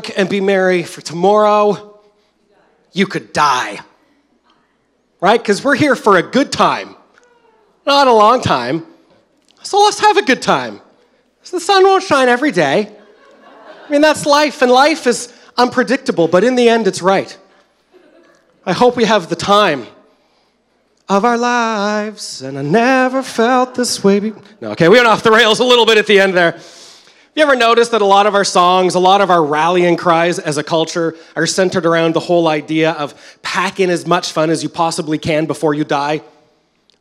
drink, 0.00 0.18
and 0.18 0.28
be 0.28 0.40
merry, 0.40 0.82
for 0.82 1.00
tomorrow 1.00 2.00
you 2.92 3.06
could 3.06 3.32
die. 3.32 3.80
Right? 5.20 5.40
Because 5.40 5.64
we're 5.64 5.76
here 5.76 5.96
for 5.96 6.16
a 6.16 6.22
good 6.22 6.52
time, 6.52 6.96
not 7.86 8.06
a 8.06 8.12
long 8.12 8.42
time. 8.42 8.86
So 9.62 9.78
let's 9.78 10.00
have 10.00 10.16
a 10.16 10.22
good 10.22 10.42
time. 10.42 10.80
So 11.42 11.56
the 11.56 11.60
sun 11.60 11.84
won't 11.84 12.02
shine 12.02 12.28
every 12.28 12.52
day. 12.52 12.94
I 13.86 13.90
mean, 13.90 14.00
that's 14.00 14.26
life, 14.26 14.62
and 14.62 14.70
life 14.70 15.06
is 15.06 15.32
unpredictable, 15.56 16.28
but 16.28 16.42
in 16.42 16.56
the 16.56 16.68
end, 16.68 16.86
it's 16.86 17.02
right. 17.02 17.36
I 18.66 18.72
hope 18.72 18.96
we 18.96 19.04
have 19.04 19.28
the 19.28 19.36
time 19.36 19.86
of 21.08 21.24
our 21.24 21.36
lives, 21.36 22.42
and 22.42 22.58
I 22.58 22.62
never 22.62 23.22
felt 23.22 23.74
this 23.74 24.02
way. 24.02 24.20
Be- 24.20 24.32
no, 24.60 24.70
okay, 24.72 24.88
we 24.88 24.96
went 24.96 25.06
off 25.06 25.22
the 25.22 25.30
rails 25.30 25.60
a 25.60 25.64
little 25.64 25.84
bit 25.84 25.98
at 25.98 26.06
the 26.06 26.18
end 26.18 26.34
there. 26.34 26.58
You 27.34 27.42
ever 27.42 27.56
notice 27.56 27.88
that 27.88 28.00
a 28.00 28.04
lot 28.04 28.26
of 28.26 28.36
our 28.36 28.44
songs, 28.44 28.94
a 28.94 29.00
lot 29.00 29.20
of 29.20 29.28
our 29.28 29.44
rallying 29.44 29.96
cries 29.96 30.38
as 30.38 30.56
a 30.56 30.62
culture 30.62 31.16
are 31.34 31.46
centered 31.46 31.84
around 31.84 32.14
the 32.14 32.20
whole 32.20 32.46
idea 32.46 32.92
of 32.92 33.38
pack 33.42 33.80
in 33.80 33.90
as 33.90 34.06
much 34.06 34.30
fun 34.30 34.50
as 34.50 34.62
you 34.62 34.68
possibly 34.68 35.18
can 35.18 35.44
before 35.46 35.74
you 35.74 35.82
die? 35.82 36.22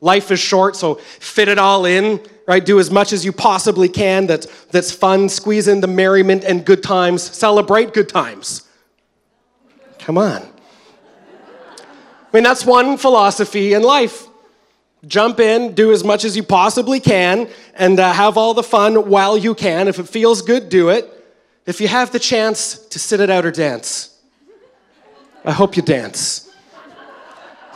Life 0.01 0.31
is 0.31 0.39
short, 0.39 0.75
so 0.75 0.95
fit 0.95 1.49
it 1.49 1.59
all 1.59 1.85
in, 1.85 2.19
right? 2.47 2.65
Do 2.65 2.79
as 2.79 2.89
much 2.89 3.13
as 3.13 3.23
you 3.23 3.31
possibly 3.31 3.87
can 3.87 4.25
that's, 4.25 4.47
that's 4.65 4.91
fun. 4.91 5.29
Squeeze 5.29 5.67
in 5.67 5.81
the 5.81 5.87
merriment 5.87 6.43
and 6.43 6.65
good 6.65 6.81
times. 6.81 7.21
Celebrate 7.21 7.93
good 7.93 8.09
times. 8.09 8.67
Come 9.99 10.17
on. 10.17 10.41
I 10.41 12.33
mean, 12.33 12.43
that's 12.43 12.65
one 12.65 12.97
philosophy 12.97 13.73
in 13.73 13.83
life. 13.83 14.27
Jump 15.05 15.39
in, 15.39 15.73
do 15.73 15.91
as 15.91 16.03
much 16.03 16.23
as 16.23 16.37
you 16.37 16.43
possibly 16.43 16.99
can, 16.99 17.49
and 17.75 17.99
uh, 17.99 18.13
have 18.13 18.37
all 18.37 18.53
the 18.53 18.63
fun 18.63 19.09
while 19.09 19.37
you 19.37 19.53
can. 19.53 19.87
If 19.87 19.99
it 19.99 20.07
feels 20.07 20.41
good, 20.41 20.69
do 20.69 20.89
it. 20.89 21.09
If 21.65 21.81
you 21.81 21.87
have 21.87 22.11
the 22.11 22.19
chance 22.19 22.77
to 22.87 22.99
sit 22.99 23.19
it 23.19 23.29
out 23.29 23.45
or 23.45 23.51
dance, 23.51 24.17
I 25.43 25.51
hope 25.51 25.75
you 25.75 25.83
dance. 25.83 26.49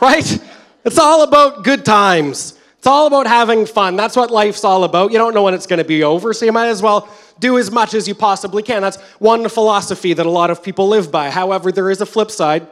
Right? 0.00 0.38
It's 0.84 0.98
all 0.98 1.22
about 1.22 1.64
good 1.64 1.84
times. 1.84 2.58
It's 2.78 2.86
all 2.86 3.06
about 3.06 3.26
having 3.26 3.66
fun. 3.66 3.96
That's 3.96 4.16
what 4.16 4.30
life's 4.30 4.64
all 4.64 4.84
about. 4.84 5.10
You 5.12 5.18
don't 5.18 5.34
know 5.34 5.42
when 5.42 5.52
it's 5.52 5.66
going 5.66 5.78
to 5.78 5.84
be 5.84 6.04
over, 6.04 6.32
so 6.32 6.46
you 6.46 6.52
might 6.52 6.68
as 6.68 6.80
well 6.80 7.08
do 7.40 7.58
as 7.58 7.70
much 7.70 7.92
as 7.92 8.06
you 8.06 8.14
possibly 8.14 8.62
can. 8.62 8.80
That's 8.80 9.00
one 9.18 9.48
philosophy 9.48 10.12
that 10.12 10.24
a 10.24 10.30
lot 10.30 10.50
of 10.50 10.62
people 10.62 10.88
live 10.88 11.10
by. 11.10 11.30
However, 11.30 11.72
there 11.72 11.90
is 11.90 12.00
a 12.00 12.06
flip 12.06 12.30
side. 12.30 12.66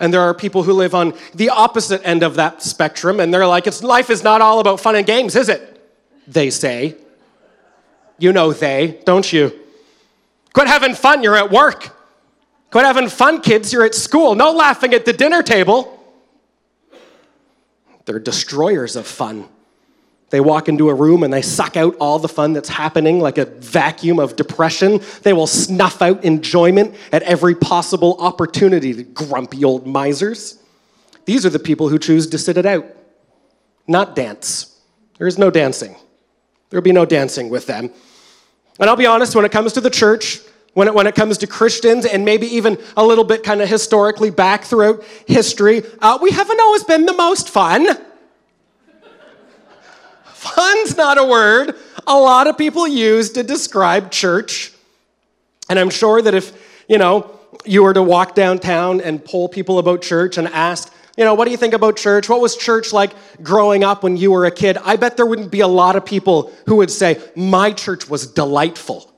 And 0.00 0.12
there 0.12 0.22
are 0.22 0.32
people 0.32 0.62
who 0.62 0.72
live 0.72 0.94
on 0.94 1.12
the 1.34 1.50
opposite 1.50 2.00
end 2.04 2.22
of 2.22 2.34
that 2.36 2.62
spectrum, 2.62 3.20
and 3.20 3.32
they're 3.32 3.46
like, 3.46 3.66
it's, 3.66 3.82
life 3.82 4.08
is 4.08 4.24
not 4.24 4.40
all 4.40 4.58
about 4.58 4.80
fun 4.80 4.96
and 4.96 5.06
games, 5.06 5.36
is 5.36 5.50
it? 5.50 5.76
They 6.26 6.48
say. 6.48 6.96
You 8.18 8.32
know 8.32 8.52
they, 8.52 9.00
don't 9.04 9.30
you? 9.30 9.52
Quit 10.54 10.66
having 10.66 10.94
fun, 10.94 11.22
you're 11.22 11.36
at 11.36 11.50
work. 11.50 11.94
Quit 12.70 12.84
having 12.84 13.08
fun, 13.08 13.42
kids, 13.42 13.72
you're 13.72 13.84
at 13.84 13.94
school. 13.94 14.34
No 14.34 14.52
laughing 14.52 14.94
at 14.94 15.04
the 15.04 15.12
dinner 15.12 15.42
table. 15.42 15.96
They're 18.06 18.18
destroyers 18.18 18.96
of 18.96 19.06
fun. 19.06 19.48
They 20.30 20.40
walk 20.40 20.68
into 20.68 20.88
a 20.88 20.94
room 20.94 21.24
and 21.24 21.32
they 21.32 21.42
suck 21.42 21.76
out 21.76 21.96
all 21.96 22.18
the 22.20 22.28
fun 22.28 22.52
that's 22.52 22.68
happening 22.68 23.20
like 23.20 23.36
a 23.36 23.46
vacuum 23.46 24.20
of 24.20 24.36
depression. 24.36 25.00
They 25.22 25.32
will 25.32 25.48
snuff 25.48 26.00
out 26.00 26.24
enjoyment 26.24 26.94
at 27.12 27.22
every 27.24 27.56
possible 27.56 28.16
opportunity, 28.20 28.92
the 28.92 29.02
grumpy 29.02 29.64
old 29.64 29.86
misers. 29.86 30.62
These 31.24 31.44
are 31.44 31.50
the 31.50 31.58
people 31.58 31.88
who 31.88 31.98
choose 31.98 32.28
to 32.28 32.38
sit 32.38 32.56
it 32.56 32.64
out, 32.64 32.86
not 33.88 34.14
dance. 34.14 34.80
There 35.18 35.26
is 35.26 35.36
no 35.36 35.50
dancing. 35.50 35.96
There'll 36.70 36.82
be 36.82 36.92
no 36.92 37.04
dancing 37.04 37.50
with 37.50 37.66
them. 37.66 37.90
And 38.78 38.88
I'll 38.88 38.96
be 38.96 39.06
honest, 39.06 39.34
when 39.34 39.44
it 39.44 39.52
comes 39.52 39.72
to 39.74 39.80
the 39.80 39.90
church, 39.90 40.40
when 40.74 40.86
it, 40.86 40.94
when 40.94 41.08
it 41.08 41.16
comes 41.16 41.38
to 41.38 41.46
Christians, 41.48 42.06
and 42.06 42.24
maybe 42.24 42.46
even 42.46 42.78
a 42.96 43.04
little 43.04 43.24
bit 43.24 43.42
kind 43.42 43.60
of 43.60 43.68
historically 43.68 44.30
back 44.30 44.64
throughout 44.64 45.02
history, 45.26 45.82
uh, 46.00 46.18
we 46.22 46.30
haven't 46.30 46.60
always 46.60 46.84
been 46.84 47.04
the 47.04 47.12
most 47.12 47.48
fun. 47.48 47.86
Fun's 50.40 50.96
not 50.96 51.18
a 51.18 51.24
word 51.24 51.76
a 52.06 52.18
lot 52.18 52.46
of 52.46 52.58
people 52.58 52.86
use 52.86 53.30
to 53.30 53.42
describe 53.42 54.10
church. 54.10 54.72
And 55.68 55.78
I'm 55.78 55.90
sure 55.90 56.20
that 56.20 56.34
if, 56.34 56.82
you 56.88 56.98
know, 56.98 57.38
you 57.64 57.82
were 57.82 57.94
to 57.94 58.02
walk 58.02 58.34
downtown 58.34 59.00
and 59.00 59.24
poll 59.24 59.48
people 59.48 59.78
about 59.78 60.02
church 60.02 60.38
and 60.38 60.48
ask, 60.48 60.92
you 61.16 61.24
know, 61.24 61.34
what 61.34 61.44
do 61.44 61.50
you 61.50 61.56
think 61.56 61.74
about 61.74 61.96
church? 61.96 62.28
What 62.28 62.40
was 62.40 62.56
church 62.56 62.92
like 62.92 63.12
growing 63.42 63.84
up 63.84 64.02
when 64.02 64.16
you 64.16 64.32
were 64.32 64.46
a 64.46 64.50
kid? 64.50 64.78
I 64.78 64.96
bet 64.96 65.16
there 65.16 65.26
wouldn't 65.26 65.50
be 65.50 65.60
a 65.60 65.68
lot 65.68 65.94
of 65.94 66.04
people 66.04 66.52
who 66.66 66.76
would 66.76 66.90
say, 66.90 67.20
my 67.36 67.72
church 67.72 68.08
was 68.08 68.26
delightful. 68.26 69.12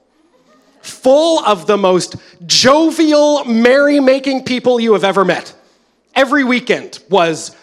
Full 0.83 1.45
of 1.45 1.67
the 1.67 1.77
most 1.77 2.17
jovial, 2.45 3.45
merry 3.45 4.01
making 4.01 4.45
people 4.45 4.81
you 4.81 4.95
have 4.95 5.05
ever 5.05 5.25
met. 5.25 5.55
Every 6.15 6.43
weekend 6.43 6.99
was 7.09 7.57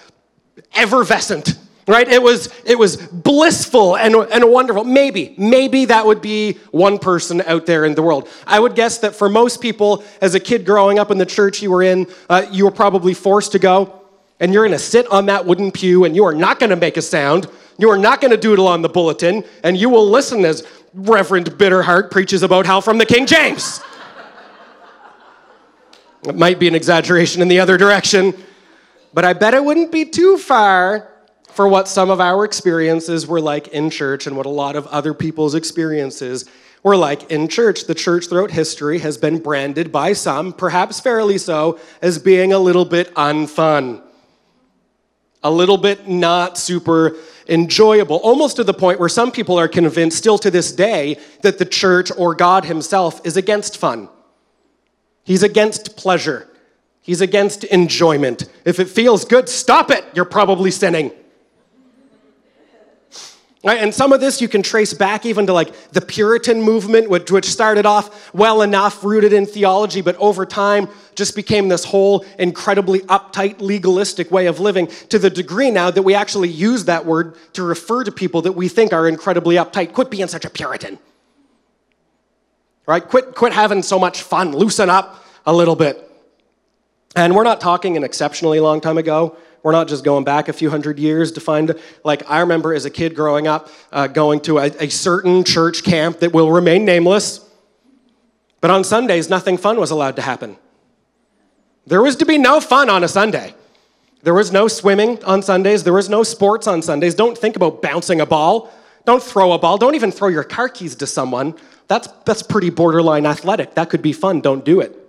effervescent 0.74 1.60
right? 1.90 2.08
It 2.08 2.22
was 2.22 2.54
it 2.66 2.78
was 2.78 2.98
blissful 2.98 3.98
and, 3.98 4.16
and 4.16 4.50
wonderful. 4.50 4.84
Maybe 4.84 5.34
maybe 5.38 5.86
that 5.86 6.06
would 6.06 6.22
be 6.22 6.54
one 6.72 7.00
person 7.00 7.42
out 7.42 7.66
there 7.66 7.84
in 7.84 7.96
the 7.96 8.04
world. 8.04 8.30
I 8.46 8.60
would 8.60 8.76
guess 8.76 9.00
that 9.00 9.16
for 9.16 9.28
most 9.28 9.60
people 9.60 10.04
as 10.22 10.36
a 10.36 10.40
kid 10.40 10.66
growing 10.66 11.00
up 11.00 11.10
in 11.10 11.18
the 11.18 11.26
church 11.26 11.62
you 11.64 11.72
were 11.72 11.82
in 11.82 12.08
uh, 12.30 12.46
you 12.52 12.66
were 12.66 12.72
probably 12.72 13.16
forced 13.16 13.54
to 13.54 13.60
go 13.60 14.02
and 14.40 14.54
you're 14.54 14.64
going 14.64 14.78
to 14.78 14.84
sit 14.84 15.08
on 15.08 15.26
that 15.26 15.46
wooden 15.46 15.72
pew 15.72 16.06
and 16.06 16.16
you 16.16 16.24
are 16.26 16.34
not 16.34 16.60
going 16.60 16.70
to 16.70 16.76
make 16.76 16.96
a 16.96 17.02
sound. 17.02 17.48
You 17.80 17.90
are 17.90 17.98
not 17.98 18.22
going 18.22 18.32
to 18.32 18.38
doodle 18.38 18.68
on 18.68 18.84
the 18.84 18.90
bulletin 18.90 19.44
and 19.64 19.76
you 19.76 19.90
will 19.90 20.08
listen 20.08 20.46
as 20.46 20.66
reverend 20.94 21.58
bitterheart 21.58 22.12
preaches 22.12 22.44
about 22.44 22.68
hell 22.68 22.82
from 22.82 23.00
the 23.00 23.06
king 23.06 23.26
james. 23.26 23.82
It 26.28 26.36
might 26.36 26.60
be 26.60 26.68
an 26.68 26.76
exaggeration 26.76 27.42
in 27.42 27.48
the 27.48 27.60
other 27.60 27.78
direction 27.78 28.36
but 29.12 29.26
i 29.26 29.34
bet 29.34 29.54
it 29.54 29.64
wouldn't 29.64 29.92
be 29.92 30.06
too 30.06 30.38
far 30.38 31.10
for 31.54 31.68
what 31.68 31.88
some 31.88 32.10
of 32.10 32.22
our 32.22 32.46
experiences 32.46 33.28
were 33.28 33.42
like 33.42 33.68
in 33.70 33.90
church 33.90 34.28
and 34.28 34.38
what 34.38 34.46
a 34.46 34.50
lot 34.50 34.76
of 34.76 34.88
other 34.88 35.14
people's 35.14 35.56
experiences 35.56 36.46
were 36.84 36.96
like 36.96 37.30
in 37.32 37.48
church. 37.48 37.86
The 37.86 37.96
church 37.96 38.28
throughout 38.28 38.52
history 38.52 39.00
has 39.00 39.18
been 39.18 39.40
branded 39.40 39.92
by 39.92 40.14
some, 40.14 40.54
perhaps 40.54 41.00
fairly 41.00 41.38
so, 41.38 41.80
as 42.02 42.20
being 42.20 42.54
a 42.54 42.60
little 42.60 42.86
bit 42.86 43.14
unfun, 43.16 44.02
a 45.44 45.52
little 45.52 45.78
bit 45.78 46.08
not 46.08 46.58
super 46.58 47.16
enjoyable, 47.48 48.18
almost 48.18 48.58
to 48.58 48.64
the 48.64 48.74
point 48.74 49.00
where 49.00 49.10
some 49.10 49.32
people 49.32 49.58
are 49.58 49.68
convinced, 49.68 50.18
still 50.18 50.38
to 50.38 50.52
this 50.52 50.72
day, 50.72 51.18
that 51.42 51.58
the 51.58 51.66
church 51.66 52.12
or 52.16 52.36
God 52.36 52.66
Himself 52.66 53.26
is 53.26 53.36
against 53.38 53.78
fun. 53.78 54.08
He's 55.24 55.44
against 55.44 55.98
pleasure. 55.98 56.48
He's 57.02 57.22
against 57.22 57.64
enjoyment. 57.66 58.50
If 58.66 58.80
it 58.80 58.88
feels 58.88 59.26
good, 59.26 59.50
stop 59.50 59.90
it. 59.90 60.06
You're 60.14 60.26
probably 60.26 60.72
sinning. 60.72 61.12
Right? 63.62 63.82
And 63.82 63.94
some 63.94 64.14
of 64.14 64.22
this 64.22 64.40
you 64.40 64.48
can 64.48 64.64
trace 64.64 64.94
back 64.94 65.26
even 65.26 65.46
to 65.48 65.54
like 65.54 65.92
the 65.92 66.00
Puritan 66.00 66.62
movement, 66.62 67.10
which, 67.10 67.30
which 67.30 67.46
started 67.46 67.86
off 67.86 68.34
well 68.34 68.62
enough 68.62 69.04
rooted 69.04 69.34
in 69.34 69.46
theology, 69.46 70.00
but 70.00 70.16
over 70.16 70.46
time 70.46 70.88
just 71.14 71.36
became 71.36 71.68
this 71.68 71.84
whole 71.84 72.24
incredibly 72.38 73.02
uptight, 73.02 73.60
legalistic 73.60 74.32
way 74.32 74.46
of 74.46 74.62
living 74.62 74.88
to 75.10 75.20
the 75.20 75.30
degree 75.30 75.72
now 75.72 75.92
that 75.92 76.04
we 76.04 76.16
actually 76.16 76.48
use 76.48 76.86
that 76.86 77.06
word 77.06 77.36
to 77.52 77.64
refer 77.64 78.06
to 78.06 78.14
people 78.14 78.42
that 78.44 78.54
we 78.54 78.70
think 78.70 78.94
are 78.94 79.10
incredibly 79.10 79.56
uptight. 79.56 79.92
Quit 79.92 80.10
being 80.10 80.28
such 80.28 80.46
a 80.46 80.50
Puritan. 80.50 80.98
Right? 82.86 83.06
Quit, 83.06 83.36
quit 83.36 83.52
having 83.52 83.84
so 83.84 84.00
much 84.00 84.22
fun. 84.22 84.54
Loosen 84.54 84.90
up 84.90 85.26
a 85.46 85.52
little 85.54 85.76
bit. 85.76 86.10
And 87.14 87.36
we're 87.36 87.44
not 87.44 87.60
talking 87.60 87.98
an 87.98 88.06
exceptionally 88.06 88.62
long 88.62 88.80
time 88.80 88.98
ago. 88.98 89.36
We're 89.64 89.74
not 89.74 89.88
just 89.88 90.04
going 90.04 90.24
back 90.24 90.48
a 90.48 90.54
few 90.54 90.70
hundred 90.70 91.00
years 91.00 91.32
to 91.34 91.42
find, 91.42 91.76
like, 92.04 92.30
I 92.30 92.40
remember 92.40 92.74
as 92.74 92.86
a 92.86 92.90
kid 92.90 93.16
growing 93.16 93.48
up 93.48 93.70
uh, 93.92 94.08
going 94.08 94.40
to 94.42 94.60
a, 94.60 94.66
a 94.80 94.90
certain 94.90 95.44
church 95.44 95.84
camp 95.84 96.20
that 96.20 96.34
will 96.34 96.52
remain 96.52 96.86
nameless. 96.86 97.46
But 98.62 98.72
on 98.72 98.84
Sundays, 98.84 99.30
nothing 99.30 99.58
fun 99.58 99.80
was 99.80 99.92
allowed 99.92 100.16
to 100.16 100.22
happen. 100.22 100.58
There 101.88 102.02
was 102.02 102.16
to 102.18 102.26
be 102.26 102.38
no 102.38 102.62
fun 102.62 102.90
on 102.90 103.04
a 103.04 103.08
Sunday. 103.08 103.56
There 104.22 104.34
was 104.34 104.52
no 104.52 104.68
swimming 104.68 105.24
on 105.24 105.42
Sundays. 105.42 105.84
There 105.84 105.94
was 105.94 106.10
no 106.10 106.24
sports 106.24 106.68
on 106.68 106.82
Sundays. 106.82 107.16
Don't 107.16 107.38
think 107.38 107.56
about 107.56 107.82
bouncing 107.82 108.22
a 108.22 108.26
ball. 108.26 108.72
Don't 109.06 109.24
throw 109.24 109.54
a 109.54 109.58
ball. 109.58 109.78
Don't 109.78 109.96
even 109.96 110.12
throw 110.12 110.28
your 110.28 110.44
car 110.44 110.70
keys 110.70 110.96
to 110.96 111.08
someone. 111.08 111.56
That's, 111.88 112.08
that's 112.26 112.44
pretty 112.44 112.70
borderline 112.70 113.26
athletic. 113.26 113.76
That 113.76 113.90
could 113.90 114.02
be 114.02 114.14
fun. 114.14 114.42
Don't 114.42 114.64
do 114.64 114.82
it. 114.82 115.09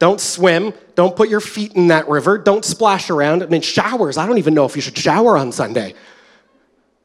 Don't 0.00 0.20
swim. 0.20 0.72
Don't 0.96 1.14
put 1.14 1.28
your 1.28 1.40
feet 1.40 1.74
in 1.74 1.88
that 1.88 2.08
river. 2.08 2.38
Don't 2.38 2.64
splash 2.64 3.10
around. 3.10 3.42
I 3.42 3.46
mean, 3.46 3.60
showers. 3.60 4.16
I 4.16 4.26
don't 4.26 4.38
even 4.38 4.54
know 4.54 4.64
if 4.64 4.74
you 4.74 4.82
should 4.82 4.98
shower 4.98 5.36
on 5.36 5.52
Sunday. 5.52 5.94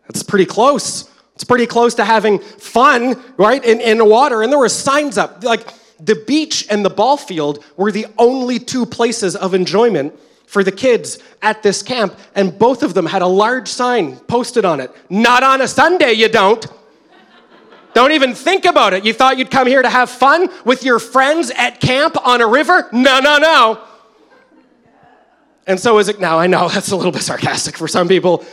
That's 0.07 0.23
pretty 0.23 0.45
close. 0.45 1.09
It's 1.35 1.43
pretty 1.43 1.67
close 1.67 1.95
to 1.95 2.05
having 2.05 2.39
fun, 2.39 3.21
right, 3.35 3.63
in, 3.63 3.81
in 3.81 3.97
the 3.97 4.05
water. 4.05 4.41
And 4.41 4.51
there 4.51 4.57
were 4.57 4.69
signs 4.69 5.17
up. 5.17 5.43
Like 5.43 5.67
the 5.99 6.23
beach 6.25 6.65
and 6.69 6.85
the 6.85 6.89
ball 6.89 7.17
field 7.17 7.63
were 7.75 7.91
the 7.91 8.07
only 8.17 8.59
two 8.59 8.85
places 8.85 9.35
of 9.35 9.53
enjoyment 9.53 10.17
for 10.47 10.63
the 10.63 10.71
kids 10.71 11.19
at 11.41 11.61
this 11.63 11.83
camp. 11.83 12.17
And 12.33 12.57
both 12.57 12.81
of 12.81 12.93
them 12.93 13.05
had 13.05 13.21
a 13.21 13.27
large 13.27 13.67
sign 13.67 14.15
posted 14.19 14.63
on 14.63 14.79
it 14.79 14.89
Not 15.09 15.43
on 15.43 15.59
a 15.59 15.67
Sunday, 15.67 16.13
you 16.13 16.29
don't. 16.29 16.65
Don't 17.95 18.11
even 18.11 18.35
think 18.35 18.65
about 18.65 18.93
it. 18.93 19.05
You 19.05 19.13
thought 19.13 19.37
you'd 19.37 19.49
come 19.49 19.67
here 19.67 19.81
to 19.81 19.89
have 19.89 20.09
fun 20.09 20.49
with 20.65 20.83
your 20.83 20.99
friends 20.99 21.49
at 21.51 21.79
camp 21.79 22.17
on 22.27 22.41
a 22.41 22.47
river? 22.47 22.89
No, 22.91 23.21
no, 23.21 23.37
no. 23.37 23.81
And 25.65 25.79
so 25.79 25.97
is 25.97 26.09
it 26.09 26.19
now. 26.19 26.37
I 26.37 26.47
know 26.47 26.67
that's 26.73 26.91
a 26.91 26.95
little 26.97 27.13
bit 27.13 27.21
sarcastic 27.21 27.77
for 27.77 27.87
some 27.87 28.09
people. 28.09 28.45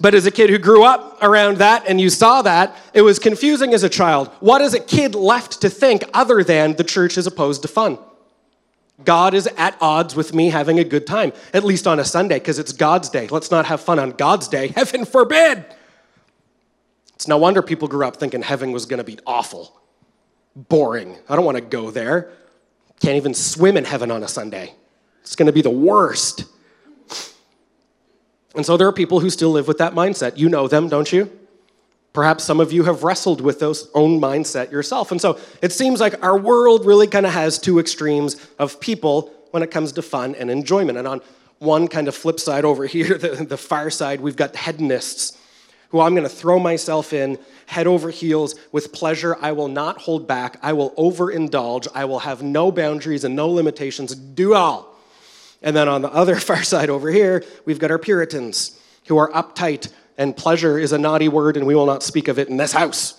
But 0.00 0.14
as 0.14 0.26
a 0.26 0.32
kid 0.32 0.50
who 0.50 0.58
grew 0.58 0.82
up 0.82 1.22
around 1.22 1.58
that 1.58 1.84
and 1.86 2.00
you 2.00 2.10
saw 2.10 2.42
that, 2.42 2.76
it 2.92 3.02
was 3.02 3.20
confusing 3.20 3.72
as 3.72 3.84
a 3.84 3.88
child. 3.88 4.26
What 4.40 4.60
is 4.60 4.74
a 4.74 4.80
kid 4.80 5.14
left 5.14 5.60
to 5.60 5.70
think 5.70 6.02
other 6.12 6.42
than 6.42 6.74
the 6.74 6.82
church 6.82 7.16
is 7.16 7.28
opposed 7.28 7.62
to 7.62 7.68
fun? 7.68 7.98
God 9.04 9.34
is 9.34 9.46
at 9.56 9.76
odds 9.80 10.16
with 10.16 10.34
me 10.34 10.50
having 10.50 10.80
a 10.80 10.84
good 10.84 11.06
time, 11.06 11.32
at 11.52 11.62
least 11.62 11.86
on 11.86 12.00
a 12.00 12.04
Sunday, 12.04 12.40
because 12.40 12.58
it's 12.58 12.72
God's 12.72 13.08
day. 13.08 13.28
Let's 13.28 13.52
not 13.52 13.66
have 13.66 13.80
fun 13.80 14.00
on 14.00 14.10
God's 14.10 14.48
day. 14.48 14.68
Heaven 14.76 15.04
forbid. 15.04 15.64
It's 17.14 17.28
no 17.28 17.36
wonder 17.36 17.62
people 17.62 17.88
grew 17.88 18.06
up 18.06 18.16
thinking 18.16 18.42
heaven 18.42 18.72
was 18.72 18.86
going 18.86 18.98
to 18.98 19.04
be 19.04 19.18
awful, 19.26 19.80
boring. 20.54 21.16
I 21.28 21.36
don't 21.36 21.44
want 21.44 21.56
to 21.56 21.62
go 21.62 21.90
there. 21.90 22.32
Can't 23.00 23.16
even 23.16 23.34
swim 23.34 23.76
in 23.76 23.84
heaven 23.84 24.10
on 24.10 24.22
a 24.22 24.28
Sunday. 24.28 24.74
It's 25.22 25.36
going 25.36 25.46
to 25.46 25.52
be 25.52 25.62
the 25.62 25.70
worst. 25.70 26.44
And 28.54 28.64
so 28.64 28.76
there 28.76 28.86
are 28.86 28.92
people 28.92 29.20
who 29.20 29.30
still 29.30 29.50
live 29.50 29.66
with 29.66 29.78
that 29.78 29.94
mindset. 29.94 30.38
You 30.38 30.48
know 30.48 30.68
them, 30.68 30.88
don't 30.88 31.12
you? 31.12 31.30
Perhaps 32.12 32.44
some 32.44 32.60
of 32.60 32.72
you 32.72 32.84
have 32.84 33.02
wrestled 33.02 33.40
with 33.40 33.58
those 33.58 33.90
own 33.94 34.20
mindset 34.20 34.70
yourself. 34.70 35.10
And 35.10 35.20
so 35.20 35.38
it 35.60 35.72
seems 35.72 36.00
like 36.00 36.22
our 36.24 36.38
world 36.38 36.86
really 36.86 37.08
kind 37.08 37.26
of 37.26 37.32
has 37.32 37.58
two 37.58 37.80
extremes 37.80 38.36
of 38.58 38.78
people 38.78 39.32
when 39.50 39.62
it 39.62 39.70
comes 39.72 39.92
to 39.92 40.02
fun 40.02 40.36
and 40.36 40.50
enjoyment. 40.50 40.96
And 40.98 41.08
on 41.08 41.20
one 41.58 41.88
kind 41.88 42.06
of 42.06 42.14
flip 42.14 42.38
side 42.38 42.64
over 42.64 42.86
here, 42.86 43.18
the, 43.18 43.44
the 43.44 43.56
far 43.56 43.90
side, 43.90 44.20
we've 44.20 44.36
got 44.36 44.54
hedonists 44.54 45.38
who 45.94 46.00
I'm 46.00 46.16
going 46.16 46.28
to 46.28 46.28
throw 46.28 46.58
myself 46.58 47.12
in 47.12 47.38
head 47.66 47.86
over 47.86 48.10
heels 48.10 48.56
with 48.72 48.92
pleasure. 48.92 49.36
I 49.40 49.52
will 49.52 49.68
not 49.68 49.98
hold 49.98 50.26
back. 50.26 50.56
I 50.60 50.72
will 50.72 50.90
overindulge. 50.98 51.86
I 51.94 52.04
will 52.06 52.18
have 52.18 52.42
no 52.42 52.72
boundaries 52.72 53.22
and 53.22 53.36
no 53.36 53.48
limitations. 53.48 54.12
Do 54.12 54.54
all. 54.54 54.92
And 55.62 55.76
then 55.76 55.88
on 55.88 56.02
the 56.02 56.12
other 56.12 56.34
far 56.40 56.64
side 56.64 56.90
over 56.90 57.12
here, 57.12 57.44
we've 57.64 57.78
got 57.78 57.92
our 57.92 57.98
Puritans 58.00 58.76
who 59.06 59.18
are 59.18 59.30
uptight, 59.30 59.92
and 60.18 60.36
pleasure 60.36 60.80
is 60.80 60.90
a 60.90 60.98
naughty 60.98 61.28
word, 61.28 61.56
and 61.56 61.64
we 61.64 61.76
will 61.76 61.86
not 61.86 62.02
speak 62.02 62.26
of 62.26 62.40
it 62.40 62.48
in 62.48 62.56
this 62.56 62.72
house. 62.72 63.14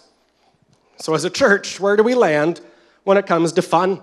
So, 0.98 1.14
as 1.14 1.24
a 1.24 1.30
church, 1.30 1.80
where 1.80 1.96
do 1.96 2.04
we 2.04 2.14
land 2.14 2.60
when 3.06 3.16
it 3.16 3.26
comes 3.26 3.54
to 3.54 3.62
fun? 3.62 4.02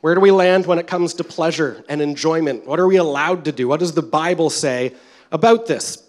Where 0.00 0.14
do 0.14 0.20
we 0.20 0.30
land 0.30 0.66
when 0.66 0.78
it 0.78 0.86
comes 0.86 1.14
to 1.14 1.24
pleasure 1.24 1.84
and 1.88 2.00
enjoyment? 2.00 2.68
What 2.68 2.78
are 2.78 2.86
we 2.86 2.98
allowed 2.98 3.46
to 3.46 3.52
do? 3.52 3.66
What 3.66 3.80
does 3.80 3.94
the 3.94 4.02
Bible 4.02 4.48
say 4.48 4.94
about 5.32 5.66
this? 5.66 6.05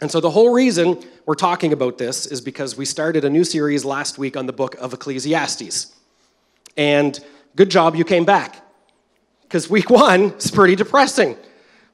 And 0.00 0.10
so, 0.10 0.20
the 0.20 0.30
whole 0.30 0.52
reason 0.52 1.02
we're 1.24 1.34
talking 1.34 1.72
about 1.72 1.96
this 1.96 2.26
is 2.26 2.40
because 2.40 2.76
we 2.76 2.84
started 2.84 3.24
a 3.24 3.30
new 3.30 3.44
series 3.44 3.84
last 3.84 4.18
week 4.18 4.36
on 4.36 4.46
the 4.46 4.52
book 4.52 4.74
of 4.74 4.92
Ecclesiastes. 4.92 5.94
And 6.76 7.18
good 7.54 7.70
job 7.70 7.96
you 7.96 8.04
came 8.04 8.24
back, 8.24 8.62
because 9.42 9.70
week 9.70 9.88
one 10.06 10.32
is 10.32 10.50
pretty 10.50 10.76
depressing. 10.76 11.36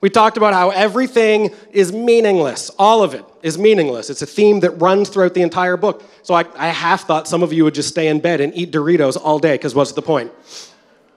We 0.00 0.10
talked 0.10 0.36
about 0.36 0.52
how 0.52 0.70
everything 0.70 1.54
is 1.70 1.92
meaningless. 1.92 2.70
All 2.76 3.04
of 3.04 3.14
it 3.14 3.24
is 3.44 3.56
meaningless. 3.56 4.10
It's 4.10 4.20
a 4.20 4.26
theme 4.26 4.58
that 4.60 4.70
runs 4.72 5.08
throughout 5.08 5.34
the 5.34 5.42
entire 5.42 5.76
book. 5.76 6.02
So 6.24 6.34
I, 6.34 6.44
I 6.56 6.68
half 6.70 7.06
thought 7.06 7.28
some 7.28 7.44
of 7.44 7.52
you 7.52 7.62
would 7.62 7.74
just 7.74 7.90
stay 7.90 8.08
in 8.08 8.18
bed 8.18 8.40
and 8.40 8.52
eat 8.56 8.72
Doritos 8.72 9.16
all 9.16 9.38
day, 9.38 9.54
because 9.54 9.76
what's 9.76 9.92
the 9.92 10.02
point? 10.02 10.32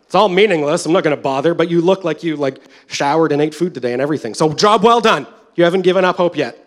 It's 0.05 0.13
all 0.13 0.29
meaningless. 0.29 0.85
I'm 0.85 0.93
not 0.93 1.03
going 1.03 1.15
to 1.15 1.21
bother, 1.21 1.55
but 1.55 1.67
you 1.67 1.81
look 1.81 2.03
like 2.03 2.21
you 2.21 2.35
like 2.35 2.59
showered 2.85 3.31
and 3.31 3.41
ate 3.41 3.55
food 3.55 3.73
today 3.73 3.91
and 3.91 4.01
everything. 4.03 4.35
So 4.35 4.53
job 4.53 4.83
well 4.83 5.01
done. 5.01 5.25
You 5.55 5.63
haven't 5.63 5.81
given 5.81 6.05
up 6.05 6.17
hope 6.17 6.37
yet. 6.37 6.64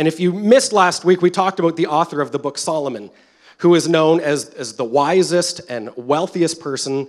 And 0.00 0.08
if 0.08 0.18
you 0.18 0.32
missed 0.32 0.72
last 0.72 1.04
week, 1.04 1.20
we 1.20 1.28
talked 1.28 1.60
about 1.60 1.76
the 1.76 1.86
author 1.86 2.22
of 2.22 2.32
the 2.32 2.38
book, 2.38 2.56
Solomon, 2.56 3.10
who 3.58 3.74
is 3.74 3.86
known 3.86 4.18
as, 4.18 4.48
as 4.54 4.72
the 4.72 4.84
wisest 4.84 5.60
and 5.68 5.94
wealthiest 5.94 6.58
person 6.58 7.06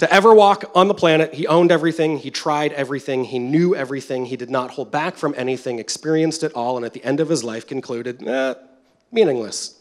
to 0.00 0.12
ever 0.12 0.34
walk 0.34 0.70
on 0.74 0.88
the 0.88 0.92
planet. 0.92 1.32
He 1.32 1.46
owned 1.46 1.72
everything, 1.72 2.18
he 2.18 2.30
tried 2.30 2.74
everything, 2.74 3.24
he 3.24 3.38
knew 3.38 3.74
everything, 3.74 4.26
he 4.26 4.36
did 4.36 4.50
not 4.50 4.72
hold 4.72 4.90
back 4.90 5.16
from 5.16 5.34
anything, 5.38 5.78
experienced 5.78 6.42
it 6.42 6.52
all, 6.52 6.76
and 6.76 6.84
at 6.84 6.92
the 6.92 7.02
end 7.02 7.20
of 7.20 7.30
his 7.30 7.42
life 7.42 7.66
concluded, 7.66 8.22
eh, 8.28 8.52
meaningless. 9.10 9.80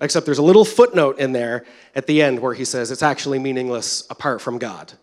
Except 0.00 0.24
there's 0.24 0.38
a 0.38 0.42
little 0.42 0.64
footnote 0.64 1.18
in 1.18 1.32
there 1.32 1.66
at 1.94 2.06
the 2.06 2.22
end 2.22 2.40
where 2.40 2.54
he 2.54 2.64
says 2.64 2.90
it's 2.90 3.02
actually 3.02 3.38
meaningless 3.38 4.06
apart 4.08 4.40
from 4.40 4.56
God 4.56 4.94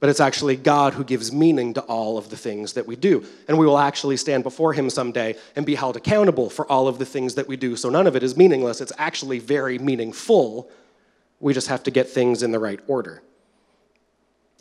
but 0.00 0.08
it's 0.08 0.20
actually 0.20 0.56
God 0.56 0.94
who 0.94 1.04
gives 1.04 1.32
meaning 1.32 1.74
to 1.74 1.80
all 1.82 2.18
of 2.18 2.30
the 2.30 2.36
things 2.36 2.74
that 2.74 2.86
we 2.86 2.96
do. 2.96 3.24
And 3.48 3.58
we 3.58 3.66
will 3.66 3.78
actually 3.78 4.16
stand 4.16 4.42
before 4.42 4.72
Him 4.72 4.90
someday 4.90 5.36
and 5.56 5.64
be 5.64 5.74
held 5.74 5.96
accountable 5.96 6.50
for 6.50 6.70
all 6.70 6.88
of 6.88 6.98
the 6.98 7.06
things 7.06 7.34
that 7.36 7.48
we 7.48 7.56
do. 7.56 7.76
So 7.76 7.88
none 7.88 8.06
of 8.06 8.16
it 8.16 8.22
is 8.22 8.36
meaningless, 8.36 8.80
it's 8.80 8.92
actually 8.98 9.38
very 9.38 9.78
meaningful. 9.78 10.70
We 11.40 11.54
just 11.54 11.68
have 11.68 11.82
to 11.84 11.90
get 11.90 12.08
things 12.08 12.42
in 12.42 12.52
the 12.52 12.58
right 12.58 12.80
order. 12.86 13.22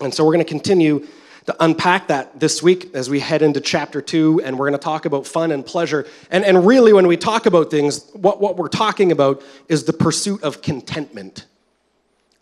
And 0.02 0.14
so 0.14 0.26
we're 0.26 0.34
going 0.34 0.46
to 0.46 0.50
continue 0.50 1.08
to 1.46 1.56
unpack 1.60 2.08
that 2.08 2.40
this 2.40 2.64
week 2.64 2.96
as 2.96 3.10
we 3.10 3.20
head 3.20 3.42
into 3.42 3.60
chapter 3.60 4.02
two, 4.02 4.42
and 4.44 4.58
we're 4.58 4.70
going 4.70 4.80
to 4.80 4.84
talk 4.84 5.06
about 5.06 5.28
fun 5.28 5.52
and 5.52 5.66
pleasure. 5.66 6.08
And, 6.32 6.46
and 6.46 6.66
really, 6.66 6.94
when 6.94 7.08
we 7.08 7.18
talk 7.18 7.46
about 7.46 7.70
things, 7.70 8.10
what, 8.14 8.40
what 8.40 8.56
we're 8.56 8.70
talking 8.70 9.12
about 9.12 9.44
is 9.68 9.84
the 9.84 9.94
pursuit 9.94 10.42
of 10.44 10.62
contentment. 10.62 11.46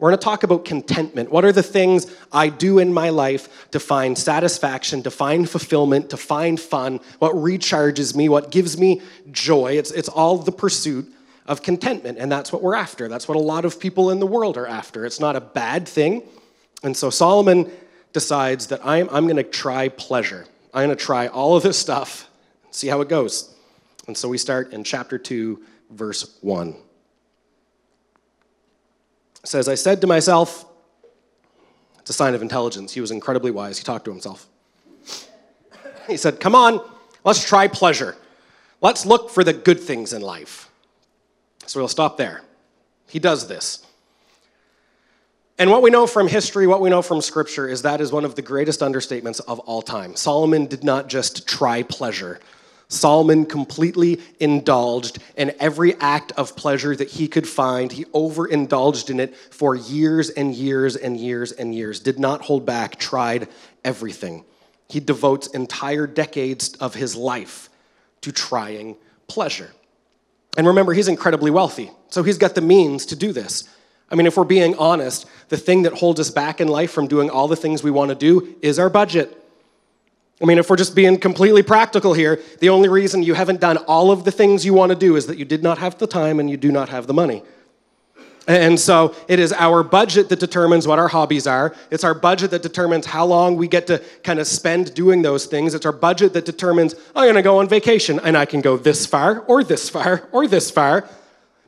We're 0.01 0.09
going 0.09 0.19
to 0.19 0.23
talk 0.23 0.41
about 0.41 0.65
contentment. 0.65 1.31
What 1.31 1.45
are 1.45 1.51
the 1.51 1.61
things 1.61 2.11
I 2.31 2.49
do 2.49 2.79
in 2.79 2.91
my 2.91 3.09
life 3.09 3.69
to 3.69 3.79
find 3.79 4.17
satisfaction, 4.17 5.03
to 5.03 5.11
find 5.11 5.47
fulfillment, 5.47 6.09
to 6.09 6.17
find 6.17 6.59
fun? 6.59 6.99
What 7.19 7.33
recharges 7.35 8.15
me? 8.15 8.27
What 8.27 8.49
gives 8.49 8.79
me 8.79 9.03
joy? 9.29 9.77
It's, 9.77 9.91
it's 9.91 10.09
all 10.09 10.39
the 10.39 10.51
pursuit 10.51 11.07
of 11.45 11.61
contentment, 11.61 12.17
and 12.17 12.31
that's 12.31 12.51
what 12.51 12.63
we're 12.63 12.73
after. 12.73 13.07
That's 13.07 13.27
what 13.27 13.37
a 13.37 13.41
lot 13.41 13.63
of 13.63 13.79
people 13.79 14.09
in 14.09 14.19
the 14.19 14.25
world 14.25 14.57
are 14.57 14.65
after. 14.65 15.05
It's 15.05 15.19
not 15.19 15.35
a 15.35 15.41
bad 15.41 15.87
thing. 15.87 16.23
And 16.81 16.97
so 16.97 17.11
Solomon 17.11 17.69
decides 18.11 18.67
that 18.67 18.83
I'm, 18.83 19.07
I'm 19.11 19.25
going 19.25 19.35
to 19.35 19.43
try 19.43 19.89
pleasure. 19.89 20.47
I'm 20.73 20.87
going 20.87 20.97
to 20.97 21.03
try 21.03 21.27
all 21.27 21.55
of 21.55 21.61
this 21.61 21.77
stuff, 21.77 22.27
see 22.71 22.87
how 22.87 23.01
it 23.01 23.07
goes. 23.07 23.53
And 24.07 24.17
so 24.17 24.27
we 24.27 24.39
start 24.39 24.73
in 24.73 24.83
chapter 24.83 25.19
2, 25.19 25.61
verse 25.91 26.39
1 26.41 26.75
says, 29.43 29.67
I 29.67 29.75
said 29.75 30.01
to 30.01 30.07
myself, 30.07 30.65
it's 31.99 32.09
a 32.09 32.13
sign 32.13 32.33
of 32.33 32.41
intelligence. 32.41 32.93
He 32.93 33.01
was 33.01 33.11
incredibly 33.11 33.51
wise. 33.51 33.77
He 33.77 33.83
talked 33.83 34.05
to 34.05 34.11
himself. 34.11 34.47
He 36.07 36.17
said, 36.17 36.39
Come 36.39 36.55
on, 36.55 36.81
let's 37.23 37.43
try 37.43 37.67
pleasure. 37.67 38.15
Let's 38.81 39.05
look 39.05 39.29
for 39.29 39.43
the 39.43 39.53
good 39.53 39.79
things 39.79 40.11
in 40.11 40.21
life. 40.21 40.69
So 41.67 41.79
we'll 41.79 41.87
stop 41.87 42.17
there. 42.17 42.41
He 43.07 43.19
does 43.19 43.47
this. 43.47 43.85
And 45.59 45.69
what 45.69 45.83
we 45.83 45.91
know 45.91 46.07
from 46.07 46.27
history, 46.27 46.65
what 46.65 46.81
we 46.81 46.89
know 46.89 47.03
from 47.03 47.21
scripture, 47.21 47.67
is 47.67 47.83
that 47.83 48.01
is 48.01 48.11
one 48.11 48.25
of 48.25 48.33
the 48.33 48.41
greatest 48.41 48.79
understatements 48.79 49.39
of 49.47 49.59
all 49.59 49.83
time. 49.83 50.15
Solomon 50.15 50.65
did 50.65 50.83
not 50.83 51.07
just 51.07 51.47
try 51.47 51.83
pleasure, 51.83 52.39
Solomon 52.91 53.45
completely 53.45 54.19
indulged 54.41 55.19
in 55.37 55.53
every 55.61 55.95
act 56.01 56.33
of 56.33 56.57
pleasure 56.57 56.93
that 56.93 57.09
he 57.09 57.27
could 57.27 57.47
find. 57.47 57.89
He 57.89 58.03
overindulged 58.13 59.09
in 59.09 59.21
it 59.21 59.35
for 59.35 59.75
years 59.75 60.29
and 60.29 60.53
years 60.53 60.97
and 60.97 61.15
years 61.17 61.53
and 61.53 61.73
years, 61.73 62.01
did 62.01 62.19
not 62.19 62.41
hold 62.41 62.65
back, 62.65 62.97
tried 62.97 63.47
everything. 63.85 64.43
He 64.89 64.99
devotes 64.99 65.47
entire 65.47 66.05
decades 66.05 66.73
of 66.75 66.93
his 66.93 67.15
life 67.15 67.69
to 68.21 68.33
trying 68.33 68.97
pleasure. 69.27 69.71
And 70.57 70.67
remember, 70.67 70.91
he's 70.91 71.07
incredibly 71.07 71.49
wealthy, 71.49 71.91
so 72.09 72.23
he's 72.23 72.37
got 72.37 72.55
the 72.55 72.61
means 72.61 73.05
to 73.07 73.15
do 73.15 73.31
this. 73.31 73.69
I 74.11 74.15
mean, 74.15 74.27
if 74.27 74.35
we're 74.35 74.43
being 74.43 74.75
honest, 74.75 75.25
the 75.47 75.55
thing 75.55 75.83
that 75.83 75.93
holds 75.93 76.19
us 76.19 76.29
back 76.29 76.59
in 76.59 76.67
life 76.67 76.91
from 76.91 77.07
doing 77.07 77.29
all 77.29 77.47
the 77.47 77.55
things 77.55 77.83
we 77.83 77.91
want 77.91 78.09
to 78.09 78.15
do 78.15 78.57
is 78.61 78.79
our 78.79 78.89
budget. 78.89 79.40
I 80.41 80.45
mean, 80.45 80.57
if 80.57 80.69
we're 80.69 80.75
just 80.75 80.95
being 80.95 81.17
completely 81.19 81.61
practical 81.61 82.13
here, 82.13 82.41
the 82.59 82.69
only 82.69 82.89
reason 82.89 83.21
you 83.21 83.35
haven't 83.35 83.59
done 83.59 83.77
all 83.77 84.11
of 84.11 84.23
the 84.23 84.31
things 84.31 84.65
you 84.65 84.73
want 84.73 84.91
to 84.91 84.97
do 84.97 85.15
is 85.15 85.27
that 85.27 85.37
you 85.37 85.45
did 85.45 85.61
not 85.61 85.77
have 85.77 85.97
the 85.99 86.07
time 86.07 86.39
and 86.39 86.49
you 86.49 86.57
do 86.57 86.71
not 86.71 86.89
have 86.89 87.05
the 87.05 87.13
money. 87.13 87.43
And 88.47 88.79
so 88.79 89.15
it 89.27 89.39
is 89.39 89.53
our 89.53 89.83
budget 89.83 90.29
that 90.29 90.39
determines 90.39 90.87
what 90.87 90.97
our 90.97 91.07
hobbies 91.07 91.45
are. 91.45 91.75
It's 91.91 92.03
our 92.03 92.15
budget 92.15 92.49
that 92.51 92.63
determines 92.63 93.05
how 93.05 93.23
long 93.25 93.55
we 93.55 93.67
get 93.67 93.85
to 93.87 93.99
kind 94.23 94.39
of 94.39 94.47
spend 94.47 94.95
doing 94.95 95.21
those 95.21 95.45
things. 95.45 95.75
It's 95.75 95.85
our 95.85 95.91
budget 95.91 96.33
that 96.33 96.45
determines, 96.45 96.95
I'm 97.15 97.25
going 97.25 97.35
to 97.35 97.43
go 97.43 97.59
on 97.59 97.69
vacation 97.69 98.19
and 98.23 98.35
I 98.35 98.45
can 98.45 98.61
go 98.61 98.77
this 98.77 99.05
far 99.05 99.41
or 99.41 99.63
this 99.63 99.89
far 99.89 100.27
or 100.31 100.47
this 100.47 100.71
far. 100.71 101.07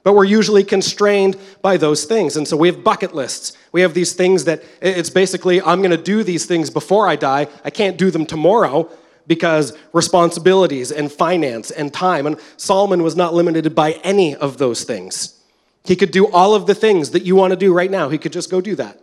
But 0.04 0.16
we're 0.16 0.26
usually 0.26 0.64
constrained 0.64 1.38
by 1.62 1.78
those 1.78 2.04
things. 2.04 2.36
And 2.36 2.46
so 2.48 2.58
we 2.58 2.68
have 2.68 2.84
bucket 2.84 3.16
lists. 3.16 3.58
We 3.72 3.82
have 3.82 3.94
these 3.94 4.14
things 4.14 4.44
that 4.46 4.64
it's 4.82 5.10
basically, 5.10 5.62
I'm 5.62 5.80
going 5.80 5.92
to 5.92 5.98
do 5.98 6.24
these 6.24 6.46
things 6.46 6.70
before 6.70 7.08
I 7.08 7.16
die. 7.16 7.48
I 7.64 7.70
can't 7.70 7.98
do 7.98 8.12
them 8.12 8.26
tomorrow 8.26 8.90
because 9.28 9.78
responsibilities 9.94 10.92
and 10.92 11.10
finance 11.10 11.72
and 11.72 11.94
time. 11.94 12.28
And 12.28 12.38
Solomon 12.58 13.02
was 13.02 13.16
not 13.16 13.34
limited 13.34 13.74
by 13.74 13.94
any 14.04 14.36
of 14.36 14.58
those 14.58 14.84
things. 14.84 15.40
He 15.86 15.96
could 15.96 16.12
do 16.12 16.30
all 16.32 16.54
of 16.54 16.66
the 16.68 16.76
things 16.76 17.12
that 17.12 17.24
you 17.24 17.36
want 17.36 17.52
to 17.52 17.58
do 17.58 17.74
right 17.74 17.92
now. 17.92 18.10
He 18.10 18.18
could 18.18 18.34
just 18.34 18.52
go 18.52 18.60
do 18.60 18.76
that. 18.76 19.00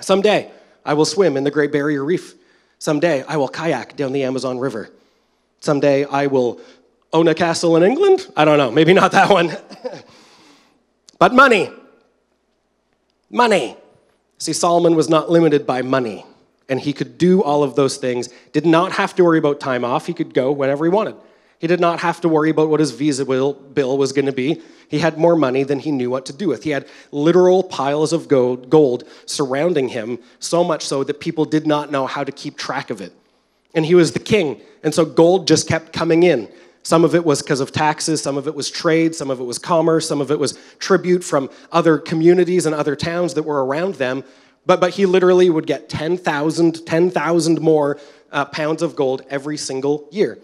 Someday, 0.00 0.50
I 0.84 0.94
will 0.94 1.04
swim 1.04 1.36
in 1.36 1.44
the 1.44 1.50
Great 1.50 1.72
Barrier 1.72 2.04
Reef. 2.04 2.34
Someday, 2.78 3.24
I 3.24 3.36
will 3.36 3.48
kayak 3.48 3.96
down 3.96 4.12
the 4.12 4.24
Amazon 4.24 4.58
River. 4.58 4.90
Someday, 5.60 6.04
I 6.04 6.28
will 6.28 6.60
own 7.12 7.28
a 7.28 7.34
castle 7.34 7.76
in 7.76 7.82
England? 7.82 8.26
I 8.36 8.44
don't 8.44 8.58
know, 8.58 8.70
maybe 8.70 8.92
not 8.92 9.12
that 9.12 9.30
one. 9.30 9.56
but 11.18 11.34
money. 11.34 11.70
Money. 13.30 13.76
See, 14.38 14.52
Solomon 14.52 14.94
was 14.94 15.08
not 15.08 15.30
limited 15.30 15.66
by 15.66 15.82
money, 15.82 16.24
and 16.68 16.80
he 16.80 16.92
could 16.92 17.18
do 17.18 17.42
all 17.42 17.62
of 17.62 17.74
those 17.74 17.96
things, 17.96 18.28
did 18.52 18.64
not 18.64 18.92
have 18.92 19.14
to 19.16 19.24
worry 19.24 19.38
about 19.38 19.58
time 19.58 19.84
off. 19.84 20.06
He 20.06 20.14
could 20.14 20.32
go 20.32 20.52
whenever 20.52 20.84
he 20.84 20.90
wanted. 20.90 21.16
He 21.58 21.66
did 21.66 21.80
not 21.80 21.98
have 22.00 22.20
to 22.20 22.28
worry 22.28 22.50
about 22.50 22.68
what 22.68 22.78
his 22.78 22.92
visa 22.92 23.24
bill 23.24 23.98
was 23.98 24.12
going 24.12 24.26
to 24.26 24.32
be. 24.32 24.62
He 24.88 25.00
had 25.00 25.18
more 25.18 25.34
money 25.34 25.64
than 25.64 25.80
he 25.80 25.90
knew 25.90 26.08
what 26.08 26.24
to 26.26 26.32
do 26.32 26.48
with. 26.48 26.62
He 26.62 26.70
had 26.70 26.86
literal 27.10 27.64
piles 27.64 28.12
of 28.12 28.28
gold 28.28 29.04
surrounding 29.26 29.88
him, 29.88 30.20
so 30.38 30.62
much 30.62 30.86
so 30.86 31.02
that 31.04 31.20
people 31.20 31.44
did 31.44 31.66
not 31.66 31.90
know 31.90 32.06
how 32.06 32.22
to 32.22 32.30
keep 32.30 32.56
track 32.56 32.90
of 32.90 33.00
it. 33.00 33.12
And 33.74 33.84
he 33.84 33.94
was 33.94 34.12
the 34.12 34.20
king, 34.20 34.60
and 34.82 34.94
so 34.94 35.04
gold 35.04 35.48
just 35.48 35.68
kept 35.68 35.92
coming 35.92 36.22
in. 36.22 36.48
Some 36.88 37.04
of 37.04 37.14
it 37.14 37.22
was 37.22 37.42
because 37.42 37.60
of 37.60 37.70
taxes, 37.70 38.22
some 38.22 38.38
of 38.38 38.46
it 38.46 38.54
was 38.54 38.70
trade, 38.70 39.14
some 39.14 39.28
of 39.30 39.40
it 39.40 39.44
was 39.44 39.58
commerce, 39.58 40.08
some 40.08 40.22
of 40.22 40.30
it 40.30 40.38
was 40.38 40.58
tribute 40.78 41.22
from 41.22 41.50
other 41.70 41.98
communities 41.98 42.64
and 42.64 42.74
other 42.74 42.96
towns 42.96 43.34
that 43.34 43.42
were 43.42 43.62
around 43.62 43.96
them. 43.96 44.24
But, 44.64 44.80
but 44.80 44.94
he 44.94 45.04
literally 45.04 45.50
would 45.50 45.66
get 45.66 45.90
10,000 45.90 46.86
10,000 46.86 47.60
more 47.60 47.98
uh, 48.32 48.46
pounds 48.46 48.80
of 48.80 48.96
gold 48.96 49.20
every 49.28 49.58
single 49.58 50.08
year 50.10 50.38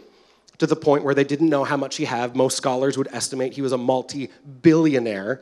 to 0.59 0.67
the 0.67 0.77
point 0.77 1.03
where 1.03 1.15
they 1.15 1.25
didn't 1.25 1.49
know 1.49 1.65
how 1.65 1.79
much 1.79 1.97
he 1.97 2.05
had. 2.05 2.37
Most 2.37 2.59
scholars 2.59 2.99
would 2.99 3.09
estimate 3.11 3.55
he 3.55 3.63
was 3.63 3.73
a 3.73 3.79
multi 3.79 4.29
billionaire 4.61 5.41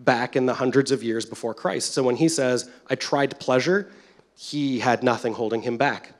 back 0.00 0.36
in 0.36 0.44
the 0.44 0.52
hundreds 0.52 0.90
of 0.90 1.02
years 1.02 1.24
before 1.24 1.54
Christ. 1.54 1.94
So 1.94 2.02
when 2.02 2.16
he 2.16 2.28
says, 2.28 2.68
I 2.90 2.96
tried 2.96 3.40
pleasure, 3.40 3.90
he 4.36 4.80
had 4.80 5.02
nothing 5.02 5.32
holding 5.32 5.62
him 5.62 5.78
back. 5.78 6.12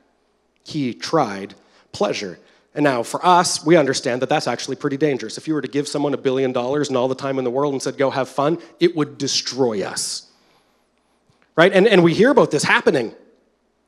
He 0.63 0.95
tried 0.95 1.53
pleasure. 1.91 2.39
And 2.75 2.83
now, 2.83 3.03
for 3.03 3.23
us, 3.23 3.63
we 3.63 3.75
understand 3.75 4.21
that 4.21 4.29
that's 4.29 4.47
actually 4.47 4.77
pretty 4.77 4.97
dangerous. 4.97 5.37
If 5.37 5.47
you 5.47 5.53
were 5.53 5.61
to 5.61 5.67
give 5.67 5.87
someone 5.87 6.13
a 6.13 6.17
billion 6.17 6.51
dollars 6.51 6.87
and 6.87 6.97
all 6.97 7.07
the 7.07 7.15
time 7.15 7.37
in 7.37 7.43
the 7.43 7.51
world 7.51 7.73
and 7.73 7.81
said, 7.81 7.97
go 7.97 8.09
have 8.09 8.27
fun, 8.27 8.57
it 8.79 8.95
would 8.95 9.17
destroy 9.17 9.83
us. 9.83 10.31
Right? 11.55 11.71
And, 11.71 11.87
and 11.87 12.03
we 12.03 12.15
hear 12.15 12.31
about 12.31 12.49
this 12.49 12.63
happening. 12.63 13.13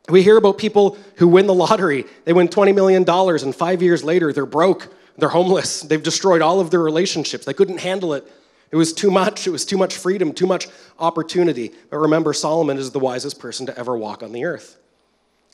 We 0.07 0.21
hear 0.21 0.37
about 0.37 0.59
people 0.59 0.97
who 1.15 1.27
win 1.27 1.47
the 1.47 1.53
lottery. 1.53 2.05
They 2.25 2.33
win 2.33 2.47
$20 2.47 2.75
million, 2.75 3.09
and 3.09 3.55
five 3.55 3.81
years 3.81 4.03
later, 4.03 4.31
they're 4.31 4.45
broke, 4.45 4.93
they're 5.17 5.29
homeless, 5.29 5.81
they've 5.81 6.03
destroyed 6.03 6.43
all 6.43 6.59
of 6.59 6.69
their 6.69 6.81
relationships. 6.81 7.45
They 7.45 7.53
couldn't 7.53 7.79
handle 7.79 8.13
it. 8.13 8.31
It 8.69 8.75
was 8.75 8.93
too 8.93 9.09
much. 9.09 9.47
It 9.47 9.51
was 9.51 9.65
too 9.65 9.77
much 9.77 9.95
freedom, 9.95 10.31
too 10.33 10.45
much 10.45 10.67
opportunity. 10.99 11.71
But 11.89 11.97
remember, 11.97 12.33
Solomon 12.33 12.77
is 12.77 12.91
the 12.91 12.99
wisest 12.99 13.39
person 13.39 13.65
to 13.65 13.77
ever 13.79 13.97
walk 13.97 14.21
on 14.21 14.31
the 14.31 14.45
earth. 14.45 14.77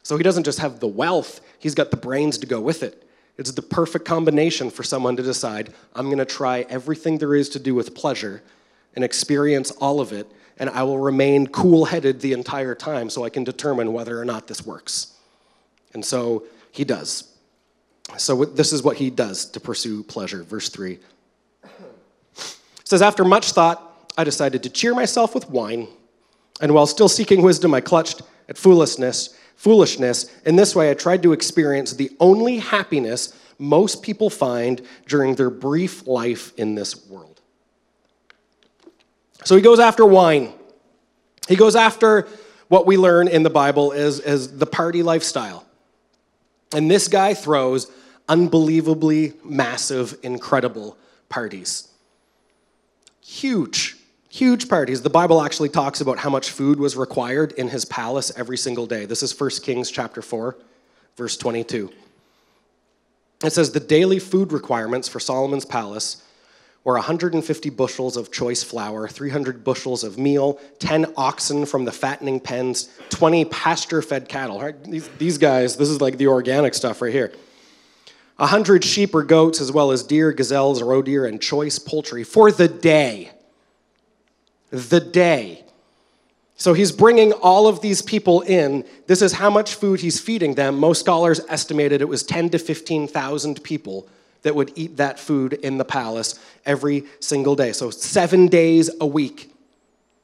So 0.03 0.17
he 0.17 0.23
doesn't 0.23 0.43
just 0.43 0.59
have 0.59 0.79
the 0.79 0.87
wealth, 0.87 1.39
he's 1.59 1.75
got 1.75 1.91
the 1.91 1.97
brains 1.97 2.37
to 2.39 2.47
go 2.47 2.59
with 2.59 2.83
it. 2.83 3.07
It's 3.41 3.51
the 3.51 3.61
perfect 3.61 4.05
combination 4.05 4.69
for 4.69 4.83
someone 4.83 5.17
to 5.17 5.23
decide 5.23 5.73
I'm 5.95 6.05
going 6.05 6.19
to 6.19 6.25
try 6.25 6.65
everything 6.69 7.17
there 7.17 7.35
is 7.35 7.49
to 7.49 7.59
do 7.59 7.75
with 7.75 7.95
pleasure 7.95 8.41
and 8.95 9.03
experience 9.03 9.71
all 9.71 9.99
of 9.99 10.13
it 10.13 10.31
and 10.61 10.69
I 10.69 10.83
will 10.83 10.99
remain 10.99 11.47
cool 11.47 11.85
headed 11.85 12.21
the 12.21 12.33
entire 12.33 12.75
time 12.75 13.09
so 13.09 13.23
I 13.23 13.31
can 13.31 13.43
determine 13.43 13.93
whether 13.93 14.21
or 14.21 14.25
not 14.25 14.47
this 14.47 14.63
works. 14.63 15.15
And 15.95 16.05
so 16.05 16.43
he 16.71 16.83
does. 16.83 17.35
So 18.17 18.45
this 18.45 18.71
is 18.71 18.83
what 18.83 18.97
he 18.97 19.09
does 19.09 19.45
to 19.45 19.59
pursue 19.59 20.03
pleasure. 20.03 20.43
Verse 20.43 20.69
3 20.69 20.99
it 21.63 21.67
says, 22.83 23.01
After 23.01 23.25
much 23.25 23.53
thought, 23.53 24.11
I 24.17 24.23
decided 24.23 24.61
to 24.63 24.69
cheer 24.69 24.93
myself 24.93 25.33
with 25.33 25.49
wine, 25.49 25.87
and 26.61 26.75
while 26.75 26.85
still 26.85 27.09
seeking 27.09 27.41
wisdom, 27.41 27.73
I 27.73 27.81
clutched 27.81 28.21
at 28.47 28.55
foolishness. 28.55 29.35
Foolishness. 29.61 30.25
In 30.43 30.55
this 30.55 30.75
way, 30.75 30.89
I 30.89 30.95
tried 30.95 31.21
to 31.21 31.33
experience 31.33 31.93
the 31.93 32.09
only 32.19 32.57
happiness 32.57 33.31
most 33.59 34.01
people 34.01 34.31
find 34.31 34.81
during 35.05 35.35
their 35.35 35.51
brief 35.51 36.07
life 36.07 36.51
in 36.57 36.73
this 36.73 37.07
world. 37.07 37.39
So 39.43 39.55
he 39.55 39.61
goes 39.61 39.77
after 39.77 40.03
wine. 40.03 40.51
He 41.47 41.55
goes 41.55 41.75
after 41.75 42.27
what 42.69 42.87
we 42.87 42.97
learn 42.97 43.27
in 43.27 43.43
the 43.43 43.51
Bible 43.51 43.93
as, 43.93 44.19
as 44.19 44.57
the 44.57 44.65
party 44.65 45.03
lifestyle. 45.03 45.63
And 46.73 46.89
this 46.89 47.07
guy 47.07 47.35
throws 47.35 47.85
unbelievably 48.27 49.33
massive, 49.43 50.17
incredible 50.23 50.97
parties. 51.29 51.87
Huge, 53.23 53.95
huge 54.31 54.69
parties. 54.69 55.01
The 55.01 55.09
Bible 55.09 55.41
actually 55.41 55.69
talks 55.69 55.99
about 55.99 56.17
how 56.17 56.29
much 56.29 56.51
food 56.51 56.79
was 56.79 56.95
required 56.95 57.51
in 57.53 57.67
his 57.67 57.83
palace 57.83 58.31
every 58.37 58.57
single 58.57 58.87
day. 58.87 59.05
This 59.05 59.21
is 59.21 59.37
1 59.37 59.49
Kings 59.61 59.91
chapter 59.91 60.21
4, 60.21 60.55
verse 61.17 61.35
22. 61.35 61.91
It 63.43 63.51
says 63.51 63.73
the 63.73 63.81
daily 63.81 64.19
food 64.19 64.53
requirements 64.53 65.09
for 65.09 65.19
Solomon's 65.19 65.65
palace 65.65 66.23
or 66.85 66.93
150 66.93 67.69
bushels 67.71 68.15
of 68.15 68.31
choice 68.31 68.63
flour, 68.63 69.07
300 69.07 69.65
bushels 69.65 70.03
of 70.03 70.17
meal, 70.17 70.59
10 70.79 71.13
oxen 71.17 71.65
from 71.65 71.83
the 71.83 71.91
fattening 71.91 72.39
pens, 72.39 72.89
20 73.09 73.45
pasture 73.45 74.01
fed 74.01 74.29
cattle. 74.29 74.61
Right? 74.61 74.81
These, 74.83 75.09
these 75.17 75.37
guys, 75.37 75.75
this 75.75 75.89
is 75.89 75.99
like 75.99 76.17
the 76.17 76.27
organic 76.27 76.73
stuff 76.73 77.01
right 77.01 77.11
here. 77.11 77.33
100 78.37 78.83
sheep 78.83 79.13
or 79.13 79.23
goats, 79.23 79.59
as 79.59 79.71
well 79.71 79.91
as 79.91 80.03
deer, 80.03 80.31
gazelles, 80.31 80.81
roe 80.81 81.01
deer, 81.01 81.25
and 81.25 81.41
choice 81.41 81.77
poultry 81.77 82.23
for 82.23 82.51
the 82.51 82.67
day. 82.69 83.30
The 84.71 84.99
day. 84.99 85.63
So 86.55 86.73
he's 86.73 86.91
bringing 86.91 87.33
all 87.33 87.67
of 87.67 87.81
these 87.81 88.01
people 88.01 88.41
in. 88.41 88.85
This 89.07 89.21
is 89.21 89.33
how 89.33 89.49
much 89.49 89.75
food 89.75 89.99
he's 89.99 90.19
feeding 90.19 90.53
them. 90.53 90.77
Most 90.77 90.99
scholars 90.99 91.41
estimated 91.49 92.01
it 92.01 92.07
was 92.07 92.23
10 92.23 92.51
to 92.51 92.59
15,000 92.59 93.63
people 93.63 94.07
that 94.43 94.55
would 94.55 94.71
eat 94.75 94.97
that 94.97 95.19
food 95.19 95.53
in 95.53 95.77
the 95.77 95.85
palace 95.85 96.39
every 96.65 97.03
single 97.19 97.55
day. 97.55 97.71
So, 97.71 97.89
seven 97.89 98.47
days 98.47 98.89
a 98.99 99.05
week, 99.05 99.50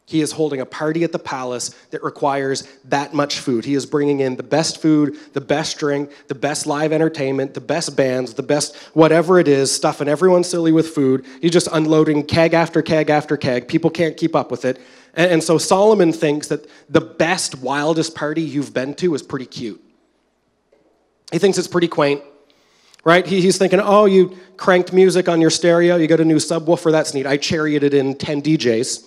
he 0.08 0.22
is 0.22 0.32
holding 0.32 0.62
a 0.62 0.66
party 0.66 1.04
at 1.04 1.12
the 1.12 1.20
palace 1.20 1.76
that 1.92 2.02
requires 2.02 2.64
that 2.86 3.14
much 3.14 3.40
food. 3.40 3.66
He 3.66 3.74
is 3.74 3.86
bringing 3.86 4.22
in 4.22 4.38
the 4.38 4.42
best 4.42 4.82
food, 4.82 5.18
the 5.34 5.42
best 5.42 5.78
drink, 5.78 6.12
the 6.28 6.36
best 6.36 6.66
live 6.66 6.94
entertainment, 6.94 7.54
the 7.54 7.60
best 7.60 7.98
bands, 7.98 8.34
the 8.34 8.42
best 8.42 8.78
whatever 8.94 9.38
it 9.38 9.50
is, 9.50 9.70
stuffing 9.70 10.08
everyone 10.08 10.46
silly 10.46 10.72
with 10.72 10.88
food. 10.88 11.26
He's 11.42 11.52
just 11.52 11.68
unloading 11.74 12.24
keg 12.24 12.54
after 12.54 12.82
keg 12.82 13.10
after 13.10 13.36
keg. 13.36 13.68
People 13.68 13.90
can't 13.90 14.16
keep 14.16 14.34
up 14.34 14.50
with 14.50 14.64
it. 14.64 14.80
And, 15.14 15.44
so 15.44 15.58
Solomon 15.58 16.14
thinks 16.14 16.48
that 16.48 16.70
the 16.90 17.02
best, 17.02 17.56
wildest 17.56 18.16
party 18.16 18.42
you've 18.42 18.74
been 18.74 18.94
to 18.96 19.14
is 19.14 19.22
pretty 19.22 19.48
cute. 19.48 19.84
He 21.34 21.38
thinks 21.40 21.58
it's 21.58 21.68
pretty 21.68 21.90
quaint 21.90 22.24
right? 23.04 23.26
He, 23.26 23.40
he's 23.40 23.58
thinking, 23.58 23.80
oh, 23.80 24.04
you 24.04 24.38
cranked 24.58 24.92
music 24.92 25.30
on 25.30 25.40
your 25.40 25.50
stereo, 25.50 25.96
you 25.96 26.08
got 26.08 26.20
a 26.20 26.26
new 26.26 26.38
subwoofer, 26.38 26.92
that's 26.92 27.14
neat. 27.14 27.26
I 27.26 27.38
charioted 27.38 27.94
in 27.94 28.16
10 28.16 28.42
DJs, 28.42 29.06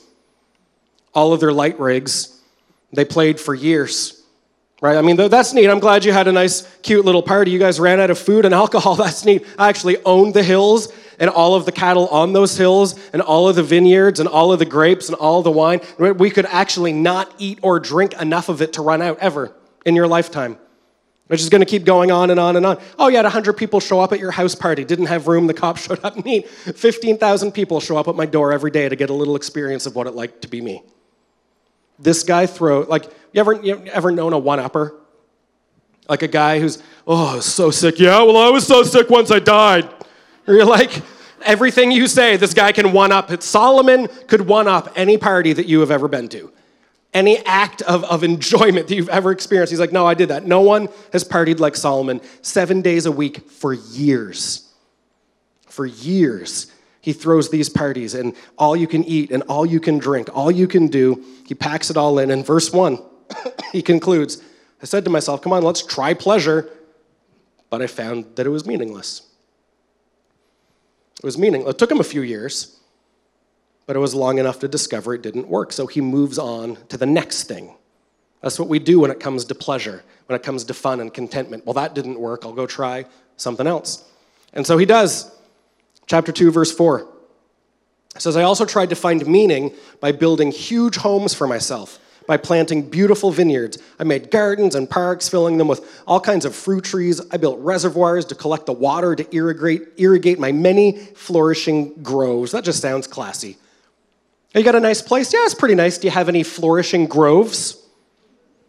all 1.14 1.32
of 1.32 1.40
their 1.40 1.52
light 1.52 1.78
rigs. 1.78 2.40
They 2.92 3.04
played 3.04 3.38
for 3.38 3.54
years, 3.54 4.24
right? 4.80 4.96
I 4.96 5.02
mean, 5.02 5.16
that's 5.16 5.52
neat. 5.52 5.68
I'm 5.68 5.78
glad 5.78 6.04
you 6.04 6.12
had 6.12 6.26
a 6.28 6.32
nice, 6.32 6.62
cute 6.82 7.04
little 7.04 7.22
party. 7.22 7.50
You 7.50 7.58
guys 7.58 7.78
ran 7.78 8.00
out 8.00 8.10
of 8.10 8.18
food 8.18 8.44
and 8.44 8.54
alcohol. 8.62 8.96
That's 8.96 9.24
neat. 9.24 9.46
I 9.58 9.68
actually 9.68 10.02
owned 10.04 10.34
the 10.34 10.42
hills 10.42 10.92
and 11.20 11.28
all 11.28 11.54
of 11.54 11.66
the 11.66 11.72
cattle 11.72 12.08
on 12.08 12.32
those 12.32 12.56
hills 12.56 12.98
and 13.12 13.22
all 13.22 13.48
of 13.48 13.54
the 13.54 13.62
vineyards 13.62 14.18
and 14.18 14.28
all 14.28 14.52
of 14.52 14.58
the 14.58 14.64
grapes 14.64 15.08
and 15.08 15.16
all 15.16 15.42
the 15.42 15.50
wine. 15.50 15.80
We 15.98 16.30
could 16.30 16.46
actually 16.46 16.92
not 16.92 17.32
eat 17.38 17.60
or 17.62 17.78
drink 17.78 18.14
enough 18.20 18.48
of 18.48 18.62
it 18.62 18.72
to 18.72 18.82
run 18.82 19.02
out 19.02 19.18
ever 19.18 19.54
in 19.84 19.94
your 19.94 20.08
lifetime. 20.08 20.58
Which 21.28 21.40
is 21.40 21.48
going 21.48 21.60
to 21.60 21.66
keep 21.66 21.84
going 21.84 22.10
on 22.10 22.30
and 22.30 22.40
on 22.40 22.56
and 22.56 22.66
on. 22.66 22.80
Oh, 22.98 23.06
you 23.06 23.14
had 23.14 23.24
100 23.24 23.52
people 23.52 23.78
show 23.78 24.00
up 24.00 24.12
at 24.12 24.18
your 24.18 24.32
house 24.32 24.56
party, 24.56 24.84
didn't 24.84 25.06
have 25.06 25.28
room, 25.28 25.46
the 25.46 25.54
cops 25.54 25.82
showed 25.86 26.04
up. 26.04 26.24
Neat. 26.24 26.48
15,000 26.48 27.52
people 27.52 27.78
show 27.78 27.96
up 27.96 28.08
at 28.08 28.16
my 28.16 28.26
door 28.26 28.52
every 28.52 28.72
day 28.72 28.88
to 28.88 28.96
get 28.96 29.10
a 29.10 29.14
little 29.14 29.36
experience 29.36 29.86
of 29.86 29.94
what 29.94 30.08
it 30.08 30.14
like 30.14 30.40
to 30.40 30.48
be 30.48 30.60
me. 30.60 30.82
This 32.00 32.22
guy 32.22 32.46
throw 32.46 32.80
like 32.80 33.04
you 33.32 33.40
ever 33.40 33.54
you 33.54 33.82
ever 33.86 34.10
known 34.10 34.32
a 34.32 34.38
one-upper? 34.38 34.94
Like 36.08 36.22
a 36.22 36.28
guy 36.28 36.58
who's, 36.58 36.82
oh, 37.06 37.38
so 37.38 37.70
sick. 37.70 38.00
Yeah, 38.00 38.22
well, 38.22 38.36
I 38.36 38.48
was 38.50 38.66
so 38.66 38.82
sick 38.82 39.08
once 39.10 39.30
I 39.30 39.38
died. 39.38 39.88
Or 40.48 40.54
you're 40.54 40.64
like, 40.64 41.02
everything 41.42 41.92
you 41.92 42.08
say, 42.08 42.36
this 42.36 42.52
guy 42.52 42.72
can 42.72 42.92
one 42.92 43.12
up. 43.12 43.42
Solomon 43.42 44.08
could 44.26 44.40
one 44.40 44.66
up 44.66 44.92
any 44.96 45.18
party 45.18 45.52
that 45.52 45.66
you 45.66 45.78
have 45.80 45.92
ever 45.92 46.08
been 46.08 46.28
to 46.30 46.52
any 47.12 47.38
act 47.38 47.82
of, 47.82 48.04
of 48.04 48.22
enjoyment 48.22 48.88
that 48.88 48.94
you've 48.94 49.08
ever 49.08 49.32
experienced. 49.32 49.70
He's 49.70 49.80
like, 49.80 49.92
no, 49.92 50.06
I 50.06 50.14
did 50.14 50.28
that. 50.28 50.46
No 50.46 50.60
one 50.60 50.88
has 51.12 51.24
partied 51.24 51.58
like 51.58 51.76
Solomon 51.76 52.20
seven 52.42 52.82
days 52.82 53.06
a 53.06 53.12
week 53.12 53.50
for 53.50 53.72
years. 53.72 54.72
For 55.66 55.86
years. 55.86 56.72
He 57.00 57.12
throws 57.12 57.50
these 57.50 57.68
parties, 57.68 58.14
and 58.14 58.34
all 58.58 58.76
you 58.76 58.86
can 58.86 59.04
eat, 59.04 59.30
and 59.30 59.42
all 59.44 59.64
you 59.64 59.80
can 59.80 59.98
drink, 59.98 60.28
all 60.34 60.50
you 60.50 60.68
can 60.68 60.88
do, 60.88 61.24
he 61.46 61.54
packs 61.54 61.90
it 61.90 61.96
all 61.96 62.18
in. 62.18 62.30
In 62.30 62.44
verse 62.44 62.72
one, 62.72 62.98
he 63.72 63.82
concludes 63.82 64.42
I 64.82 64.86
said 64.86 65.04
to 65.04 65.10
myself, 65.10 65.42
come 65.42 65.52
on, 65.52 65.62
let's 65.62 65.84
try 65.84 66.14
pleasure. 66.14 66.70
But 67.68 67.82
I 67.82 67.86
found 67.86 68.24
that 68.36 68.46
it 68.46 68.50
was 68.50 68.66
meaningless. 68.66 69.22
It 71.18 71.24
was 71.24 71.36
meaningless. 71.36 71.74
It 71.74 71.78
took 71.78 71.90
him 71.90 72.00
a 72.00 72.04
few 72.04 72.22
years 72.22 72.80
but 73.90 73.96
it 73.96 73.98
was 73.98 74.14
long 74.14 74.38
enough 74.38 74.60
to 74.60 74.68
discover 74.68 75.14
it 75.14 75.20
didn't 75.20 75.48
work. 75.48 75.72
So 75.72 75.88
he 75.88 76.00
moves 76.00 76.38
on 76.38 76.78
to 76.90 76.96
the 76.96 77.06
next 77.06 77.48
thing. 77.48 77.74
That's 78.40 78.56
what 78.56 78.68
we 78.68 78.78
do 78.78 79.00
when 79.00 79.10
it 79.10 79.18
comes 79.18 79.44
to 79.46 79.54
pleasure, 79.56 80.04
when 80.26 80.38
it 80.38 80.44
comes 80.44 80.62
to 80.62 80.74
fun 80.74 81.00
and 81.00 81.12
contentment. 81.12 81.66
Well, 81.66 81.74
that 81.74 81.92
didn't 81.92 82.20
work. 82.20 82.44
I'll 82.44 82.52
go 82.52 82.68
try 82.68 83.04
something 83.36 83.66
else. 83.66 84.08
And 84.52 84.64
so 84.64 84.78
he 84.78 84.86
does. 84.86 85.28
Chapter 86.10 86.32
2, 86.32 86.50
verse 86.50 86.72
4. 86.72 87.06
It 88.16 88.20
says, 88.20 88.36
I 88.36 88.42
also 88.42 88.64
tried 88.64 88.90
to 88.90 88.96
find 88.96 89.24
meaning 89.28 89.72
by 90.00 90.10
building 90.10 90.50
huge 90.50 90.96
homes 90.96 91.34
for 91.34 91.46
myself, 91.46 92.00
by 92.26 92.36
planting 92.36 92.90
beautiful 92.90 93.30
vineyards. 93.30 93.78
I 93.96 94.02
made 94.02 94.32
gardens 94.32 94.74
and 94.74 94.90
parks, 94.90 95.28
filling 95.28 95.56
them 95.56 95.68
with 95.68 96.02
all 96.08 96.18
kinds 96.18 96.44
of 96.44 96.56
fruit 96.56 96.82
trees. 96.82 97.20
I 97.30 97.36
built 97.36 97.60
reservoirs 97.60 98.24
to 98.26 98.34
collect 98.34 98.66
the 98.66 98.72
water 98.72 99.14
to 99.14 99.36
irrigate, 99.36 99.82
irrigate 99.98 100.40
my 100.40 100.50
many 100.50 100.98
flourishing 100.98 101.94
groves. 102.02 102.50
That 102.50 102.64
just 102.64 102.82
sounds 102.82 103.06
classy. 103.06 103.56
You 104.52 104.64
got 104.64 104.74
a 104.74 104.80
nice 104.80 105.02
place? 105.02 105.32
Yeah, 105.32 105.44
it's 105.44 105.54
pretty 105.54 105.76
nice. 105.76 105.96
Do 105.96 106.08
you 106.08 106.10
have 106.10 106.28
any 106.28 106.42
flourishing 106.42 107.06
groves? 107.06 107.76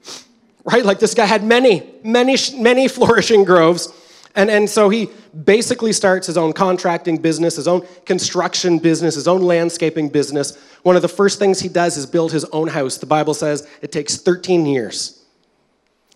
Right? 0.64 0.86
Like 0.86 1.00
this 1.00 1.16
guy 1.16 1.26
had 1.26 1.44
many, 1.44 1.92
many, 2.04 2.38
many 2.56 2.88
flourishing 2.88 3.46
groves. 3.46 3.92
And, 4.36 4.50
and 4.50 4.70
so 4.70 4.90
he 4.90 5.10
basically 5.44 5.94
starts 5.94 6.28
his 6.28 6.38
own 6.38 6.54
contracting 6.54 7.18
business, 7.18 7.56
his 7.58 7.68
own 7.68 7.86
construction 8.06 8.80
business, 8.80 9.16
his 9.16 9.28
own 9.28 9.42
landscaping 9.42 10.10
business. 10.10 10.58
One 10.84 10.96
of 10.96 11.02
the 11.02 11.08
first 11.08 11.40
things 11.40 11.60
he 11.60 11.70
does 11.70 11.98
is 11.98 12.06
build 12.06 12.32
his 12.32 12.46
own 12.46 12.68
house. 12.68 12.98
The 12.98 13.06
Bible 13.06 13.34
says 13.34 13.68
it 13.82 13.92
takes 13.92 14.18
13 14.18 14.66
years. 14.66 15.21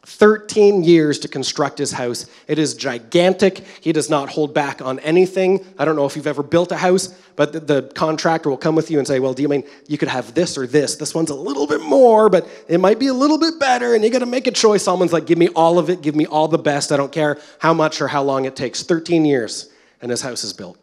13 0.05 0.83
years 0.83 1.17
to 1.19 1.27
construct 1.27 1.79
his 1.79 1.91
house. 1.91 2.27
It 2.47 2.59
is 2.59 2.75
gigantic. 2.75 3.65
He 3.81 3.91
does 3.91 4.09
not 4.09 4.29
hold 4.29 4.53
back 4.53 4.81
on 4.81 4.99
anything. 4.99 5.65
I 5.79 5.85
don't 5.85 5.95
know 5.95 6.05
if 6.05 6.15
you've 6.15 6.27
ever 6.27 6.43
built 6.43 6.71
a 6.71 6.77
house, 6.77 7.07
but 7.35 7.53
the, 7.53 7.59
the, 7.59 7.81
contractor 7.95 8.49
will 8.49 8.57
come 8.57 8.75
with 8.75 8.91
you 8.91 8.99
and 8.99 9.07
say, 9.07 9.19
Well, 9.19 9.33
do 9.33 9.41
you 9.41 9.49
mean 9.49 9.63
you 9.87 9.97
could 9.97 10.07
have 10.07 10.33
this 10.35 10.57
or 10.57 10.67
this? 10.67 10.95
This 10.95 11.15
one's 11.15 11.31
a 11.31 11.35
little 11.35 11.65
bit 11.65 11.81
more, 11.81 12.29
but 12.29 12.47
it 12.67 12.79
might 12.79 12.99
be 12.99 13.07
a 13.07 13.13
little 13.13 13.39
bit 13.39 13.59
better, 13.59 13.95
and 13.95 14.03
you 14.03 14.11
got 14.11 14.19
to 14.19 14.27
make 14.27 14.45
a 14.47 14.51
choice. 14.51 14.83
Someone's 14.83 15.11
like, 15.11 15.25
Give 15.25 15.39
me 15.39 15.49
all 15.49 15.79
of 15.79 15.89
it, 15.89 16.01
give 16.01 16.15
me 16.15 16.27
all 16.27 16.47
the 16.47 16.59
best. 16.59 16.91
I 16.91 16.97
don't 16.97 17.11
care 17.11 17.39
how 17.59 17.73
much 17.73 17.99
or 17.99 18.07
how 18.07 18.21
long 18.21 18.45
it 18.45 18.55
takes. 18.55 18.83
13 18.83 19.25
years, 19.25 19.71
and 20.01 20.11
his 20.11 20.21
house 20.21 20.43
is 20.43 20.53
built. 20.53 20.77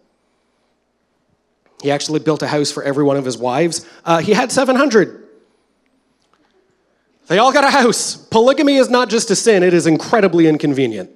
He 1.81 1.91
actually 1.91 2.21
built 2.21 2.43
a 2.43 2.49
house 2.49 2.71
for 2.71 2.83
every 2.83 3.05
one 3.05 3.17
of 3.17 3.25
his 3.25 3.39
wives. 3.39 3.87
Uh, 4.05 4.19
he 4.19 4.33
had 4.33 4.51
700. 4.53 5.22
They 7.33 7.39
all 7.39 7.51
got 7.51 7.65
a 7.65 7.71
house. 7.71 8.15
Polygamy 8.15 8.77
is 8.77 8.91
not 8.91 9.09
just 9.09 9.31
a 9.31 9.37
sin, 9.37 9.63
it 9.63 9.73
is 9.73 9.87
incredibly 9.87 10.47
inconvenient. 10.47 11.09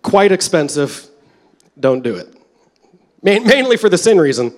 Quite 0.00 0.32
expensive. 0.32 1.10
Don't 1.78 2.00
do 2.02 2.16
it. 2.16 2.34
mainly 3.22 3.76
for 3.76 3.90
the 3.90 3.98
sin 3.98 4.18
reason, 4.18 4.54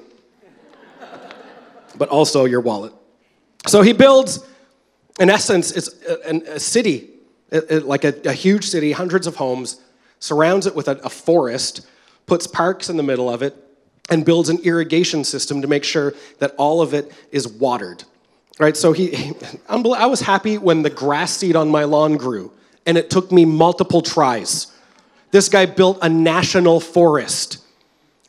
but 1.97 2.11
also 2.11 2.45
your 2.45 2.61
wallet. 2.61 2.93
So 3.67 3.83
he 3.83 3.93
builds, 3.93 4.47
in 5.19 5.31
essence, 5.31 5.73
it's 5.73 6.01
a, 6.05 6.55
a 6.55 6.61
city, 6.61 7.11
like 7.51 8.05
a, 8.05 8.15
a, 8.25 8.33
huge 8.33 8.69
city, 8.69 8.93
hundreds 8.93 9.27
of 9.27 9.35
homes, 9.35 9.81
surrounds 10.21 10.69
it 10.69 10.77
with 10.77 10.87
a, 10.87 10.93
a 10.99 11.11
forest, 11.11 11.89
puts 12.27 12.47
parks 12.47 12.89
in 12.89 12.97
the 12.97 13.03
middle 13.03 13.29
of 13.29 13.43
it, 13.43 13.57
and 14.11 14.25
builds 14.25 14.49
an 14.49 14.61
irrigation 14.63 15.25
system 15.25 15.61
to 15.61 15.67
make 15.67 15.83
sure 15.83 16.15
that 16.39 16.55
all 16.57 16.81
of 16.81 16.95
it 16.95 17.11
is 17.33 17.49
watered. 17.49 18.05
Right, 18.59 18.77
so 18.77 18.93
he, 18.93 19.33
I 19.69 20.07
was 20.07 20.21
happy 20.21 20.59
when 20.59 20.83
the 20.83 20.91
grass 20.91 21.37
seed 21.37 21.57
on 21.57 21.69
my 21.69 21.85
lawn 21.85 22.17
grew, 22.17 22.53
and 22.87 22.99
it 22.99 23.11
took 23.11 23.33
me 23.33 23.45
multiple 23.45 24.03
tries. 24.03 24.69
This 25.31 25.49
guy 25.49 25.67
built 25.67 25.99
a 26.03 26.09
national 26.09 26.81
forest. 26.81 27.59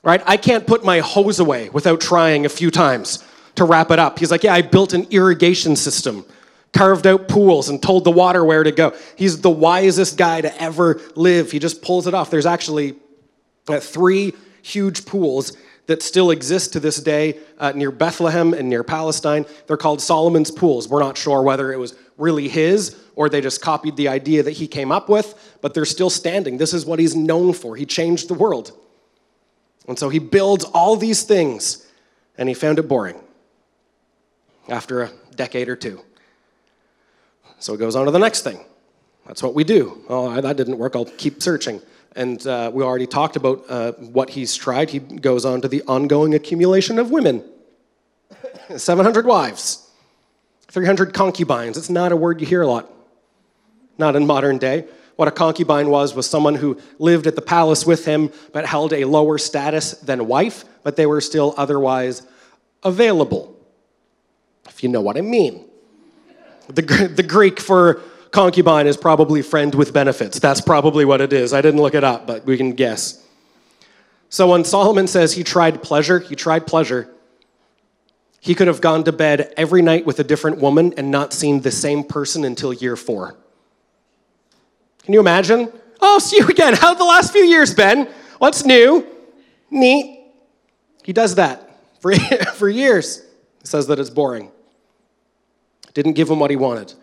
Right, 0.02 0.22
I 0.26 0.36
can't 0.36 0.68
put 0.68 0.84
my 0.84 1.00
hose 1.00 1.40
away 1.40 1.70
without 1.70 2.02
trying 2.02 2.46
a 2.46 2.50
few 2.50 2.70
times 2.70 3.24
to 3.56 3.64
wrap 3.64 3.90
it 3.90 4.00
up. 4.00 4.20
He's 4.20 4.32
like, 4.32 4.44
yeah, 4.44 4.54
I 4.54 4.62
built 4.62 4.94
an 4.94 5.08
irrigation 5.12 5.78
system, 5.78 6.26
carved 6.74 7.08
out 7.08 7.30
pools, 7.30 7.70
and 7.70 7.82
told 7.82 8.04
the 8.04 8.12
water 8.12 8.44
where 8.44 8.64
to 8.64 8.72
go. 8.72 8.94
He's 9.16 9.40
the 9.40 9.50
wisest 9.50 10.18
guy 10.18 10.42
to 10.42 10.62
ever 10.62 11.00
live. 11.16 11.52
He 11.52 11.60
just 11.60 11.82
pulls 11.82 12.06
it 12.06 12.14
off. 12.14 12.30
There's 12.30 12.46
actually 12.46 12.96
uh, 13.70 13.80
three 13.80 14.34
huge 14.62 15.06
pools 15.06 15.56
that 15.88 16.02
still 16.02 16.32
exist 16.32 16.74
to 16.74 16.80
this 16.80 16.98
day 16.98 17.38
uh, 17.60 17.72
near 17.74 17.92
Bethlehem 17.92 18.54
and 18.54 18.70
near 18.70 18.84
Palestine. 18.84 19.46
They're 19.68 19.78
called 19.78 20.02
Solomon's 20.02 20.52
Pools. 20.52 20.88
We're 20.88 21.02
not 21.02 21.18
sure 21.18 21.42
whether 21.42 21.74
it 21.74 21.78
was 21.78 21.96
really 22.18 22.48
his 22.48 22.96
or 23.16 23.30
they 23.30 23.42
just 23.42 23.62
copied 23.62 23.96
the 23.96 24.08
idea 24.08 24.44
that 24.44 24.52
he 24.52 24.68
came 24.68 24.92
up 24.92 25.10
with, 25.10 25.58
but 25.62 25.74
they're 25.74 25.86
still 25.86 26.10
standing. 26.10 26.58
This 26.58 26.74
is 26.74 26.86
what 26.86 27.00
he's 27.00 27.16
known 27.16 27.54
for. 27.54 27.76
He 27.76 27.86
changed 27.86 28.28
the 28.28 28.34
world. 28.34 28.72
And 29.88 30.00
so 30.00 30.10
he 30.10 30.20
builds 30.20 30.64
all 30.64 30.96
these 30.96 31.24
things, 31.24 31.86
and 32.38 32.48
he 32.48 32.56
found 32.56 32.80
it 32.80 32.88
boring 32.88 33.20
after 34.70 35.04
a 35.04 35.12
decade 35.36 35.68
or 35.68 35.76
two. 35.76 36.02
So 37.60 37.74
he 37.74 37.80
goes 37.80 37.96
on 37.96 38.06
to 38.06 38.12
the 38.12 38.20
next 38.20 38.42
thing. 38.42 38.64
That's 39.26 39.44
what 39.44 39.54
we 39.54 39.64
do. 39.64 40.04
Oh, 40.10 40.40
that 40.40 40.58
didn't 40.58 40.78
work. 40.78 40.96
I'll 40.96 41.06
keep 41.06 41.42
searching. 41.42 41.82
And 42.16 42.46
uh, 42.46 42.72
we 42.74 42.84
already 42.84 43.08
talked 43.08 43.36
about 43.36 43.64
uh, 43.68 43.94
what 43.94 44.30
he's 44.30 44.56
tried. 44.56 44.92
He 44.92 45.00
goes 45.00 45.46
on 45.46 45.62
to 45.62 45.68
the 45.68 45.82
ongoing 45.88 46.36
accumulation 46.36 47.00
of 47.00 47.12
women 47.12 47.44
700 48.78 49.26
wives, 49.26 49.90
300 50.70 51.14
concubines. 51.14 51.78
It's 51.78 51.90
not 51.90 52.12
a 52.12 52.16
word 52.16 52.40
you 52.40 52.48
hear 52.48 52.62
a 52.62 52.68
lot, 52.68 52.92
not 53.98 54.16
in 54.16 54.28
modern 54.28 54.58
day. 54.58 54.86
What 55.16 55.28
a 55.28 55.32
concubine 55.32 55.90
was 55.90 56.16
was 56.16 56.28
someone 56.28 56.56
who 56.56 56.80
lived 56.98 57.28
at 57.28 57.36
the 57.36 57.42
palace 57.42 57.86
with 57.86 58.06
him 58.06 58.32
but 58.52 58.66
held 58.66 58.94
a 58.94 59.06
lower 59.06 59.38
status 59.38 59.92
than 59.92 60.28
wife, 60.28 60.66
but 60.84 60.96
they 60.96 61.06
were 61.06 61.22
still 61.22 61.54
otherwise 61.58 62.24
available, 62.84 63.56
if 64.68 64.84
you 64.84 64.90
know 64.90 65.02
what 65.02 65.18
I 65.18 65.22
mean. 65.22 65.66
The, 66.68 66.82
the 67.14 67.24
Greek 67.24 67.60
for 67.60 68.02
concubine 68.34 68.88
is 68.88 68.98
probably 68.98 69.42
friend 69.42 69.74
with 69.74 69.94
benefits. 69.94 70.40
That's 70.40 70.60
probably 70.60 71.06
what 71.06 71.22
it 71.22 71.32
is. 71.32 71.54
I 71.54 71.62
didn't 71.62 71.80
look 71.80 71.94
it 71.94 72.04
up, 72.04 72.28
but 72.28 72.46
we 72.46 72.58
can 72.58 72.74
guess. 72.74 73.26
So 74.28 74.50
when 74.50 74.66
Solomon 74.66 75.08
says 75.08 75.34
he 75.34 75.44
tried 75.44 75.82
pleasure, 75.82 76.20
he 76.20 76.36
tried 76.36 76.68
pleasure. 76.68 77.10
He 78.42 78.56
could 78.56 78.68
have 78.68 78.82
gone 78.82 79.04
to 79.06 79.12
bed 79.14 79.54
every 79.56 79.82
night 79.82 80.06
with 80.06 80.20
a 80.20 80.24
different 80.24 80.58
woman 80.58 80.94
and 80.98 81.12
not 81.12 81.32
seen 81.32 81.62
the 81.62 81.72
same 81.72 82.04
person 82.04 82.44
until 82.44 82.74
year 82.74 82.98
four. 82.98 83.38
Can 85.04 85.14
you 85.14 85.20
imagine? 85.20 85.72
Oh, 86.02 86.18
see 86.20 86.38
you 86.38 86.48
again. 86.48 86.74
How'd 86.74 86.98
the 86.98 87.06
last 87.06 87.32
few 87.32 87.44
years 87.44 87.74
been? 87.74 88.10
What's 88.40 88.66
new? 88.66 89.06
Neat. 89.70 90.26
He 91.04 91.14
does 91.14 91.36
that 91.36 91.70
for, 92.02 92.14
for 92.56 92.68
years. 92.68 93.20
He 93.62 93.68
says 93.68 93.88
that 93.88 94.00
it's 94.00 94.10
boring. 94.10 94.52
Didn't 95.94 96.14
give 96.14 96.30
him 96.30 96.40
what 96.40 96.50
he 96.50 96.58
wanted. 96.58 96.94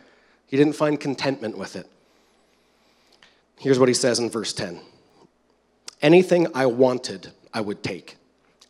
He 0.50 0.56
didn't 0.56 0.72
find 0.72 0.98
contentment 0.98 1.56
with 1.56 1.76
it. 1.76 1.86
Here's 3.60 3.78
what 3.78 3.88
he 3.88 3.94
says 3.94 4.18
in 4.18 4.28
verse 4.28 4.52
10 4.52 4.80
Anything 6.02 6.48
I 6.54 6.66
wanted, 6.66 7.30
I 7.54 7.60
would 7.60 7.84
take. 7.84 8.16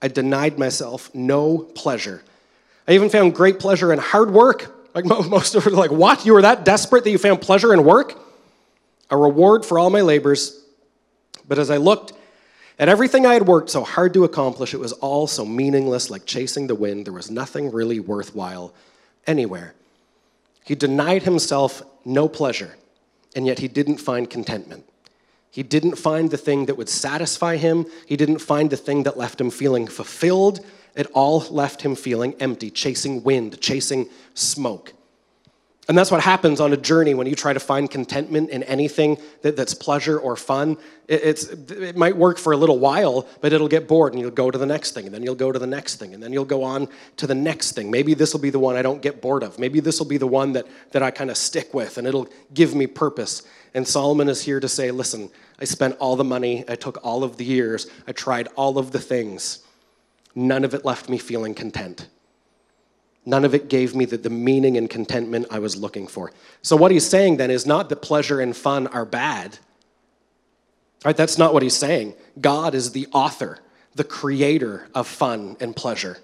I 0.02 0.08
denied 0.08 0.58
myself 0.58 1.10
no 1.14 1.58
pleasure. 1.58 2.22
I 2.86 2.92
even 2.92 3.08
found 3.08 3.34
great 3.34 3.58
pleasure 3.58 3.94
in 3.94 3.98
hard 3.98 4.30
work. 4.30 4.76
Like 4.94 5.06
most 5.06 5.54
of 5.54 5.66
it, 5.66 5.72
like, 5.72 5.90
what? 5.90 6.26
You 6.26 6.34
were 6.34 6.42
that 6.42 6.66
desperate 6.66 7.04
that 7.04 7.10
you 7.10 7.18
found 7.18 7.40
pleasure 7.40 7.72
in 7.72 7.82
work? 7.84 8.20
A 9.08 9.16
reward 9.16 9.64
for 9.64 9.78
all 9.78 9.88
my 9.88 10.02
labors. 10.02 10.62
But 11.48 11.58
as 11.58 11.70
I 11.70 11.78
looked 11.78 12.12
at 12.78 12.90
everything 12.90 13.24
I 13.24 13.34
had 13.34 13.46
worked 13.46 13.70
so 13.70 13.84
hard 13.84 14.12
to 14.14 14.24
accomplish, 14.24 14.74
it 14.74 14.80
was 14.80 14.92
all 14.92 15.26
so 15.26 15.46
meaningless, 15.46 16.10
like 16.10 16.26
chasing 16.26 16.66
the 16.66 16.74
wind. 16.74 17.06
There 17.06 17.12
was 17.12 17.30
nothing 17.30 17.72
really 17.72 18.00
worthwhile 18.00 18.74
anywhere. 19.26 19.74
He 20.70 20.76
denied 20.76 21.24
himself 21.24 21.82
no 22.04 22.28
pleasure, 22.28 22.76
and 23.34 23.44
yet 23.44 23.58
he 23.58 23.66
didn't 23.66 23.96
find 23.96 24.30
contentment. 24.30 24.84
He 25.50 25.64
didn't 25.64 25.96
find 25.96 26.30
the 26.30 26.36
thing 26.36 26.66
that 26.66 26.76
would 26.76 26.88
satisfy 26.88 27.56
him. 27.56 27.86
He 28.06 28.16
didn't 28.16 28.38
find 28.38 28.70
the 28.70 28.76
thing 28.76 29.02
that 29.02 29.18
left 29.18 29.40
him 29.40 29.50
feeling 29.50 29.88
fulfilled. 29.88 30.64
It 30.94 31.08
all 31.12 31.40
left 31.50 31.82
him 31.82 31.96
feeling 31.96 32.36
empty, 32.38 32.70
chasing 32.70 33.24
wind, 33.24 33.60
chasing 33.60 34.08
smoke. 34.34 34.92
And 35.90 35.98
that's 35.98 36.12
what 36.12 36.20
happens 36.20 36.60
on 36.60 36.72
a 36.72 36.76
journey 36.76 37.14
when 37.14 37.26
you 37.26 37.34
try 37.34 37.52
to 37.52 37.58
find 37.58 37.90
contentment 37.90 38.50
in 38.50 38.62
anything 38.62 39.18
that, 39.42 39.56
that's 39.56 39.74
pleasure 39.74 40.20
or 40.20 40.36
fun. 40.36 40.76
It, 41.08 41.24
it's, 41.24 41.48
it 41.48 41.96
might 41.96 42.16
work 42.16 42.38
for 42.38 42.52
a 42.52 42.56
little 42.56 42.78
while, 42.78 43.26
but 43.40 43.52
it'll 43.52 43.66
get 43.66 43.88
bored 43.88 44.12
and 44.12 44.22
you'll 44.22 44.30
go 44.30 44.52
to 44.52 44.56
the 44.56 44.66
next 44.66 44.92
thing, 44.92 45.06
and 45.06 45.12
then 45.12 45.24
you'll 45.24 45.34
go 45.34 45.50
to 45.50 45.58
the 45.58 45.66
next 45.66 45.96
thing, 45.96 46.14
and 46.14 46.22
then 46.22 46.32
you'll 46.32 46.44
go 46.44 46.62
on 46.62 46.88
to 47.16 47.26
the 47.26 47.34
next 47.34 47.72
thing. 47.72 47.90
Maybe 47.90 48.14
this 48.14 48.32
will 48.32 48.40
be 48.40 48.50
the 48.50 48.58
one 48.60 48.76
I 48.76 48.82
don't 48.82 49.02
get 49.02 49.20
bored 49.20 49.42
of. 49.42 49.58
Maybe 49.58 49.80
this 49.80 49.98
will 49.98 50.06
be 50.06 50.16
the 50.16 50.28
one 50.28 50.52
that, 50.52 50.64
that 50.92 51.02
I 51.02 51.10
kind 51.10 51.28
of 51.28 51.36
stick 51.36 51.74
with 51.74 51.98
and 51.98 52.06
it'll 52.06 52.28
give 52.54 52.72
me 52.72 52.86
purpose. 52.86 53.42
And 53.74 53.84
Solomon 53.84 54.28
is 54.28 54.44
here 54.44 54.60
to 54.60 54.68
say, 54.68 54.92
listen, 54.92 55.28
I 55.58 55.64
spent 55.64 55.96
all 55.98 56.14
the 56.14 56.22
money, 56.22 56.64
I 56.68 56.76
took 56.76 57.04
all 57.04 57.24
of 57.24 57.36
the 57.36 57.44
years, 57.44 57.88
I 58.06 58.12
tried 58.12 58.46
all 58.54 58.78
of 58.78 58.92
the 58.92 59.00
things. 59.00 59.64
None 60.36 60.62
of 60.62 60.72
it 60.72 60.84
left 60.84 61.08
me 61.08 61.18
feeling 61.18 61.52
content. 61.52 62.06
None 63.30 63.44
of 63.44 63.54
it 63.54 63.68
gave 63.68 63.94
me 63.94 64.06
the, 64.06 64.16
the 64.16 64.28
meaning 64.28 64.76
and 64.76 64.90
contentment 64.90 65.46
I 65.52 65.60
was 65.60 65.76
looking 65.76 66.08
for. 66.08 66.32
So, 66.62 66.74
what 66.74 66.90
he's 66.90 67.08
saying 67.08 67.36
then 67.36 67.48
is 67.48 67.64
not 67.64 67.88
that 67.88 68.02
pleasure 68.02 68.40
and 68.40 68.56
fun 68.56 68.88
are 68.88 69.04
bad. 69.04 69.56
Right? 71.04 71.16
That's 71.16 71.38
not 71.38 71.54
what 71.54 71.62
he's 71.62 71.76
saying. 71.76 72.14
God 72.40 72.74
is 72.74 72.90
the 72.90 73.06
author, 73.12 73.60
the 73.94 74.02
creator 74.02 74.88
of 74.96 75.06
fun 75.06 75.56
and 75.60 75.76
pleasure. 75.76 76.18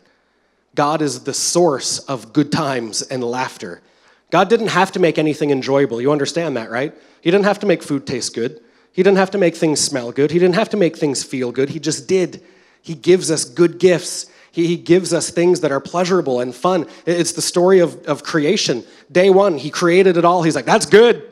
God 0.74 1.00
is 1.00 1.22
the 1.22 1.32
source 1.32 2.00
of 2.00 2.32
good 2.32 2.50
times 2.50 3.02
and 3.02 3.22
laughter. 3.22 3.82
God 4.30 4.50
didn't 4.50 4.68
have 4.68 4.90
to 4.92 4.98
make 4.98 5.16
anything 5.16 5.52
enjoyable. 5.52 6.00
You 6.00 6.10
understand 6.10 6.56
that, 6.56 6.72
right? 6.72 6.92
He 7.20 7.30
didn't 7.30 7.44
have 7.44 7.60
to 7.60 7.66
make 7.66 7.84
food 7.84 8.04
taste 8.04 8.34
good. 8.34 8.60
He 8.90 9.04
didn't 9.04 9.18
have 9.18 9.30
to 9.30 9.38
make 9.38 9.54
things 9.54 9.78
smell 9.78 10.10
good. 10.10 10.32
He 10.32 10.40
didn't 10.40 10.56
have 10.56 10.70
to 10.70 10.76
make 10.76 10.96
things 10.96 11.22
feel 11.22 11.52
good. 11.52 11.68
He 11.68 11.78
just 11.78 12.08
did. 12.08 12.42
He 12.82 12.96
gives 12.96 13.30
us 13.30 13.44
good 13.44 13.78
gifts. 13.78 14.26
He, 14.56 14.66
he 14.66 14.76
gives 14.78 15.12
us 15.12 15.28
things 15.28 15.60
that 15.60 15.70
are 15.70 15.80
pleasurable 15.80 16.40
and 16.40 16.54
fun. 16.54 16.86
It's 17.04 17.32
the 17.32 17.42
story 17.42 17.80
of, 17.80 18.02
of 18.06 18.22
creation. 18.22 18.84
Day 19.12 19.28
one, 19.28 19.58
he 19.58 19.68
created 19.68 20.16
it 20.16 20.24
all. 20.24 20.42
He's 20.42 20.56
like, 20.56 20.64
that's 20.64 20.86
good. 20.86 21.30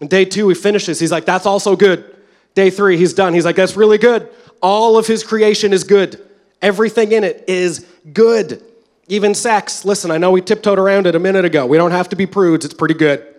And 0.00 0.08
day 0.08 0.24
two, 0.24 0.48
he 0.48 0.54
finishes. 0.54 0.98
He's 0.98 1.12
like, 1.12 1.26
that's 1.26 1.44
also 1.44 1.76
good. 1.76 2.16
Day 2.54 2.70
three, 2.70 2.96
he's 2.96 3.12
done. 3.12 3.34
He's 3.34 3.44
like, 3.44 3.56
that's 3.56 3.76
really 3.76 3.98
good. 3.98 4.30
All 4.62 4.96
of 4.96 5.06
his 5.06 5.22
creation 5.22 5.74
is 5.74 5.84
good. 5.84 6.18
Everything 6.62 7.12
in 7.12 7.24
it 7.24 7.44
is 7.46 7.84
good. 8.14 8.64
Even 9.08 9.34
sex. 9.34 9.84
Listen, 9.84 10.10
I 10.10 10.16
know 10.16 10.30
we 10.30 10.40
tiptoed 10.40 10.78
around 10.78 11.06
it 11.06 11.14
a 11.14 11.18
minute 11.18 11.44
ago. 11.44 11.66
We 11.66 11.76
don't 11.76 11.90
have 11.90 12.08
to 12.08 12.16
be 12.16 12.24
prudes, 12.24 12.64
it's 12.64 12.72
pretty 12.72 12.94
good. 12.94 13.34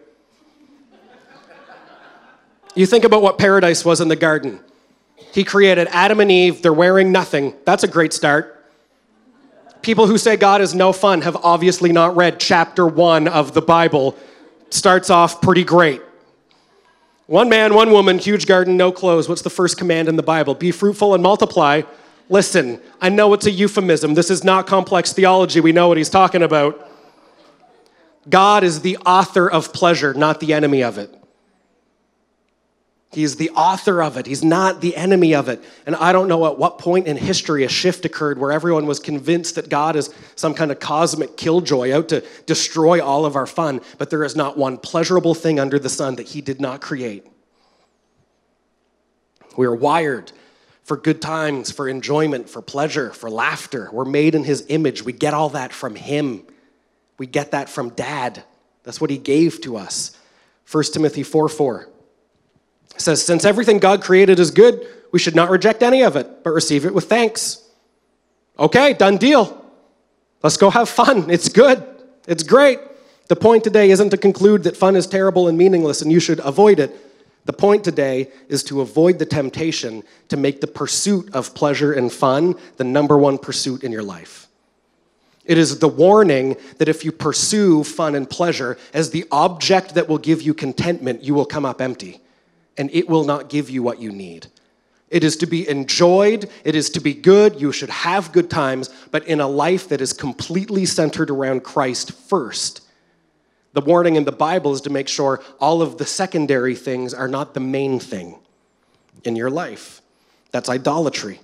you 2.75 2.85
think 2.85 3.03
about 3.03 3.23
what 3.23 3.39
paradise 3.39 3.83
was 3.83 3.99
in 3.99 4.09
the 4.09 4.15
garden. 4.15 4.59
He 5.33 5.43
created 5.43 5.87
Adam 5.89 6.19
and 6.19 6.31
Eve, 6.31 6.61
they're 6.61 6.71
wearing 6.71 7.11
nothing. 7.11 7.55
That's 7.65 7.83
a 7.83 7.87
great 7.87 8.13
start. 8.13 8.56
People 9.81 10.07
who 10.07 10.17
say 10.17 10.37
God 10.37 10.61
is 10.61 10.73
no 10.73 10.91
fun 10.91 11.21
have 11.21 11.35
obviously 11.37 11.91
not 11.91 12.15
read 12.15 12.39
chapter 12.39 12.85
one 12.85 13.27
of 13.27 13.53
the 13.53 13.61
Bible. 13.61 14.17
Starts 14.69 15.09
off 15.09 15.41
pretty 15.41 15.63
great. 15.63 16.01
One 17.27 17.49
man, 17.49 17.73
one 17.73 17.91
woman, 17.91 18.19
huge 18.19 18.47
garden, 18.47 18.77
no 18.77 18.91
clothes. 18.91 19.27
What's 19.27 19.41
the 19.41 19.49
first 19.49 19.77
command 19.77 20.07
in 20.07 20.15
the 20.15 20.23
Bible? 20.23 20.55
Be 20.55 20.71
fruitful 20.71 21.13
and 21.13 21.21
multiply. 21.21 21.81
Listen, 22.29 22.81
I 23.01 23.09
know 23.09 23.33
it's 23.33 23.45
a 23.45 23.51
euphemism. 23.51 24.13
This 24.13 24.29
is 24.29 24.43
not 24.43 24.67
complex 24.67 25.13
theology. 25.13 25.59
We 25.59 25.71
know 25.71 25.87
what 25.87 25.97
he's 25.97 26.09
talking 26.09 26.41
about. 26.41 26.89
God 28.29 28.63
is 28.63 28.81
the 28.81 28.97
author 29.05 29.49
of 29.49 29.73
pleasure, 29.73 30.13
not 30.13 30.39
the 30.39 30.53
enemy 30.53 30.83
of 30.83 30.97
it. 30.97 31.13
He's 33.17 33.37
the 33.37 33.49
author 33.55 34.03
of 34.03 34.15
it. 34.17 34.27
He's 34.27 34.43
not 34.43 34.79
the 34.79 34.95
enemy 34.95 35.33
of 35.33 35.49
it. 35.49 35.63
And 35.87 35.95
I 35.95 36.11
don't 36.11 36.27
know 36.27 36.45
at 36.45 36.59
what 36.59 36.77
point 36.77 37.07
in 37.07 37.17
history 37.17 37.63
a 37.63 37.67
shift 37.67 38.05
occurred 38.05 38.37
where 38.37 38.51
everyone 38.51 38.85
was 38.85 38.99
convinced 38.99 39.55
that 39.55 39.69
God 39.69 39.95
is 39.95 40.13
some 40.35 40.53
kind 40.53 40.69
of 40.69 40.79
cosmic 40.79 41.35
killjoy 41.35 41.95
out 41.95 42.09
to 42.09 42.23
destroy 42.45 43.03
all 43.03 43.25
of 43.25 43.35
our 43.35 43.47
fun, 43.47 43.81
but 43.97 44.11
there 44.11 44.23
is 44.23 44.35
not 44.35 44.55
one 44.55 44.77
pleasurable 44.77 45.33
thing 45.33 45.59
under 45.59 45.79
the 45.79 45.89
sun 45.89 46.17
that 46.17 46.27
He 46.27 46.41
did 46.41 46.61
not 46.61 46.79
create. 46.79 47.25
We 49.57 49.65
are 49.65 49.75
wired 49.75 50.31
for 50.83 50.95
good 50.95 51.19
times, 51.19 51.71
for 51.71 51.89
enjoyment, 51.89 52.51
for 52.51 52.61
pleasure, 52.61 53.09
for 53.09 53.31
laughter. 53.31 53.89
We're 53.91 54.05
made 54.05 54.35
in 54.35 54.43
His 54.43 54.63
image. 54.69 55.01
We 55.01 55.11
get 55.11 55.33
all 55.33 55.49
that 55.49 55.73
from 55.73 55.95
Him. 55.95 56.45
We 57.17 57.25
get 57.25 57.49
that 57.49 57.67
from 57.67 57.89
Dad. 57.89 58.43
That's 58.83 59.01
what 59.01 59.09
He 59.09 59.17
gave 59.17 59.59
to 59.61 59.75
us. 59.75 60.15
1 60.69 60.83
Timothy 60.93 61.23
4 61.23 61.49
4 61.49 61.89
says, 62.95 63.23
Since 63.23 63.45
everything 63.45 63.79
God 63.79 64.01
created 64.01 64.39
is 64.39 64.51
good, 64.51 64.85
we 65.11 65.19
should 65.19 65.35
not 65.35 65.49
reject 65.49 65.83
any 65.83 66.03
of 66.03 66.15
it, 66.15 66.43
but 66.43 66.51
receive 66.51 66.85
it 66.85 66.93
with 66.93 67.05
thanks. 67.05 67.63
Okay, 68.59 68.93
done 68.93 69.17
deal. 69.17 69.65
Let's 70.43 70.57
go 70.57 70.69
have 70.69 70.89
fun. 70.89 71.29
It's 71.29 71.49
good. 71.49 71.83
It's 72.27 72.43
great. 72.43 72.79
The 73.27 73.35
point 73.35 73.63
today 73.63 73.89
isn't 73.89 74.09
to 74.11 74.17
conclude 74.17 74.63
that 74.63 74.77
fun 74.77 74.95
is 74.95 75.07
terrible 75.07 75.47
and 75.47 75.57
meaningless 75.57 76.01
and 76.01 76.11
you 76.11 76.19
should 76.19 76.39
avoid 76.39 76.79
it. 76.79 76.95
The 77.45 77.53
point 77.53 77.83
today 77.83 78.29
is 78.49 78.63
to 78.65 78.81
avoid 78.81 79.19
the 79.19 79.25
temptation 79.25 80.03
to 80.29 80.37
make 80.37 80.59
the 80.61 80.67
pursuit 80.67 81.33
of 81.33 81.53
pleasure 81.53 81.93
and 81.93 82.11
fun 82.11 82.55
the 82.77 82.83
number 82.83 83.17
one 83.17 83.37
pursuit 83.37 83.83
in 83.83 83.91
your 83.91 84.03
life. 84.03 84.47
It 85.45 85.57
is 85.57 85.79
the 85.79 85.87
warning 85.87 86.57
that 86.77 86.89
if 86.89 87.05
you 87.05 87.11
pursue 87.13 87.83
fun 87.83 88.15
and 88.15 88.29
pleasure 88.29 88.77
as 88.93 89.11
the 89.11 89.25
object 89.31 89.95
that 89.95 90.09
will 90.09 90.17
give 90.17 90.41
you 90.41 90.53
contentment, 90.53 91.23
you 91.23 91.33
will 91.33 91.45
come 91.45 91.65
up 91.65 91.81
empty 91.81 92.19
and 92.77 92.89
it 92.91 93.09
will 93.09 93.23
not 93.23 93.49
give 93.49 93.69
you 93.69 93.83
what 93.83 93.99
you 93.99 94.11
need. 94.11 94.47
It 95.09 95.23
is 95.23 95.37
to 95.37 95.45
be 95.45 95.67
enjoyed, 95.67 96.49
it 96.63 96.75
is 96.75 96.89
to 96.91 96.99
be 96.99 97.13
good, 97.13 97.61
you 97.61 97.71
should 97.71 97.89
have 97.89 98.33
good 98.33 98.49
times, 98.49 98.89
but 99.11 99.25
in 99.25 99.39
a 99.39 99.47
life 99.47 99.87
that 99.89 100.01
is 100.01 100.11
completely 100.11 100.85
centered 100.85 101.29
around 101.29 101.63
Christ 101.63 102.11
first 102.11 102.81
the 103.77 103.81
warning 103.81 104.15
in 104.15 104.23
the 104.23 104.31
Bible 104.31 104.73
is 104.73 104.81
to 104.81 104.89
make 104.89 105.07
sure 105.07 105.39
all 105.59 105.83
of 105.83 105.99
the 105.99 106.05
secondary 106.05 106.73
things 106.73 107.13
are 107.13 107.27
not 107.27 107.53
the 107.53 107.59
main 107.59 107.99
thing 107.99 108.39
in 109.23 109.35
your 109.35 109.51
life. 109.51 110.01
That's 110.51 110.67
idolatry. 110.67 111.39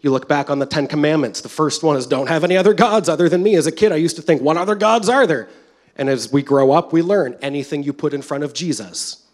You 0.00 0.12
look 0.12 0.28
back 0.28 0.50
on 0.50 0.60
the 0.60 0.66
Ten 0.66 0.86
Commandments. 0.86 1.40
The 1.40 1.48
first 1.48 1.82
one 1.82 1.96
is 1.96 2.06
don't 2.06 2.28
have 2.28 2.44
any 2.44 2.56
other 2.56 2.74
gods 2.74 3.08
other 3.08 3.28
than 3.28 3.42
me. 3.42 3.56
As 3.56 3.66
a 3.66 3.72
kid, 3.72 3.90
I 3.90 3.96
used 3.96 4.14
to 4.14 4.22
think, 4.22 4.40
what 4.40 4.56
other 4.56 4.76
gods 4.76 5.08
are 5.08 5.26
there? 5.26 5.48
And 5.96 6.08
as 6.08 6.30
we 6.30 6.42
grow 6.42 6.70
up, 6.70 6.92
we 6.92 7.02
learn 7.02 7.36
anything 7.42 7.82
you 7.82 7.92
put 7.92 8.14
in 8.14 8.22
front 8.22 8.44
of 8.44 8.54
Jesus 8.54 9.26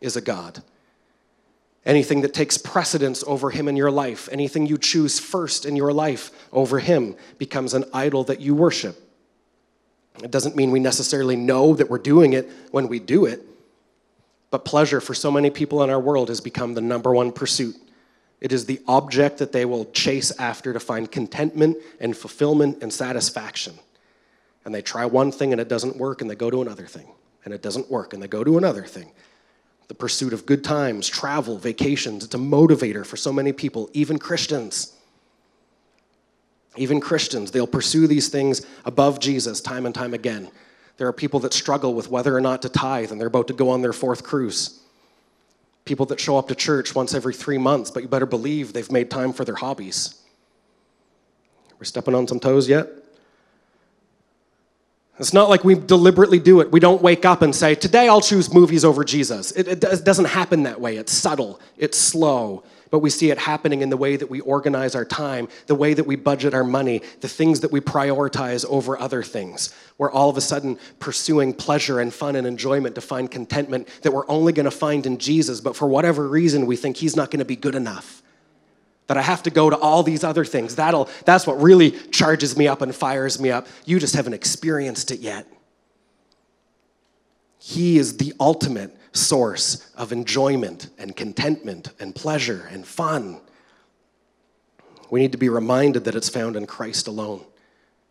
is 0.00 0.16
a 0.16 0.20
God. 0.20 0.62
Anything 1.86 2.20
that 2.20 2.34
takes 2.34 2.58
precedence 2.58 3.24
over 3.26 3.50
him 3.50 3.66
in 3.66 3.76
your 3.76 3.90
life, 3.90 4.28
anything 4.30 4.66
you 4.66 4.76
choose 4.76 5.18
first 5.18 5.64
in 5.64 5.76
your 5.76 5.92
life 5.92 6.30
over 6.52 6.78
him, 6.78 7.16
becomes 7.38 7.72
an 7.72 7.84
idol 7.94 8.24
that 8.24 8.40
you 8.40 8.54
worship. 8.54 8.96
It 10.22 10.30
doesn't 10.30 10.56
mean 10.56 10.70
we 10.70 10.80
necessarily 10.80 11.36
know 11.36 11.74
that 11.74 11.88
we're 11.88 11.98
doing 11.98 12.34
it 12.34 12.50
when 12.70 12.88
we 12.88 12.98
do 12.98 13.24
it, 13.24 13.40
but 14.50 14.64
pleasure 14.64 15.00
for 15.00 15.14
so 15.14 15.30
many 15.30 15.48
people 15.48 15.82
in 15.82 15.90
our 15.90 16.00
world 16.00 16.28
has 16.28 16.40
become 16.40 16.74
the 16.74 16.80
number 16.80 17.14
one 17.14 17.32
pursuit. 17.32 17.76
It 18.40 18.52
is 18.52 18.66
the 18.66 18.80
object 18.88 19.38
that 19.38 19.52
they 19.52 19.64
will 19.64 19.86
chase 19.86 20.30
after 20.38 20.72
to 20.72 20.80
find 20.80 21.10
contentment 21.10 21.76
and 22.00 22.16
fulfillment 22.16 22.82
and 22.82 22.92
satisfaction. 22.92 23.74
And 24.64 24.74
they 24.74 24.82
try 24.82 25.06
one 25.06 25.32
thing 25.32 25.52
and 25.52 25.60
it 25.60 25.68
doesn't 25.68 25.96
work, 25.96 26.20
and 26.20 26.30
they 26.30 26.34
go 26.34 26.50
to 26.50 26.60
another 26.60 26.86
thing, 26.86 27.08
and 27.44 27.54
it 27.54 27.62
doesn't 27.62 27.90
work, 27.90 28.12
and 28.12 28.22
they 28.22 28.28
go 28.28 28.44
to 28.44 28.58
another 28.58 28.84
thing. 28.84 29.10
The 29.90 29.94
pursuit 29.94 30.32
of 30.32 30.46
good 30.46 30.62
times, 30.62 31.08
travel, 31.08 31.58
vacations, 31.58 32.22
it's 32.22 32.36
a 32.36 32.38
motivator 32.38 33.04
for 33.04 33.16
so 33.16 33.32
many 33.32 33.52
people, 33.52 33.90
even 33.92 34.20
Christians. 34.20 34.96
Even 36.76 37.00
Christians, 37.00 37.50
they'll 37.50 37.66
pursue 37.66 38.06
these 38.06 38.28
things 38.28 38.64
above 38.84 39.18
Jesus 39.18 39.60
time 39.60 39.86
and 39.86 39.92
time 39.92 40.14
again. 40.14 40.48
There 40.96 41.08
are 41.08 41.12
people 41.12 41.40
that 41.40 41.52
struggle 41.52 41.92
with 41.92 42.08
whether 42.08 42.36
or 42.36 42.40
not 42.40 42.62
to 42.62 42.68
tithe, 42.68 43.10
and 43.10 43.20
they're 43.20 43.26
about 43.26 43.48
to 43.48 43.52
go 43.52 43.68
on 43.68 43.82
their 43.82 43.92
fourth 43.92 44.22
cruise. 44.22 44.78
People 45.84 46.06
that 46.06 46.20
show 46.20 46.38
up 46.38 46.46
to 46.46 46.54
church 46.54 46.94
once 46.94 47.12
every 47.12 47.34
three 47.34 47.58
months, 47.58 47.90
but 47.90 48.04
you 48.04 48.08
better 48.08 48.26
believe 48.26 48.72
they've 48.72 48.92
made 48.92 49.10
time 49.10 49.32
for 49.32 49.44
their 49.44 49.56
hobbies. 49.56 50.22
We're 51.80 51.84
stepping 51.84 52.14
on 52.14 52.28
some 52.28 52.38
toes 52.38 52.68
yet? 52.68 52.86
It's 55.20 55.34
not 55.34 55.50
like 55.50 55.64
we 55.64 55.74
deliberately 55.74 56.38
do 56.38 56.60
it. 56.60 56.72
We 56.72 56.80
don't 56.80 57.02
wake 57.02 57.26
up 57.26 57.42
and 57.42 57.54
say, 57.54 57.74
Today 57.74 58.08
I'll 58.08 58.22
choose 58.22 58.52
movies 58.54 58.86
over 58.86 59.04
Jesus. 59.04 59.52
It, 59.52 59.68
it, 59.68 59.80
doesn't 60.02 60.24
happen 60.24 60.62
that 60.62 60.80
way. 60.80 60.96
It's 60.96 61.12
subtle, 61.12 61.60
it's 61.76 61.98
slow, 61.98 62.64
but 62.90 63.00
we 63.00 63.10
see 63.10 63.30
it 63.30 63.36
happening 63.36 63.82
in 63.82 63.90
the 63.90 63.98
way 63.98 64.16
that 64.16 64.30
we 64.30 64.40
organize 64.40 64.94
our 64.94 65.04
time, 65.04 65.48
the 65.66 65.74
way 65.74 65.92
that 65.92 66.06
we 66.06 66.16
budget 66.16 66.54
our 66.54 66.64
money, 66.64 67.02
the 67.20 67.28
things 67.28 67.60
that 67.60 67.70
we 67.70 67.80
prioritize 67.80 68.64
over 68.64 68.98
other 68.98 69.22
things. 69.22 69.74
We're 69.98 70.10
all 70.10 70.30
of 70.30 70.38
a 70.38 70.40
sudden 70.40 70.78
pursuing 71.00 71.52
pleasure 71.52 72.00
and 72.00 72.14
fun 72.14 72.34
and 72.34 72.46
enjoyment 72.46 72.94
to 72.94 73.02
find 73.02 73.30
contentment 73.30 73.88
that 74.00 74.12
we're 74.12 74.28
only 74.28 74.54
going 74.54 74.64
to 74.64 74.70
find 74.70 75.04
in 75.04 75.18
Jesus, 75.18 75.60
but 75.60 75.76
for 75.76 75.86
whatever 75.86 76.26
reason, 76.26 76.64
we 76.64 76.76
think 76.76 76.96
He's 76.96 77.14
not 77.14 77.30
going 77.30 77.40
to 77.40 77.44
be 77.44 77.56
good 77.56 77.74
enough. 77.74 78.22
That 79.10 79.16
I 79.16 79.22
have 79.22 79.42
to 79.42 79.50
go 79.50 79.68
to 79.68 79.76
all 79.76 80.04
these 80.04 80.22
other 80.22 80.44
things. 80.44 80.76
That'll, 80.76 81.08
that's 81.24 81.44
what 81.44 81.60
really 81.60 81.90
charges 82.12 82.56
me 82.56 82.68
up 82.68 82.80
and 82.80 82.94
fires 82.94 83.40
me 83.40 83.50
up. 83.50 83.66
You 83.84 83.98
just 83.98 84.14
haven't 84.14 84.34
experienced 84.34 85.10
it 85.10 85.18
yet. 85.18 85.48
He 87.58 87.98
is 87.98 88.18
the 88.18 88.32
ultimate 88.38 88.96
source 89.10 89.90
of 89.96 90.12
enjoyment 90.12 90.90
and 90.96 91.16
contentment 91.16 91.92
and 91.98 92.14
pleasure 92.14 92.68
and 92.70 92.86
fun. 92.86 93.40
We 95.10 95.18
need 95.18 95.32
to 95.32 95.38
be 95.38 95.48
reminded 95.48 96.04
that 96.04 96.14
it's 96.14 96.28
found 96.28 96.54
in 96.54 96.68
Christ 96.68 97.08
alone. 97.08 97.44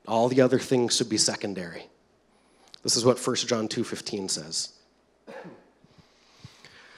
All 0.06 0.28
the 0.28 0.42
other 0.42 0.60
things 0.60 0.98
should 0.98 1.08
be 1.08 1.18
secondary. 1.18 1.88
This 2.84 2.98
is 2.98 3.06
what 3.06 3.26
1 3.26 3.48
John 3.48 3.70
2:15 3.70 4.30
says. 4.30 4.74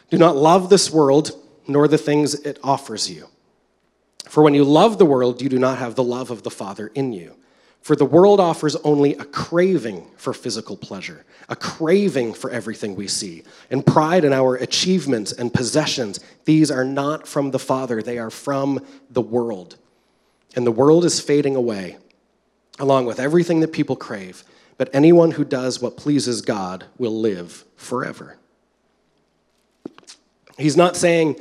Do 0.09 0.17
not 0.17 0.35
love 0.35 0.71
this 0.71 0.89
world 0.89 1.39
nor 1.67 1.87
the 1.87 1.99
things 1.99 2.33
it 2.33 2.57
offers 2.63 3.07
you. 3.07 3.27
For 4.31 4.41
when 4.41 4.53
you 4.53 4.63
love 4.63 4.97
the 4.97 5.03
world, 5.03 5.41
you 5.41 5.49
do 5.49 5.59
not 5.59 5.79
have 5.79 5.95
the 5.95 6.05
love 6.05 6.31
of 6.31 6.43
the 6.43 6.49
Father 6.49 6.89
in 6.95 7.11
you. 7.11 7.35
For 7.81 7.97
the 7.97 8.05
world 8.05 8.39
offers 8.39 8.77
only 8.77 9.13
a 9.15 9.25
craving 9.25 10.09
for 10.15 10.33
physical 10.33 10.77
pleasure, 10.77 11.25
a 11.49 11.55
craving 11.57 12.35
for 12.35 12.49
everything 12.49 12.95
we 12.95 13.09
see, 13.09 13.43
and 13.69 13.85
pride 13.85 14.23
in 14.23 14.31
our 14.31 14.55
achievements 14.55 15.33
and 15.33 15.53
possessions. 15.53 16.21
These 16.45 16.71
are 16.71 16.85
not 16.85 17.27
from 17.27 17.51
the 17.51 17.59
Father, 17.59 18.01
they 18.01 18.19
are 18.19 18.29
from 18.29 18.79
the 19.09 19.19
world. 19.19 19.75
And 20.55 20.65
the 20.65 20.71
world 20.71 21.03
is 21.03 21.19
fading 21.19 21.57
away, 21.57 21.97
along 22.79 23.07
with 23.07 23.19
everything 23.19 23.59
that 23.59 23.73
people 23.73 23.97
crave. 23.97 24.45
But 24.77 24.89
anyone 24.93 25.31
who 25.31 25.43
does 25.43 25.81
what 25.81 25.97
pleases 25.97 26.41
God 26.41 26.85
will 26.97 27.19
live 27.19 27.65
forever. 27.75 28.37
He's 30.57 30.77
not 30.77 30.95
saying 30.95 31.35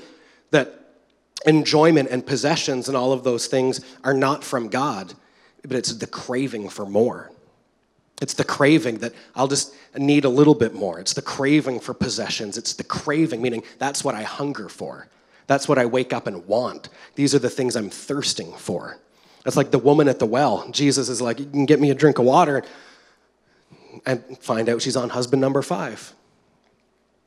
that 0.51 0.80
enjoyment 1.47 2.09
and 2.11 2.27
possessions 2.27 2.89
and 2.89 2.97
all 2.97 3.13
of 3.13 3.25
those 3.25 3.47
things 3.47 3.81
are 4.05 4.15
not 4.15 4.45
from 4.45 4.69
God 4.69 5.15
but 5.63 5.77
it's 5.77 5.95
the 5.95 6.07
craving 6.07 6.69
for 6.69 6.87
more. 6.87 7.31
It's 8.21 8.35
the 8.35 8.45
craving 8.45 8.99
that 8.99 9.15
I'll 9.35 9.49
just 9.49 9.75
need 9.97 10.25
a 10.25 10.29
little 10.29 10.55
bit 10.55 10.75
more. 10.75 11.01
It's 11.01 11.15
the 11.15 11.23
craving 11.23 11.81
for 11.81 11.95
possessions. 11.95 12.59
It's 12.59 12.75
the 12.75 12.85
craving, 12.85 13.41
meaning 13.41 13.63
that's 13.79 14.05
what 14.05 14.15
I 14.15 14.23
hunger 14.23 14.69
for. 14.69 15.09
That's 15.47 15.69
what 15.69 15.79
I 15.79 15.87
wake 15.87 16.13
up 16.13 16.27
and 16.27 16.47
want. 16.47 16.91
These 17.15 17.35
are 17.35 17.39
the 17.39 17.51
things 17.51 17.77
I'm 17.77 17.91
thirsting 17.91 18.53
for. 18.53 18.99
That's 19.45 19.57
like 19.57 19.71
the 19.71 19.79
woman 19.79 20.07
at 20.07 20.19
the 20.19 20.27
well. 20.27 20.69
Jesus 20.71 21.09
is 21.09 21.23
like, 21.23 21.39
You 21.39 21.47
can 21.47 21.67
get 21.67 21.81
me 21.81 21.91
a 21.91 21.95
drink 21.95 22.19
of 22.19 22.27
water 22.27 22.63
and 24.05 24.23
find 24.39 24.69
out 24.69 24.83
she's 24.83 24.97
on 24.97 25.09
husband 25.09 25.41
number 25.41 25.63
five. 25.63 26.13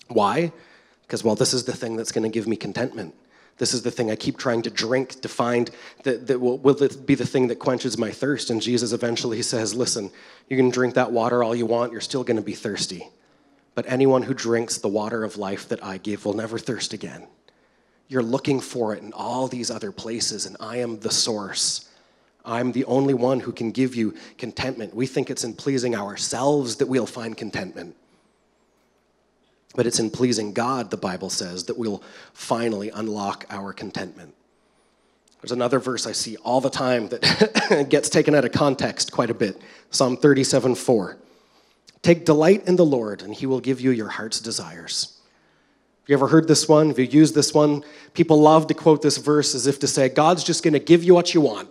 Why? 0.08 0.54
Because, 1.02 1.24
well, 1.24 1.36
this 1.36 1.54
is 1.54 1.66
the 1.66 1.74
thing 1.74 1.96
that's 1.96 2.12
going 2.12 2.24
to 2.24 2.30
give 2.30 2.48
me 2.48 2.56
contentment. 2.56 3.16
This 3.58 3.74
is 3.74 3.84
the 3.84 3.92
thing 3.92 4.10
I 4.10 4.16
keep 4.16 4.38
trying 4.38 4.64
to 4.64 4.70
drink 4.70 5.22
to 5.22 5.30
find 5.30 5.70
that, 6.04 6.28
that 6.28 6.40
will, 6.40 6.58
will 6.58 6.76
be 7.06 7.16
the 7.16 7.26
thing 7.26 7.48
that 7.48 7.60
quenches 7.60 7.98
my 7.98 8.12
thirst. 8.12 8.50
And 8.50 8.62
Jesus 8.62 8.94
eventually 8.94 9.42
says, 9.42 9.76
Listen, 9.76 10.10
you 10.50 10.58
can 10.58 10.70
drink 10.70 10.96
that 10.96 11.12
water 11.12 11.44
all 11.44 11.56
you 11.56 11.66
want, 11.66 11.92
you're 11.92 12.02
still 12.02 12.24
going 12.24 12.38
to 12.38 12.44
be 12.44 12.56
thirsty. 12.56 13.08
But 13.76 13.86
anyone 13.88 14.24
who 14.24 14.34
drinks 14.34 14.78
the 14.78 14.88
water 14.88 15.24
of 15.24 15.38
life 15.38 15.70
that 15.70 15.84
I 15.84 15.98
give 15.98 16.26
will 16.26 16.34
never 16.34 16.58
thirst 16.58 16.94
again. 16.94 17.28
You're 18.08 18.24
looking 18.24 18.60
for 18.60 18.94
it 18.94 19.02
in 19.02 19.14
all 19.14 19.48
these 19.48 19.72
other 19.72 19.92
places, 19.92 20.46
and 20.46 20.58
I 20.60 20.78
am 20.78 21.00
the 21.00 21.12
source. 21.12 21.90
I'm 22.46 22.72
the 22.72 22.86
only 22.86 23.14
one 23.14 23.40
who 23.40 23.52
can 23.52 23.72
give 23.72 23.96
you 23.96 24.16
contentment. 24.38 24.94
We 24.94 25.08
think 25.08 25.30
it's 25.30 25.44
in 25.44 25.54
pleasing 25.54 25.96
ourselves 25.96 26.76
that 26.78 26.88
we'll 26.88 27.06
find 27.06 27.38
contentment. 27.38 27.96
But 29.76 29.88
it's 29.88 30.00
in 30.00 30.12
pleasing 30.12 30.54
God, 30.54 30.92
the 30.92 30.98
Bible 30.98 31.30
says, 31.30 31.66
that 31.66 31.78
we'll 31.78 32.04
finally 32.34 32.90
unlock 32.90 33.46
our 33.50 33.74
contentment. 33.74 34.36
There's 35.42 35.52
another 35.52 35.80
verse 35.80 36.08
I 36.08 36.14
see 36.14 36.38
all 36.38 36.62
the 36.62 36.70
time 36.70 37.10
that 37.10 37.88
gets 37.90 38.08
taken 38.08 38.34
out 38.34 38.46
of 38.46 38.52
context 38.52 39.12
quite 39.12 39.30
a 39.30 39.34
bit 39.34 39.62
Psalm 39.90 40.16
37 40.16 40.76
4. 40.76 41.18
Take 42.02 42.26
delight 42.26 42.68
in 42.68 42.76
the 42.76 42.86
Lord, 42.86 43.22
and 43.22 43.34
he 43.34 43.46
will 43.46 43.60
give 43.60 43.82
you 43.82 43.92
your 43.92 44.10
heart's 44.10 44.40
desires. 44.40 45.20
Have 46.02 46.10
you 46.10 46.16
ever 46.16 46.28
heard 46.28 46.50
this 46.50 46.68
one? 46.68 46.90
Have 46.90 47.00
you 47.00 47.06
used 47.06 47.34
this 47.34 47.54
one? 47.54 47.84
People 48.14 48.42
love 48.42 48.68
to 48.68 48.74
quote 48.74 49.02
this 49.02 49.18
verse 49.18 49.56
as 49.56 49.68
if 49.68 49.80
to 49.80 49.88
say, 49.88 50.10
God's 50.10 50.44
just 50.44 50.64
going 50.64 50.74
to 50.74 50.80
give 50.80 51.04
you 51.04 51.14
what 51.14 51.34
you 51.34 51.40
want. 51.40 51.70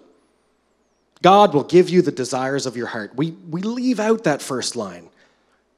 God 1.21 1.55
will 1.55 1.65
give 1.65 1.91
you 1.91 2.03
the 2.03 2.13
desires 2.13 2.65
of 2.65 2.77
your 2.77 2.87
heart. 2.87 3.15
We, 3.15 3.33
we 3.49 3.61
leave 3.61 4.01
out 4.01 4.25
that 4.25 4.41
first 4.41 4.75
line. 4.75 5.09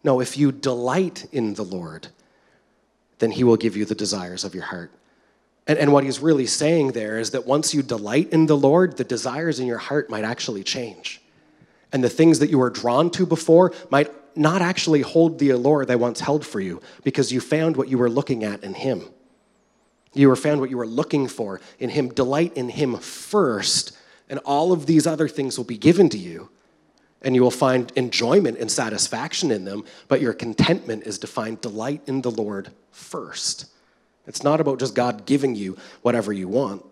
No, 0.04 0.20
if 0.20 0.36
you 0.36 0.52
delight 0.52 1.26
in 1.32 1.54
the 1.54 1.64
Lord, 1.64 2.08
then 3.18 3.30
he 3.30 3.42
will 3.42 3.56
give 3.56 3.76
you 3.76 3.86
the 3.86 3.94
desires 3.94 4.44
of 4.44 4.54
your 4.54 4.64
heart. 4.64 4.92
And, 5.66 5.78
and 5.78 5.92
what 5.92 6.04
he's 6.04 6.20
really 6.20 6.46
saying 6.46 6.92
there 6.92 7.18
is 7.18 7.30
that 7.30 7.46
once 7.46 7.72
you 7.72 7.82
delight 7.82 8.30
in 8.30 8.44
the 8.46 8.56
Lord, 8.56 8.98
the 8.98 9.04
desires 9.04 9.58
in 9.58 9.66
your 9.66 9.78
heart 9.78 10.10
might 10.10 10.24
actually 10.24 10.62
change. 10.62 11.22
And 11.90 12.04
the 12.04 12.10
things 12.10 12.38
that 12.40 12.50
you 12.50 12.58
were 12.58 12.70
drawn 12.70 13.08
to 13.12 13.24
before 13.24 13.72
might 13.88 14.10
not 14.36 14.60
actually 14.60 15.00
hold 15.00 15.38
the 15.38 15.50
allure 15.50 15.86
they 15.86 15.96
once 15.96 16.20
held 16.20 16.44
for 16.44 16.60
you 16.60 16.82
because 17.02 17.32
you 17.32 17.40
found 17.40 17.76
what 17.76 17.88
you 17.88 17.96
were 17.96 18.10
looking 18.10 18.44
at 18.44 18.62
in 18.62 18.74
him. 18.74 19.02
You 20.12 20.28
were 20.28 20.36
found 20.36 20.60
what 20.60 20.70
you 20.70 20.76
were 20.76 20.86
looking 20.86 21.28
for 21.28 21.60
in 21.78 21.90
him. 21.90 22.08
Delight 22.08 22.56
in 22.56 22.68
him 22.68 22.96
first, 22.98 23.96
and 24.28 24.38
all 24.40 24.72
of 24.72 24.86
these 24.86 25.06
other 25.06 25.28
things 25.28 25.56
will 25.56 25.64
be 25.64 25.78
given 25.78 26.08
to 26.10 26.18
you 26.18 26.50
and 27.24 27.34
you 27.34 27.42
will 27.42 27.50
find 27.50 27.90
enjoyment 27.96 28.58
and 28.58 28.70
satisfaction 28.70 29.50
in 29.50 29.64
them, 29.64 29.84
but 30.08 30.20
your 30.20 30.34
contentment 30.34 31.04
is 31.04 31.18
to 31.18 31.26
find 31.26 31.60
delight 31.60 32.02
in 32.06 32.20
the 32.20 32.30
Lord 32.30 32.70
first. 32.92 33.66
It's 34.26 34.42
not 34.42 34.60
about 34.60 34.78
just 34.78 34.94
God 34.94 35.26
giving 35.26 35.54
you 35.56 35.76
whatever 36.02 36.32
you 36.32 36.48
want. 36.48 36.84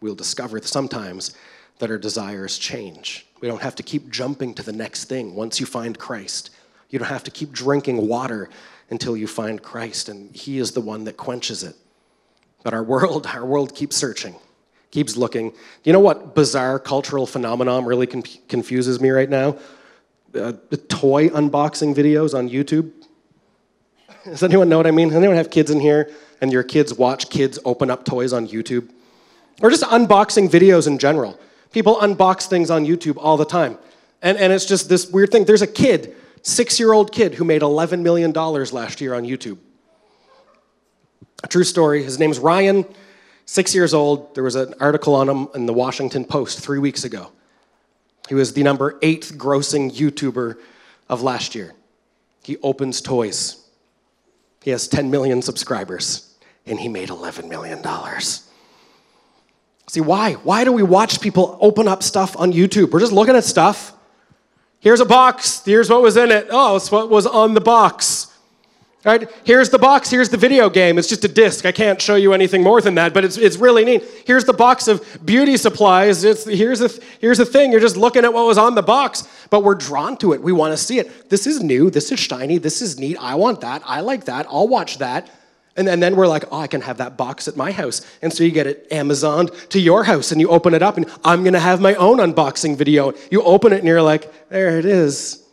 We'll 0.00 0.16
discover 0.16 0.60
sometimes 0.62 1.34
that 1.78 1.90
our 1.90 1.98
desires 1.98 2.58
change. 2.58 3.26
We 3.40 3.48
don't 3.48 3.62
have 3.62 3.76
to 3.76 3.82
keep 3.82 4.10
jumping 4.10 4.54
to 4.54 4.62
the 4.62 4.72
next 4.72 5.04
thing 5.04 5.34
once 5.34 5.60
you 5.60 5.66
find 5.66 5.98
Christ. 5.98 6.50
You 6.90 6.98
don't 6.98 7.08
have 7.08 7.24
to 7.24 7.30
keep 7.30 7.52
drinking 7.52 8.06
water 8.08 8.50
until 8.90 9.16
you 9.16 9.26
find 9.26 9.62
Christ, 9.62 10.08
and 10.08 10.34
He 10.34 10.58
is 10.58 10.72
the 10.72 10.80
one 10.80 11.04
that 11.04 11.16
quenches 11.16 11.62
it. 11.62 11.76
But 12.62 12.74
our 12.74 12.82
world, 12.82 13.26
our 13.26 13.44
world 13.44 13.74
keeps 13.74 13.96
searching 13.96 14.36
keeps 14.96 15.14
looking. 15.14 15.52
You 15.84 15.92
know 15.92 16.00
what 16.00 16.34
bizarre 16.34 16.78
cultural 16.78 17.26
phenomenon 17.26 17.84
really 17.84 18.06
confuses 18.06 18.98
me 18.98 19.10
right 19.10 19.28
now? 19.28 19.58
Uh, 20.34 20.54
the 20.70 20.78
toy 20.78 21.28
unboxing 21.28 21.94
videos 21.94 22.32
on 22.32 22.48
YouTube. 22.48 22.90
Does 24.24 24.42
anyone 24.42 24.70
know 24.70 24.78
what 24.78 24.86
I 24.86 24.92
mean? 24.92 25.12
Anyone 25.12 25.36
have 25.36 25.50
kids 25.50 25.70
in 25.70 25.80
here 25.80 26.10
and 26.40 26.50
your 26.50 26.62
kids 26.62 26.94
watch 26.94 27.28
kids 27.28 27.58
open 27.66 27.90
up 27.90 28.06
toys 28.06 28.32
on 28.32 28.48
YouTube? 28.48 28.88
Or 29.60 29.68
just 29.68 29.82
unboxing 29.82 30.48
videos 30.48 30.86
in 30.86 30.96
general. 30.96 31.38
People 31.72 31.96
unbox 31.96 32.46
things 32.46 32.70
on 32.70 32.86
YouTube 32.86 33.18
all 33.18 33.36
the 33.36 33.44
time. 33.44 33.76
And, 34.22 34.38
and 34.38 34.50
it's 34.50 34.64
just 34.64 34.88
this 34.88 35.10
weird 35.10 35.30
thing. 35.30 35.44
There's 35.44 35.60
a 35.60 35.66
kid, 35.66 36.16
six 36.40 36.80
year 36.80 36.94
old 36.94 37.12
kid, 37.12 37.34
who 37.34 37.44
made 37.44 37.60
$11 37.60 38.00
million 38.00 38.32
last 38.32 39.02
year 39.02 39.12
on 39.12 39.24
YouTube. 39.24 39.58
A 41.44 41.48
true 41.48 41.64
story. 41.64 42.02
His 42.02 42.18
name's 42.18 42.38
Ryan 42.38 42.86
six 43.46 43.74
years 43.74 43.94
old. 43.94 44.34
There 44.34 44.44
was 44.44 44.56
an 44.56 44.74
article 44.78 45.14
on 45.14 45.28
him 45.28 45.48
in 45.54 45.66
the 45.66 45.72
Washington 45.72 46.24
Post 46.24 46.60
three 46.60 46.78
weeks 46.78 47.04
ago. 47.04 47.32
He 48.28 48.34
was 48.34 48.52
the 48.52 48.62
number 48.62 48.98
eighth 49.02 49.38
grossing 49.38 49.90
YouTuber 49.90 50.58
of 51.08 51.22
last 51.22 51.54
year. 51.54 51.74
He 52.42 52.56
opens 52.58 53.00
toys. 53.00 53.64
He 54.62 54.70
has 54.70 54.88
10 54.88 55.10
million 55.10 55.42
subscribers, 55.42 56.34
and 56.66 56.78
he 56.78 56.88
made 56.88 57.08
$11 57.08 57.48
million. 57.48 57.82
See, 59.88 60.00
why? 60.00 60.32
Why 60.32 60.64
do 60.64 60.72
we 60.72 60.82
watch 60.82 61.20
people 61.20 61.56
open 61.60 61.86
up 61.86 62.02
stuff 62.02 62.36
on 62.36 62.52
YouTube? 62.52 62.90
We're 62.90 63.00
just 63.00 63.12
looking 63.12 63.36
at 63.36 63.44
stuff. 63.44 63.92
Here's 64.80 65.00
a 65.00 65.04
box. 65.04 65.64
Here's 65.64 65.88
what 65.88 66.02
was 66.02 66.16
in 66.16 66.32
it. 66.32 66.48
Oh, 66.50 66.76
it's 66.76 66.90
what 66.90 67.08
was 67.08 67.26
on 67.26 67.54
the 67.54 67.60
box. 67.60 68.25
Right? 69.06 69.30
Here's 69.44 69.70
the 69.70 69.78
box, 69.78 70.10
here's 70.10 70.30
the 70.30 70.36
video 70.36 70.68
game. 70.68 70.98
It's 70.98 71.08
just 71.08 71.24
a 71.24 71.28
disc. 71.28 71.64
I 71.64 71.70
can't 71.70 72.02
show 72.02 72.16
you 72.16 72.32
anything 72.32 72.64
more 72.64 72.80
than 72.80 72.96
that, 72.96 73.14
but 73.14 73.24
it's, 73.24 73.38
it's 73.38 73.56
really 73.56 73.84
neat. 73.84 74.02
Here's 74.26 74.44
the 74.44 74.52
box 74.52 74.88
of 74.88 75.24
beauty 75.24 75.56
supplies. 75.56 76.24
It's, 76.24 76.44
here's, 76.44 76.80
the, 76.80 77.04
here's 77.20 77.38
the 77.38 77.46
thing. 77.46 77.70
You're 77.70 77.80
just 77.80 77.96
looking 77.96 78.24
at 78.24 78.32
what 78.32 78.46
was 78.46 78.58
on 78.58 78.74
the 78.74 78.82
box, 78.82 79.22
but 79.48 79.62
we're 79.62 79.76
drawn 79.76 80.16
to 80.16 80.32
it. 80.32 80.42
We 80.42 80.50
want 80.50 80.72
to 80.72 80.76
see 80.76 80.98
it. 80.98 81.30
This 81.30 81.46
is 81.46 81.62
new. 81.62 81.88
This 81.88 82.10
is 82.10 82.18
shiny. 82.18 82.58
This 82.58 82.82
is 82.82 82.98
neat. 82.98 83.16
I 83.20 83.36
want 83.36 83.60
that. 83.60 83.80
I 83.86 84.00
like 84.00 84.24
that. 84.24 84.44
I'll 84.50 84.66
watch 84.66 84.98
that. 84.98 85.30
And 85.76 85.88
and 85.88 86.02
then 86.02 86.16
we're 86.16 86.26
like, 86.26 86.42
oh, 86.50 86.58
I 86.58 86.66
can 86.66 86.80
have 86.80 86.96
that 86.96 87.16
box 87.16 87.46
at 87.46 87.56
my 87.56 87.70
house. 87.70 88.04
And 88.22 88.32
so 88.32 88.42
you 88.42 88.50
get 88.50 88.66
it 88.66 88.88
Amazon 88.90 89.50
to 89.68 89.78
your 89.78 90.02
house 90.02 90.32
and 90.32 90.40
you 90.40 90.48
open 90.48 90.74
it 90.74 90.82
up 90.82 90.96
and 90.96 91.06
I'm 91.24 91.44
going 91.44 91.52
to 91.52 91.60
have 91.60 91.80
my 91.80 91.94
own 91.94 92.16
unboxing 92.16 92.76
video. 92.76 93.12
You 93.30 93.42
open 93.42 93.72
it 93.72 93.78
and 93.78 93.86
you're 93.86 94.02
like, 94.02 94.48
there 94.48 94.80
it 94.80 94.84
is. 94.84 95.45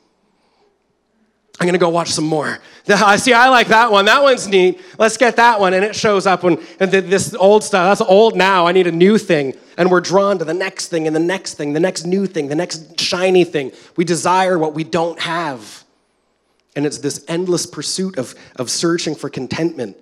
I'm 1.60 1.68
gonna 1.68 1.78
go 1.78 1.90
watch 1.90 2.10
some 2.10 2.26
more. 2.26 2.60
I 2.90 3.16
see, 3.16 3.32
I 3.32 3.50
like 3.50 3.68
that 3.68 3.92
one. 3.92 4.06
That 4.06 4.22
one's 4.22 4.48
neat. 4.48 4.82
Let's 4.98 5.18
get 5.18 5.36
that 5.36 5.60
one. 5.60 5.74
And 5.74 5.86
it 5.86 5.96
shows 5.96 6.26
up 6.26 6.44
when 6.44 6.58
and 6.80 6.92
this 6.92 7.34
old 7.36 7.64
stuff, 7.64 7.98
that's 7.98 8.10
old 8.10 8.36
now. 8.36 8.66
I 8.66 8.72
need 8.72 8.88
a 8.88 8.92
new 8.92 9.18
thing. 9.18 9.56
And 9.78 9.90
we're 9.90 10.02
drawn 10.02 10.40
to 10.40 10.46
the 10.46 10.54
next 10.54 10.88
thing 10.88 11.08
and 11.08 11.16
the 11.16 11.20
next 11.22 11.56
thing, 11.56 11.74
the 11.74 11.80
next 11.80 12.06
new 12.06 12.26
thing, 12.26 12.48
the 12.48 12.56
next 12.56 13.00
shiny 13.00 13.44
thing. 13.44 13.72
We 13.96 14.04
desire 14.04 14.58
what 14.58 14.74
we 14.74 14.84
don't 14.84 15.20
have. 15.20 15.84
And 16.76 16.86
it's 16.86 16.98
this 16.98 17.24
endless 17.28 17.66
pursuit 17.66 18.18
of, 18.18 18.36
of 18.56 18.70
searching 18.70 19.14
for 19.16 19.30
contentment. 19.30 19.96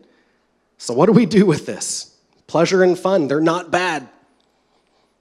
So, 0.77 0.93
what 0.93 1.07
do 1.07 1.11
we 1.11 1.25
do 1.25 1.45
with 1.45 1.65
this? 1.65 2.17
Pleasure 2.47 2.81
and 2.81 2.97
fun, 2.97 3.27
they're 3.27 3.41
not 3.41 3.71
bad. 3.71 4.07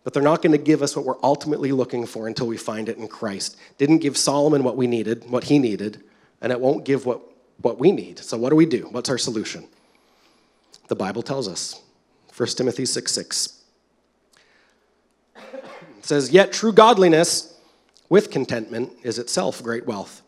But 0.05 0.15
they're 0.15 0.23
not 0.23 0.41
going 0.41 0.53
to 0.53 0.59
give 0.59 0.81
us 0.81 0.97
what 0.97 1.05
we're 1.05 1.23
ultimately 1.23 1.73
looking 1.73 2.07
for 2.07 2.27
until 2.27 2.47
we 2.47 2.57
find 2.57 2.89
it 2.89 2.97
in 2.97 3.07
Christ. 3.07 3.57
Didn't 3.77 3.99
give 3.99 4.17
Solomon 4.17 4.65
what 4.65 4.77
we 4.77 4.87
needed, 4.87 5.29
what 5.29 5.45
he 5.45 5.59
needed 5.59 6.03
and 6.41 6.53
it 6.53 6.61
won't 6.61 6.85
give 6.85 7.07
what, 7.07 7.21
what 7.61 7.79
we 7.79 7.93
need. 7.93 8.19
So, 8.19 8.37
what 8.37 8.51
do 8.51 8.57
we 8.57 8.67
do? 8.67 8.89
What's 8.91 9.11
our 9.11 9.19
solution? 9.19 9.67
The 10.89 10.97
Bible 10.97 11.23
tells 11.23 11.47
us 11.47 11.81
1 12.37 12.49
Timothy 12.51 12.87
6 12.87 13.13
6. 13.13 13.63
It 15.37 16.07
says, 16.07 16.31
Yet 16.31 16.53
true 16.53 16.73
godliness 16.73 17.57
with 18.09 18.31
contentment 18.31 18.93
is 19.03 19.19
itself 19.19 19.63
great 19.63 19.87
wealth. 19.87 20.23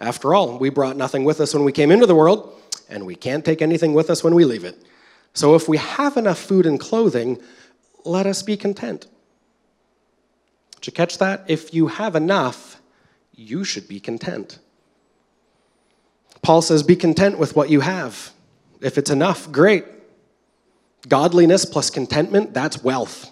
After 0.00 0.34
all, 0.34 0.58
we 0.58 0.70
brought 0.70 0.96
nothing 0.96 1.24
with 1.24 1.40
us 1.40 1.52
when 1.54 1.64
we 1.64 1.72
came 1.72 1.90
into 1.90 2.06
the 2.06 2.14
world, 2.14 2.58
and 2.88 3.04
we 3.04 3.14
can't 3.14 3.44
take 3.44 3.60
anything 3.60 3.92
with 3.92 4.10
us 4.10 4.24
when 4.24 4.34
we 4.34 4.44
leave 4.44 4.64
it. 4.64 4.82
So 5.34 5.54
if 5.54 5.68
we 5.68 5.76
have 5.76 6.16
enough 6.16 6.38
food 6.38 6.66
and 6.66 6.80
clothing, 6.80 7.38
let 8.04 8.26
us 8.26 8.42
be 8.42 8.56
content. 8.56 9.06
Did 10.76 10.86
you 10.86 10.92
catch 10.92 11.18
that? 11.18 11.44
If 11.46 11.74
you 11.74 11.88
have 11.88 12.16
enough, 12.16 12.80
you 13.34 13.62
should 13.64 13.86
be 13.86 14.00
content. 14.00 14.58
Paul 16.42 16.62
says, 16.62 16.82
Be 16.82 16.96
content 16.96 17.38
with 17.38 17.56
what 17.56 17.70
you 17.70 17.80
have. 17.80 18.32
If 18.80 18.98
it's 18.98 19.10
enough, 19.10 19.50
great. 19.52 19.84
Godliness 21.08 21.64
plus 21.64 21.90
contentment, 21.90 22.54
that's 22.54 22.82
wealth. 22.82 23.30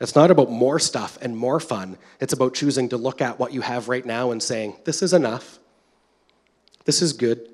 It's 0.00 0.14
not 0.14 0.30
about 0.30 0.50
more 0.50 0.78
stuff 0.78 1.18
and 1.22 1.36
more 1.36 1.60
fun. 1.60 1.96
It's 2.20 2.32
about 2.32 2.54
choosing 2.54 2.88
to 2.90 2.96
look 2.96 3.20
at 3.20 3.38
what 3.38 3.52
you 3.52 3.60
have 3.60 3.88
right 3.88 4.04
now 4.04 4.30
and 4.30 4.42
saying, 4.42 4.76
This 4.84 5.02
is 5.02 5.12
enough. 5.12 5.58
This 6.84 7.00
is 7.00 7.12
good. 7.12 7.48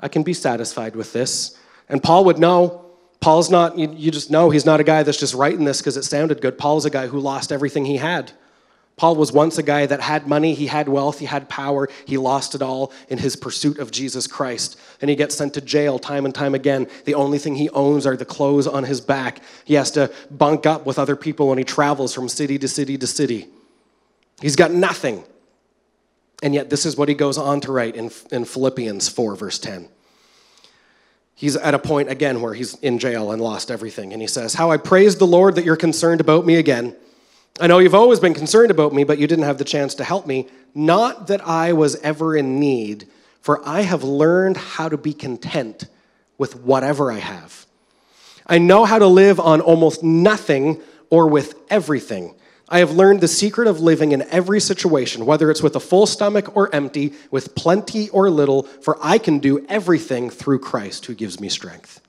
I 0.00 0.08
can 0.08 0.22
be 0.22 0.34
satisfied 0.34 0.96
with 0.96 1.12
this. 1.12 1.56
And 1.88 2.02
Paul 2.02 2.24
would 2.24 2.38
know. 2.38 2.80
Paul's 3.20 3.50
not, 3.50 3.78
you, 3.78 3.92
you 3.92 4.10
just 4.10 4.32
know 4.32 4.50
he's 4.50 4.66
not 4.66 4.80
a 4.80 4.84
guy 4.84 5.04
that's 5.04 5.18
just 5.18 5.34
writing 5.34 5.64
this 5.64 5.78
because 5.78 5.96
it 5.96 6.02
sounded 6.02 6.40
good. 6.40 6.58
Paul's 6.58 6.84
a 6.84 6.90
guy 6.90 7.06
who 7.06 7.20
lost 7.20 7.52
everything 7.52 7.84
he 7.84 7.98
had. 7.98 8.32
Paul 9.02 9.16
was 9.16 9.32
once 9.32 9.58
a 9.58 9.64
guy 9.64 9.84
that 9.84 10.00
had 10.00 10.28
money, 10.28 10.54
he 10.54 10.68
had 10.68 10.88
wealth, 10.88 11.18
he 11.18 11.26
had 11.26 11.48
power, 11.48 11.88
he 12.06 12.16
lost 12.16 12.54
it 12.54 12.62
all 12.62 12.92
in 13.08 13.18
his 13.18 13.34
pursuit 13.34 13.80
of 13.80 13.90
Jesus 13.90 14.28
Christ. 14.28 14.78
And 15.00 15.10
he 15.10 15.16
gets 15.16 15.34
sent 15.34 15.54
to 15.54 15.60
jail 15.60 15.98
time 15.98 16.24
and 16.24 16.32
time 16.32 16.54
again. 16.54 16.86
The 17.04 17.14
only 17.14 17.38
thing 17.38 17.56
he 17.56 17.68
owns 17.70 18.06
are 18.06 18.16
the 18.16 18.24
clothes 18.24 18.68
on 18.68 18.84
his 18.84 19.00
back. 19.00 19.40
He 19.64 19.74
has 19.74 19.90
to 19.90 20.12
bunk 20.30 20.66
up 20.66 20.86
with 20.86 21.00
other 21.00 21.16
people 21.16 21.48
when 21.48 21.58
he 21.58 21.64
travels 21.64 22.14
from 22.14 22.28
city 22.28 22.60
to 22.60 22.68
city 22.68 22.96
to 22.96 23.08
city. 23.08 23.48
He's 24.40 24.54
got 24.54 24.70
nothing. 24.70 25.24
And 26.40 26.54
yet, 26.54 26.70
this 26.70 26.86
is 26.86 26.96
what 26.96 27.08
he 27.08 27.16
goes 27.16 27.38
on 27.38 27.60
to 27.62 27.72
write 27.72 27.96
in, 27.96 28.12
in 28.30 28.44
Philippians 28.44 29.08
4, 29.08 29.34
verse 29.34 29.58
10. 29.58 29.88
He's 31.34 31.56
at 31.56 31.74
a 31.74 31.78
point 31.80 32.08
again 32.08 32.40
where 32.40 32.54
he's 32.54 32.76
in 32.76 33.00
jail 33.00 33.32
and 33.32 33.42
lost 33.42 33.68
everything. 33.68 34.12
And 34.12 34.22
he 34.22 34.28
says, 34.28 34.54
How 34.54 34.70
I 34.70 34.76
praise 34.76 35.16
the 35.16 35.26
Lord 35.26 35.56
that 35.56 35.64
you're 35.64 35.74
concerned 35.74 36.20
about 36.20 36.46
me 36.46 36.54
again. 36.54 36.94
I 37.60 37.66
know 37.66 37.78
you've 37.78 37.94
always 37.94 38.20
been 38.20 38.34
concerned 38.34 38.70
about 38.70 38.94
me, 38.94 39.04
but 39.04 39.18
you 39.18 39.26
didn't 39.26 39.44
have 39.44 39.58
the 39.58 39.64
chance 39.64 39.94
to 39.96 40.04
help 40.04 40.26
me. 40.26 40.48
Not 40.74 41.26
that 41.26 41.46
I 41.46 41.74
was 41.74 41.96
ever 41.96 42.36
in 42.36 42.58
need, 42.58 43.06
for 43.40 43.66
I 43.68 43.82
have 43.82 44.02
learned 44.02 44.56
how 44.56 44.88
to 44.88 44.96
be 44.96 45.12
content 45.12 45.84
with 46.38 46.56
whatever 46.56 47.12
I 47.12 47.18
have. 47.18 47.66
I 48.46 48.58
know 48.58 48.84
how 48.84 48.98
to 48.98 49.06
live 49.06 49.38
on 49.38 49.60
almost 49.60 50.02
nothing 50.02 50.80
or 51.10 51.28
with 51.28 51.54
everything. 51.68 52.34
I 52.68 52.78
have 52.78 52.92
learned 52.92 53.20
the 53.20 53.28
secret 53.28 53.68
of 53.68 53.80
living 53.80 54.12
in 54.12 54.22
every 54.22 54.58
situation, 54.58 55.26
whether 55.26 55.50
it's 55.50 55.62
with 55.62 55.76
a 55.76 55.80
full 55.80 56.06
stomach 56.06 56.56
or 56.56 56.74
empty, 56.74 57.12
with 57.30 57.54
plenty 57.54 58.08
or 58.08 58.30
little, 58.30 58.62
for 58.62 58.98
I 59.02 59.18
can 59.18 59.40
do 59.40 59.66
everything 59.68 60.30
through 60.30 60.60
Christ 60.60 61.04
who 61.04 61.14
gives 61.14 61.38
me 61.38 61.50
strength. 61.50 62.00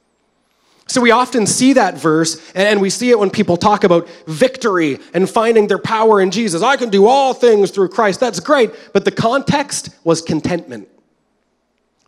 So 0.93 1.01
we 1.01 1.09
often 1.09 1.47
see 1.47 1.73
that 1.73 1.97
verse, 1.97 2.39
and 2.53 2.79
we 2.79 2.91
see 2.91 3.09
it 3.09 3.17
when 3.17 3.31
people 3.31 3.57
talk 3.57 3.83
about 3.83 4.07
victory 4.27 4.99
and 5.15 5.27
finding 5.27 5.65
their 5.65 5.79
power 5.79 6.21
in 6.21 6.29
Jesus. 6.29 6.61
I 6.61 6.77
can 6.77 6.91
do 6.91 7.07
all 7.07 7.33
things 7.33 7.71
through 7.71 7.89
Christ. 7.89 8.19
That's 8.19 8.39
great. 8.39 8.69
But 8.93 9.03
the 9.03 9.09
context 9.09 9.89
was 10.03 10.21
contentment. 10.21 10.87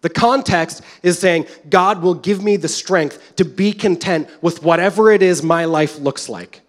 The 0.02 0.12
context 0.12 0.84
is 1.02 1.17
saying, 1.17 1.48
God 1.67 2.04
will 2.04 2.13
give 2.13 2.43
me 2.43 2.58
the 2.58 2.67
strength 2.67 3.38
to 3.38 3.43
be 3.43 3.74
content 3.74 4.30
with 4.43 4.62
whatever 4.62 5.12
it 5.12 5.24
is 5.24 5.41
my 5.41 5.65
life 5.65 5.98
looks 5.98 6.30
like. 6.30 6.62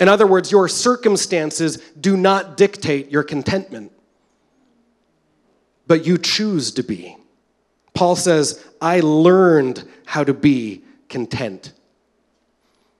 In 0.00 0.08
other 0.08 0.26
words, 0.26 0.50
your 0.50 0.66
circumstances 0.66 1.76
do 2.00 2.16
not 2.16 2.56
dictate 2.56 3.12
your 3.12 3.22
contentment, 3.22 3.92
but 5.86 6.04
you 6.04 6.18
choose 6.18 6.72
to 6.72 6.82
be. 6.82 7.16
Paul 7.94 8.16
says, 8.16 8.66
I 8.80 8.98
learned 8.98 9.88
how 10.06 10.24
to 10.24 10.34
be 10.34 10.82
content. 11.08 11.72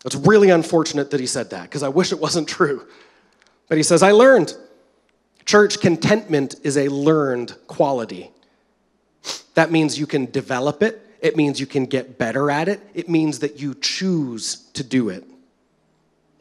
It's 0.05 0.15
really 0.15 0.51
unfortunate 0.51 1.11
that 1.11 1.21
he 1.21 1.27
said 1.27 1.51
that 1.51 1.65
because 1.65 1.83
I 1.83 1.89
wish 1.89 2.13
it 2.13 2.21
wasn't 2.21 2.49
true. 2.49 2.87
But 3.69 3.77
he 3.77 3.83
says, 3.83 4.03
I 4.03 4.13
learned. 4.13 4.55
Church, 5.45 5.81
contentment 5.81 6.57
is 6.63 6.77
a 6.77 6.89
learned 6.89 7.57
quality. 7.67 8.31
That 9.55 9.71
means 9.71 9.99
you 9.99 10.07
can 10.07 10.27
develop 10.27 10.83
it, 10.83 11.03
it 11.21 11.37
means 11.37 11.59
you 11.59 11.67
can 11.67 11.87
get 11.87 12.19
better 12.19 12.51
at 12.51 12.69
it, 12.69 12.81
it 12.95 13.09
means 13.09 13.41
that 13.41 13.61
you 13.61 13.75
choose 13.75 14.69
to 14.75 14.85
do 14.85 15.09
it. 15.09 15.25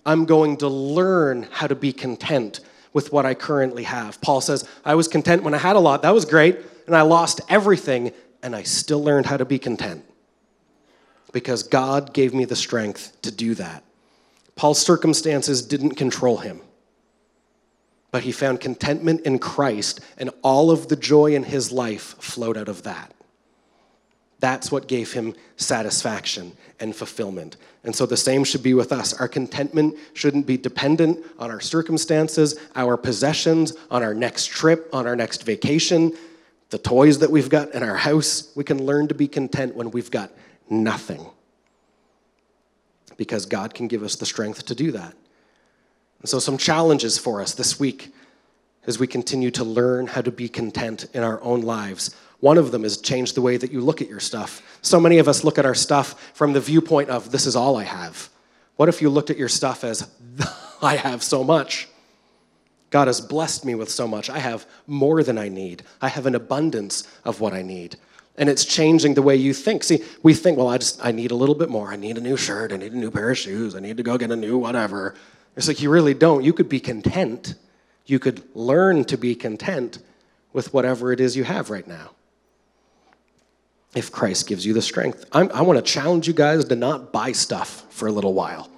I'm 0.05 0.25
going 0.25 0.57
to 0.57 0.67
learn 0.67 1.47
how 1.51 1.67
to 1.67 1.75
be 1.75 1.91
content 1.91 2.59
with 2.93 3.11
what 3.11 3.25
I 3.25 3.33
currently 3.33 3.83
have. 3.83 4.21
Paul 4.21 4.41
says, 4.41 4.67
I 4.83 4.95
was 4.95 5.07
content 5.07 5.43
when 5.43 5.53
I 5.53 5.57
had 5.57 5.75
a 5.75 5.79
lot. 5.79 6.03
That 6.03 6.13
was 6.13 6.25
great. 6.25 6.59
And 6.85 6.95
I 6.95 7.01
lost 7.01 7.41
everything, 7.49 8.11
and 8.43 8.55
I 8.55 8.63
still 8.63 9.03
learned 9.03 9.25
how 9.25 9.37
to 9.37 9.45
be 9.45 9.57
content 9.57 10.05
because 11.35 11.63
God 11.63 12.13
gave 12.13 12.33
me 12.33 12.45
the 12.45 12.55
strength 12.55 13.21
to 13.23 13.29
do 13.29 13.55
that. 13.55 13.83
Paul's 14.55 14.79
circumstances 14.79 15.61
didn't 15.61 15.95
control 15.95 16.37
him, 16.37 16.61
but 18.09 18.23
he 18.23 18.31
found 18.31 18.61
contentment 18.61 19.19
in 19.25 19.37
Christ, 19.39 19.99
and 20.17 20.29
all 20.43 20.71
of 20.71 20.87
the 20.87 20.95
joy 20.95 21.35
in 21.35 21.43
his 21.43 21.73
life 21.73 22.15
flowed 22.21 22.55
out 22.55 22.69
of 22.69 22.83
that. 22.83 23.13
That's 24.39 24.71
what 24.71 24.87
gave 24.87 25.11
him 25.11 25.35
satisfaction 25.57 26.53
and 26.79 26.95
fulfillment. 26.95 27.57
And 27.83 27.93
so 27.93 28.05
the 28.05 28.15
same 28.15 28.45
should 28.45 28.63
be 28.63 28.73
with 28.73 28.93
us. 28.93 29.11
Our 29.11 29.27
contentment 29.27 29.97
shouldn't 30.13 30.47
be 30.47 30.55
dependent 30.55 31.19
on 31.37 31.51
our 31.51 31.59
circumstances, 31.59 32.57
our 32.77 32.95
possessions, 32.95 33.73
on 33.91 34.03
our 34.03 34.13
next 34.13 34.45
trip, 34.51 34.87
on 34.93 35.05
our 35.05 35.17
next 35.17 35.43
vacation, 35.43 36.13
the 36.69 36.77
toys 36.77 37.19
that 37.19 37.29
we've 37.29 37.49
got 37.49 37.73
in 37.73 37.83
our 37.83 37.97
house. 37.97 38.53
We 38.55 38.63
can 38.63 38.85
learn 38.85 39.09
to 39.09 39.13
be 39.13 39.27
content 39.27 39.75
when 39.75 39.91
we've 39.91 40.09
got 40.09 40.31
nothing. 40.69 41.25
Because 43.17 43.45
God 43.45 43.73
can 43.73 43.87
give 43.87 44.03
us 44.03 44.15
the 44.15 44.25
strength 44.25 44.65
to 44.65 44.75
do 44.75 44.91
that. 44.91 45.13
And 46.21 46.29
so, 46.29 46.39
some 46.39 46.57
challenges 46.57 47.17
for 47.17 47.41
us 47.41 47.53
this 47.53 47.79
week 47.79 48.13
as 48.87 48.99
we 48.99 49.07
continue 49.07 49.51
to 49.51 49.63
learn 49.63 50.07
how 50.07 50.21
to 50.21 50.31
be 50.31 50.49
content 50.49 51.05
in 51.13 51.23
our 51.23 51.41
own 51.41 51.61
lives. 51.61 52.15
One 52.39 52.57
of 52.57 52.71
them 52.71 52.85
is 52.85 52.97
change 52.97 53.33
the 53.33 53.41
way 53.41 53.57
that 53.57 53.71
you 53.71 53.81
look 53.81 54.01
at 54.01 54.09
your 54.09 54.19
stuff. 54.19 54.79
So 54.81 54.99
many 54.99 55.17
of 55.17 55.27
us 55.27 55.43
look 55.43 55.57
at 55.57 55.65
our 55.65 55.75
stuff 55.75 56.31
from 56.35 56.53
the 56.53 56.59
viewpoint 56.59 57.09
of, 57.09 57.31
this 57.31 57.45
is 57.45 57.55
all 57.55 57.77
I 57.77 57.83
have. 57.83 58.29
What 58.75 58.89
if 58.89 59.01
you 59.01 59.09
looked 59.09 59.29
at 59.29 59.37
your 59.37 59.49
stuff 59.49 59.83
as, 59.83 60.09
I 60.81 60.97
have 60.97 61.23
so 61.23 61.43
much? 61.43 61.87
God 62.89 63.07
has 63.07 63.19
blessed 63.19 63.65
me 63.65 63.73
with 63.73 63.89
so 63.89 64.07
much. 64.07 64.29
I 64.29 64.39
have 64.39 64.65
more 64.85 65.23
than 65.23 65.37
I 65.37 65.49
need. 65.49 65.83
I 66.01 66.09
have 66.09 66.25
an 66.25 66.35
abundance 66.35 67.07
of 67.23 67.41
what 67.41 67.53
I 67.53 67.61
need 67.61 67.97
and 68.37 68.49
it's 68.49 68.65
changing 68.65 69.13
the 69.13 69.21
way 69.21 69.35
you 69.35 69.53
think. 69.53 69.83
See 69.83 70.03
we 70.23 70.33
think 70.33 70.57
well 70.57 70.67
i 70.67 70.77
just 70.77 71.03
i 71.03 71.11
need 71.11 71.31
a 71.31 71.35
little 71.35 71.55
bit 71.55 71.69
more. 71.69 71.91
I 71.91 71.95
need 71.95 72.17
a 72.17 72.21
new 72.21 72.37
shirt. 72.37 72.71
I 72.71 72.77
need 72.77 72.93
a 72.93 72.97
new 72.97 73.11
pair 73.11 73.29
of 73.29 73.37
shoes. 73.37 73.75
I 73.75 73.79
need 73.79 73.97
to 73.97 74.03
go 74.03 74.17
get 74.17 74.31
a 74.31 74.35
new 74.35 74.57
whatever. 74.57 75.15
It's 75.55 75.67
like 75.67 75.81
you 75.81 75.89
really 75.89 76.13
don't. 76.13 76.43
You 76.43 76.53
could 76.53 76.67
be 76.67 76.79
content. 76.79 77.55
You 78.05 78.19
could 78.19 78.43
learn 78.53 79.05
to 79.05 79.17
be 79.17 79.35
content 79.35 79.99
with 80.53 80.73
whatever 80.73 81.11
it 81.11 81.19
is 81.19 81.35
you 81.35 81.43
have 81.43 81.69
right 81.69 81.87
now. 81.87 82.11
If 83.95 84.11
christ 84.11 84.47
gives 84.47 84.65
you 84.65 84.73
the 84.73 84.81
strength. 84.81 85.25
I'm, 85.31 85.49
i 85.53 85.61
want 85.61 85.83
to 85.83 85.91
challenge 85.91 86.27
you 86.27 86.33
guys 86.33 86.65
to 86.65 86.75
not 86.75 87.13
buy 87.13 87.31
stuff 87.31 87.85
for 87.89 88.07
a 88.07 88.11
little 88.11 88.33
while. 88.33 88.69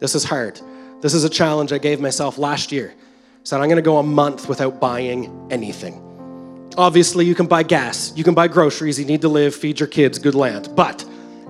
This 0.00 0.14
is 0.14 0.24
hard. 0.24 0.60
This 1.00 1.14
is 1.14 1.24
a 1.24 1.30
challenge 1.30 1.72
i 1.72 1.78
gave 1.78 2.00
myself 2.00 2.36
last 2.36 2.70
year. 2.72 2.94
Said 3.44 3.60
i'm 3.60 3.68
going 3.68 3.76
to 3.76 3.82
go 3.82 3.98
a 3.98 4.02
month 4.02 4.48
without 4.48 4.80
buying 4.80 5.48
anything 5.50 6.03
Obviously, 6.76 7.24
you 7.24 7.34
can 7.34 7.46
buy 7.46 7.62
gas, 7.62 8.12
you 8.16 8.24
can 8.24 8.34
buy 8.34 8.48
groceries, 8.48 8.98
you 8.98 9.04
need 9.04 9.20
to 9.20 9.28
live, 9.28 9.54
feed 9.54 9.78
your 9.78 9.86
kids, 9.86 10.18
good 10.18 10.34
land. 10.34 10.70
But 10.74 11.04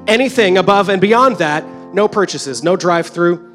anything 0.06 0.58
above 0.58 0.90
and 0.90 1.00
beyond 1.00 1.38
that, 1.38 1.64
no 1.94 2.08
purchases, 2.08 2.62
no 2.62 2.76
drive 2.76 3.06
through, 3.06 3.52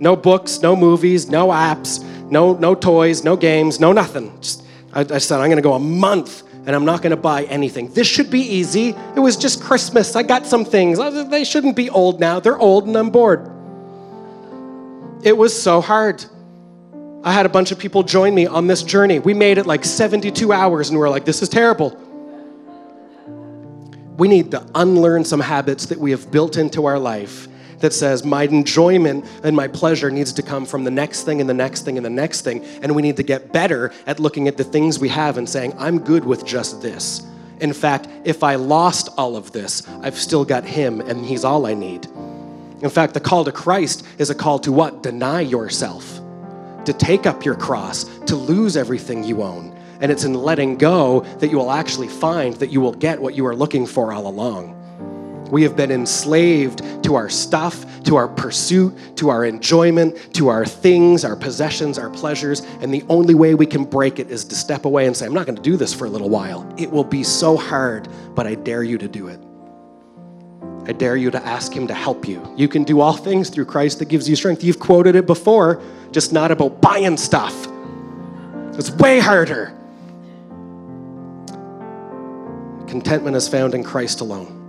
no 0.00 0.16
books, 0.16 0.60
no 0.62 0.74
movies, 0.74 1.28
no 1.28 1.48
apps, 1.48 2.02
no, 2.30 2.54
no 2.54 2.74
toys, 2.74 3.22
no 3.22 3.36
games, 3.36 3.80
no 3.80 3.92
nothing. 3.92 4.32
Just, 4.40 4.64
I, 4.94 5.00
I 5.00 5.18
said, 5.18 5.40
I'm 5.40 5.48
going 5.48 5.56
to 5.56 5.62
go 5.62 5.74
a 5.74 5.78
month 5.78 6.42
and 6.66 6.74
I'm 6.74 6.86
not 6.86 7.02
going 7.02 7.10
to 7.10 7.16
buy 7.16 7.44
anything. 7.44 7.92
This 7.92 8.06
should 8.06 8.30
be 8.30 8.40
easy. 8.40 8.94
It 9.14 9.20
was 9.20 9.36
just 9.36 9.62
Christmas. 9.62 10.16
I 10.16 10.22
got 10.22 10.46
some 10.46 10.64
things. 10.64 10.98
They 11.28 11.44
shouldn't 11.44 11.76
be 11.76 11.90
old 11.90 12.20
now. 12.20 12.40
They're 12.40 12.58
old 12.58 12.86
and 12.86 12.96
I'm 12.96 13.10
bored. 13.10 13.50
It 15.22 15.36
was 15.36 15.60
so 15.60 15.80
hard. 15.82 16.24
I 17.24 17.32
had 17.32 17.46
a 17.46 17.48
bunch 17.48 17.72
of 17.72 17.78
people 17.78 18.02
join 18.02 18.34
me 18.34 18.46
on 18.46 18.66
this 18.66 18.82
journey. 18.82 19.18
We 19.18 19.32
made 19.32 19.56
it 19.56 19.64
like 19.64 19.82
72 19.82 20.52
hours 20.52 20.90
and 20.90 20.98
we 20.98 21.06
are 21.06 21.08
like, 21.08 21.24
this 21.24 21.40
is 21.40 21.48
terrible. 21.48 21.98
We 24.18 24.28
need 24.28 24.50
to 24.50 24.64
unlearn 24.74 25.24
some 25.24 25.40
habits 25.40 25.86
that 25.86 25.98
we 25.98 26.10
have 26.10 26.30
built 26.30 26.58
into 26.58 26.84
our 26.84 26.98
life 26.98 27.48
that 27.78 27.94
says 27.94 28.24
my 28.24 28.42
enjoyment 28.42 29.24
and 29.42 29.56
my 29.56 29.68
pleasure 29.68 30.10
needs 30.10 30.34
to 30.34 30.42
come 30.42 30.66
from 30.66 30.84
the 30.84 30.90
next 30.90 31.22
thing 31.22 31.40
and 31.40 31.48
the 31.48 31.54
next 31.54 31.86
thing 31.86 31.96
and 31.96 32.04
the 32.04 32.10
next 32.10 32.42
thing. 32.42 32.62
And 32.82 32.94
we 32.94 33.00
need 33.00 33.16
to 33.16 33.22
get 33.22 33.54
better 33.54 33.90
at 34.06 34.20
looking 34.20 34.46
at 34.46 34.58
the 34.58 34.64
things 34.64 34.98
we 34.98 35.08
have 35.08 35.38
and 35.38 35.48
saying, 35.48 35.72
I'm 35.78 36.00
good 36.00 36.26
with 36.26 36.44
just 36.44 36.82
this. 36.82 37.26
In 37.58 37.72
fact, 37.72 38.06
if 38.24 38.42
I 38.42 38.56
lost 38.56 39.08
all 39.16 39.34
of 39.34 39.50
this, 39.50 39.88
I've 40.02 40.18
still 40.18 40.44
got 40.44 40.64
Him 40.64 41.00
and 41.00 41.24
He's 41.24 41.42
all 41.42 41.64
I 41.64 41.72
need. 41.72 42.04
In 42.82 42.90
fact, 42.90 43.14
the 43.14 43.20
call 43.20 43.46
to 43.46 43.52
Christ 43.52 44.06
is 44.18 44.28
a 44.28 44.34
call 44.34 44.58
to 44.58 44.72
what? 44.72 45.02
Deny 45.02 45.40
yourself 45.40 46.20
to 46.86 46.92
take 46.92 47.26
up 47.26 47.44
your 47.44 47.54
cross, 47.54 48.04
to 48.26 48.36
lose 48.36 48.76
everything 48.76 49.24
you 49.24 49.42
own. 49.42 49.76
And 50.00 50.10
it's 50.10 50.24
in 50.24 50.34
letting 50.34 50.76
go 50.76 51.20
that 51.38 51.50
you 51.50 51.56
will 51.56 51.70
actually 51.70 52.08
find 52.08 52.54
that 52.56 52.70
you 52.70 52.80
will 52.80 52.92
get 52.92 53.20
what 53.20 53.34
you 53.34 53.46
are 53.46 53.56
looking 53.56 53.86
for 53.86 54.12
all 54.12 54.26
along. 54.26 54.80
We 55.50 55.62
have 55.62 55.76
been 55.76 55.92
enslaved 55.92 57.04
to 57.04 57.14
our 57.14 57.28
stuff, 57.28 58.02
to 58.04 58.16
our 58.16 58.26
pursuit, 58.26 59.16
to 59.16 59.28
our 59.28 59.44
enjoyment, 59.44 60.34
to 60.34 60.48
our 60.48 60.64
things, 60.64 61.24
our 61.24 61.36
possessions, 61.36 61.98
our 61.98 62.10
pleasures. 62.10 62.60
And 62.80 62.92
the 62.92 63.04
only 63.08 63.34
way 63.34 63.54
we 63.54 63.66
can 63.66 63.84
break 63.84 64.18
it 64.18 64.30
is 64.30 64.44
to 64.46 64.54
step 64.54 64.84
away 64.84 65.06
and 65.06 65.16
say, 65.16 65.26
I'm 65.26 65.34
not 65.34 65.46
going 65.46 65.56
to 65.56 65.62
do 65.62 65.76
this 65.76 65.94
for 65.94 66.06
a 66.06 66.10
little 66.10 66.30
while. 66.30 66.70
It 66.76 66.90
will 66.90 67.04
be 67.04 67.22
so 67.22 67.56
hard, 67.56 68.08
but 68.34 68.46
I 68.46 68.56
dare 68.56 68.82
you 68.82 68.98
to 68.98 69.06
do 69.06 69.28
it. 69.28 69.40
I 70.86 70.92
dare 70.92 71.16
you 71.16 71.30
to 71.30 71.44
ask 71.44 71.72
Him 71.72 71.86
to 71.86 71.94
help 71.94 72.28
you. 72.28 72.46
You 72.56 72.68
can 72.68 72.84
do 72.84 73.00
all 73.00 73.14
things 73.14 73.48
through 73.48 73.64
Christ 73.64 73.98
that 74.00 74.08
gives 74.08 74.28
you 74.28 74.36
strength. 74.36 74.62
You've 74.62 74.78
quoted 74.78 75.14
it 75.14 75.26
before, 75.26 75.82
just 76.12 76.32
not 76.32 76.50
about 76.50 76.80
buying 76.80 77.16
stuff. 77.16 77.54
It's 78.74 78.90
way 78.90 79.18
harder. 79.18 79.72
Contentment 82.86 83.36
is 83.36 83.48
found 83.48 83.74
in 83.74 83.82
Christ 83.82 84.20
alone. 84.20 84.60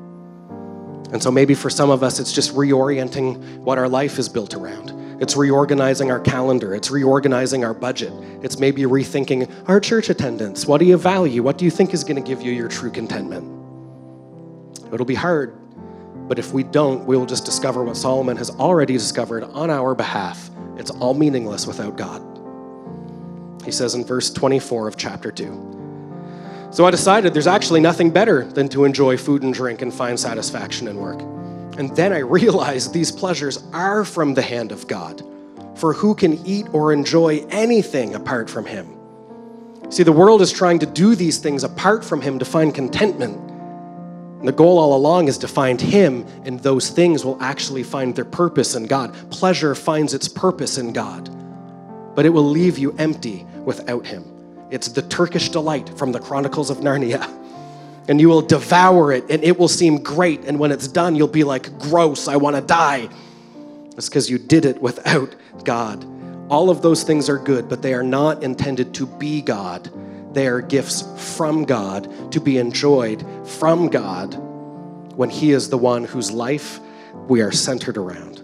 And 1.11 1.21
so 1.21 1.31
maybe 1.31 1.53
for 1.53 1.69
some 1.69 1.89
of 1.89 2.01
us, 2.01 2.19
it's 2.19 2.31
just 2.31 2.55
reorienting 2.55 3.57
what 3.59 3.77
our 3.77 3.87
life 3.87 4.17
is 4.17 4.29
built 4.29 4.53
around. 4.53 5.21
It's 5.21 5.37
reorganizing 5.37 6.11
our 6.11 6.19
calendar. 6.19 6.73
It's 6.73 6.91
reorganizing 6.91 7.63
our 7.63 7.73
budget. 7.73 8.11
It's 8.41 8.59
maybe 8.59 8.83
rethinking 8.83 9.49
our 9.67 9.79
church 9.79 10.09
attendance. 10.09 10.65
What 10.65 10.79
do 10.79 10.85
you 10.85 10.97
value? 10.97 11.41
What 11.43 11.57
do 11.57 11.65
you 11.65 11.71
think 11.71 11.93
is 11.93 12.03
going 12.03 12.21
to 12.21 12.27
give 12.27 12.41
you 12.41 12.51
your 12.51 12.67
true 12.67 12.91
contentment? 12.91 13.45
It'll 14.91 15.05
be 15.05 15.15
hard, 15.15 15.55
but 16.27 16.39
if 16.39 16.53
we 16.53 16.63
don't, 16.63 17.05
we 17.05 17.17
will 17.17 17.25
just 17.25 17.45
discover 17.45 17.83
what 17.83 17.97
Solomon 17.97 18.37
has 18.37 18.49
already 18.49 18.93
discovered 18.93 19.43
on 19.43 19.69
our 19.69 19.93
behalf. 19.93 20.49
It's 20.77 20.91
all 20.91 21.13
meaningless 21.13 21.67
without 21.67 21.97
God. 21.97 22.21
He 23.63 23.71
says 23.71 23.95
in 23.95 24.05
verse 24.05 24.31
24 24.31 24.87
of 24.87 24.97
chapter 24.97 25.31
2. 25.31 26.69
So 26.71 26.85
I 26.85 26.91
decided 26.91 27.33
there's 27.33 27.47
actually 27.47 27.79
nothing 27.79 28.11
better 28.11 28.43
than 28.43 28.67
to 28.69 28.85
enjoy 28.85 29.17
food 29.17 29.43
and 29.43 29.53
drink 29.53 29.81
and 29.81 29.93
find 29.93 30.19
satisfaction 30.19 30.87
in 30.87 30.97
work. 30.97 31.21
And 31.77 31.95
then 31.95 32.11
I 32.11 32.17
realized 32.39 32.93
these 32.93 33.11
pleasures 33.11 33.63
are 33.71 34.03
from 34.03 34.33
the 34.33 34.41
hand 34.41 34.71
of 34.71 34.87
God. 34.87 35.23
For 35.75 35.93
who 35.93 36.15
can 36.15 36.45
eat 36.45 36.67
or 36.73 36.91
enjoy 36.93 37.45
anything 37.49 38.15
apart 38.15 38.49
from 38.49 38.65
Him? 38.65 38.97
See, 39.89 40.03
the 40.03 40.11
world 40.11 40.41
is 40.41 40.51
trying 40.51 40.79
to 40.79 40.85
do 40.85 41.15
these 41.15 41.37
things 41.37 41.63
apart 41.63 42.03
from 42.03 42.21
Him 42.21 42.39
to 42.39 42.45
find 42.45 42.73
contentment. 42.73 43.44
The 44.45 44.51
goal 44.51 44.77
all 44.79 44.95
along 44.95 45.27
is 45.27 45.37
to 45.39 45.47
find 45.47 45.79
Him, 45.79 46.25
and 46.45 46.59
those 46.59 46.89
things 46.89 47.25
will 47.25 47.41
actually 47.41 47.83
find 47.83 48.15
their 48.15 48.25
purpose 48.25 48.75
in 48.75 48.85
God. 48.85 49.13
Pleasure 49.29 49.75
finds 49.75 50.13
its 50.13 50.27
purpose 50.27 50.77
in 50.77 50.93
God, 50.93 51.29
but 52.15 52.25
it 52.25 52.29
will 52.29 52.47
leave 52.47 52.77
you 52.77 52.95
empty 52.97 53.45
without 53.63 54.05
Him. 54.05 54.23
It's 54.71 54.87
the 54.87 55.01
Turkish 55.01 55.49
delight 55.49 55.97
from 55.97 56.11
the 56.11 56.19
Chronicles 56.19 56.69
of 56.69 56.77
Narnia 56.77 57.31
and 58.07 58.21
you 58.21 58.29
will 58.29 58.41
devour 58.41 59.11
it 59.11 59.23
and 59.29 59.43
it 59.43 59.57
will 59.57 59.67
seem 59.67 60.01
great. 60.01 60.45
And 60.45 60.59
when 60.59 60.71
it's 60.71 60.87
done, 60.87 61.15
you'll 61.15 61.27
be 61.27 61.43
like, 61.43 61.77
gross, 61.79 62.27
I 62.27 62.35
want 62.35 62.55
to 62.55 62.61
die. 62.61 63.09
It's 63.97 64.09
because 64.09 64.29
you 64.29 64.37
did 64.37 64.65
it 64.65 64.81
without 64.81 65.35
God. 65.63 66.05
All 66.49 66.69
of 66.69 66.81
those 66.81 67.03
things 67.03 67.29
are 67.29 67.37
good, 67.37 67.67
but 67.67 67.81
they 67.81 67.93
are 67.93 68.03
not 68.03 68.43
intended 68.43 68.93
to 68.95 69.07
be 69.07 69.41
God. 69.41 69.89
They 70.35 70.47
are 70.47 70.59
gifts 70.59 71.01
from 71.37 71.63
God 71.63 72.33
to 72.33 72.41
be 72.41 72.57
enjoyed 72.57 73.25
from 73.47 73.87
God 73.87 74.35
when 75.15 75.29
He 75.29 75.51
is 75.51 75.69
the 75.69 75.77
one 75.77 76.03
whose 76.03 76.29
life 76.29 76.81
we 77.29 77.39
are 77.39 77.53
centered 77.53 77.95
around. 77.95 78.39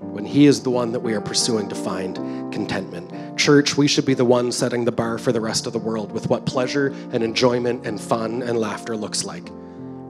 When 0.00 0.26
He 0.26 0.44
is 0.44 0.62
the 0.62 0.68
one 0.68 0.92
that 0.92 1.00
we 1.00 1.14
are 1.14 1.22
pursuing 1.22 1.70
to 1.70 1.74
find 1.74 2.16
contentment. 2.52 3.38
Church, 3.38 3.78
we 3.78 3.88
should 3.88 4.04
be 4.04 4.12
the 4.12 4.26
ones 4.26 4.54
setting 4.54 4.84
the 4.84 4.92
bar 4.92 5.16
for 5.16 5.32
the 5.32 5.40
rest 5.40 5.66
of 5.66 5.72
the 5.72 5.78
world 5.78 6.12
with 6.12 6.28
what 6.28 6.44
pleasure 6.44 6.88
and 7.12 7.24
enjoyment 7.24 7.86
and 7.86 7.98
fun 7.98 8.42
and 8.42 8.58
laughter 8.58 8.98
looks 8.98 9.24
like. 9.24 9.46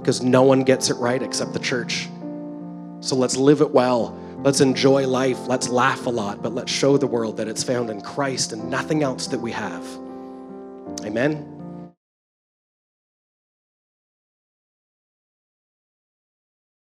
Because 0.01 0.21
no 0.21 0.43
one 0.43 0.65
gets 0.65 0.91
it 0.91 0.95
right 0.95 1.23
except 1.23 1.53
the 1.53 1.61
church. 1.61 2.09
So 2.99 3.15
let's 3.15 3.37
live 3.37 3.61
it 3.61 3.71
well. 3.71 4.19
Let's 4.39 4.61
enjoy 4.61 5.07
life. 5.07 5.47
Let's 5.47 5.69
laugh 5.69 6.07
a 6.07 6.11
lot, 6.11 6.43
but 6.43 6.53
let's 6.53 6.73
show 6.73 6.97
the 6.97 7.07
world 7.07 7.37
that 7.37 7.47
it's 7.47 7.63
found 7.63 7.89
in 7.89 8.01
Christ 8.01 8.53
and 8.53 8.69
nothing 8.69 9.05
else 9.05 9.29
that 9.29 9.39
we 9.39 9.53
have. 9.53 9.87
Amen. 11.03 11.54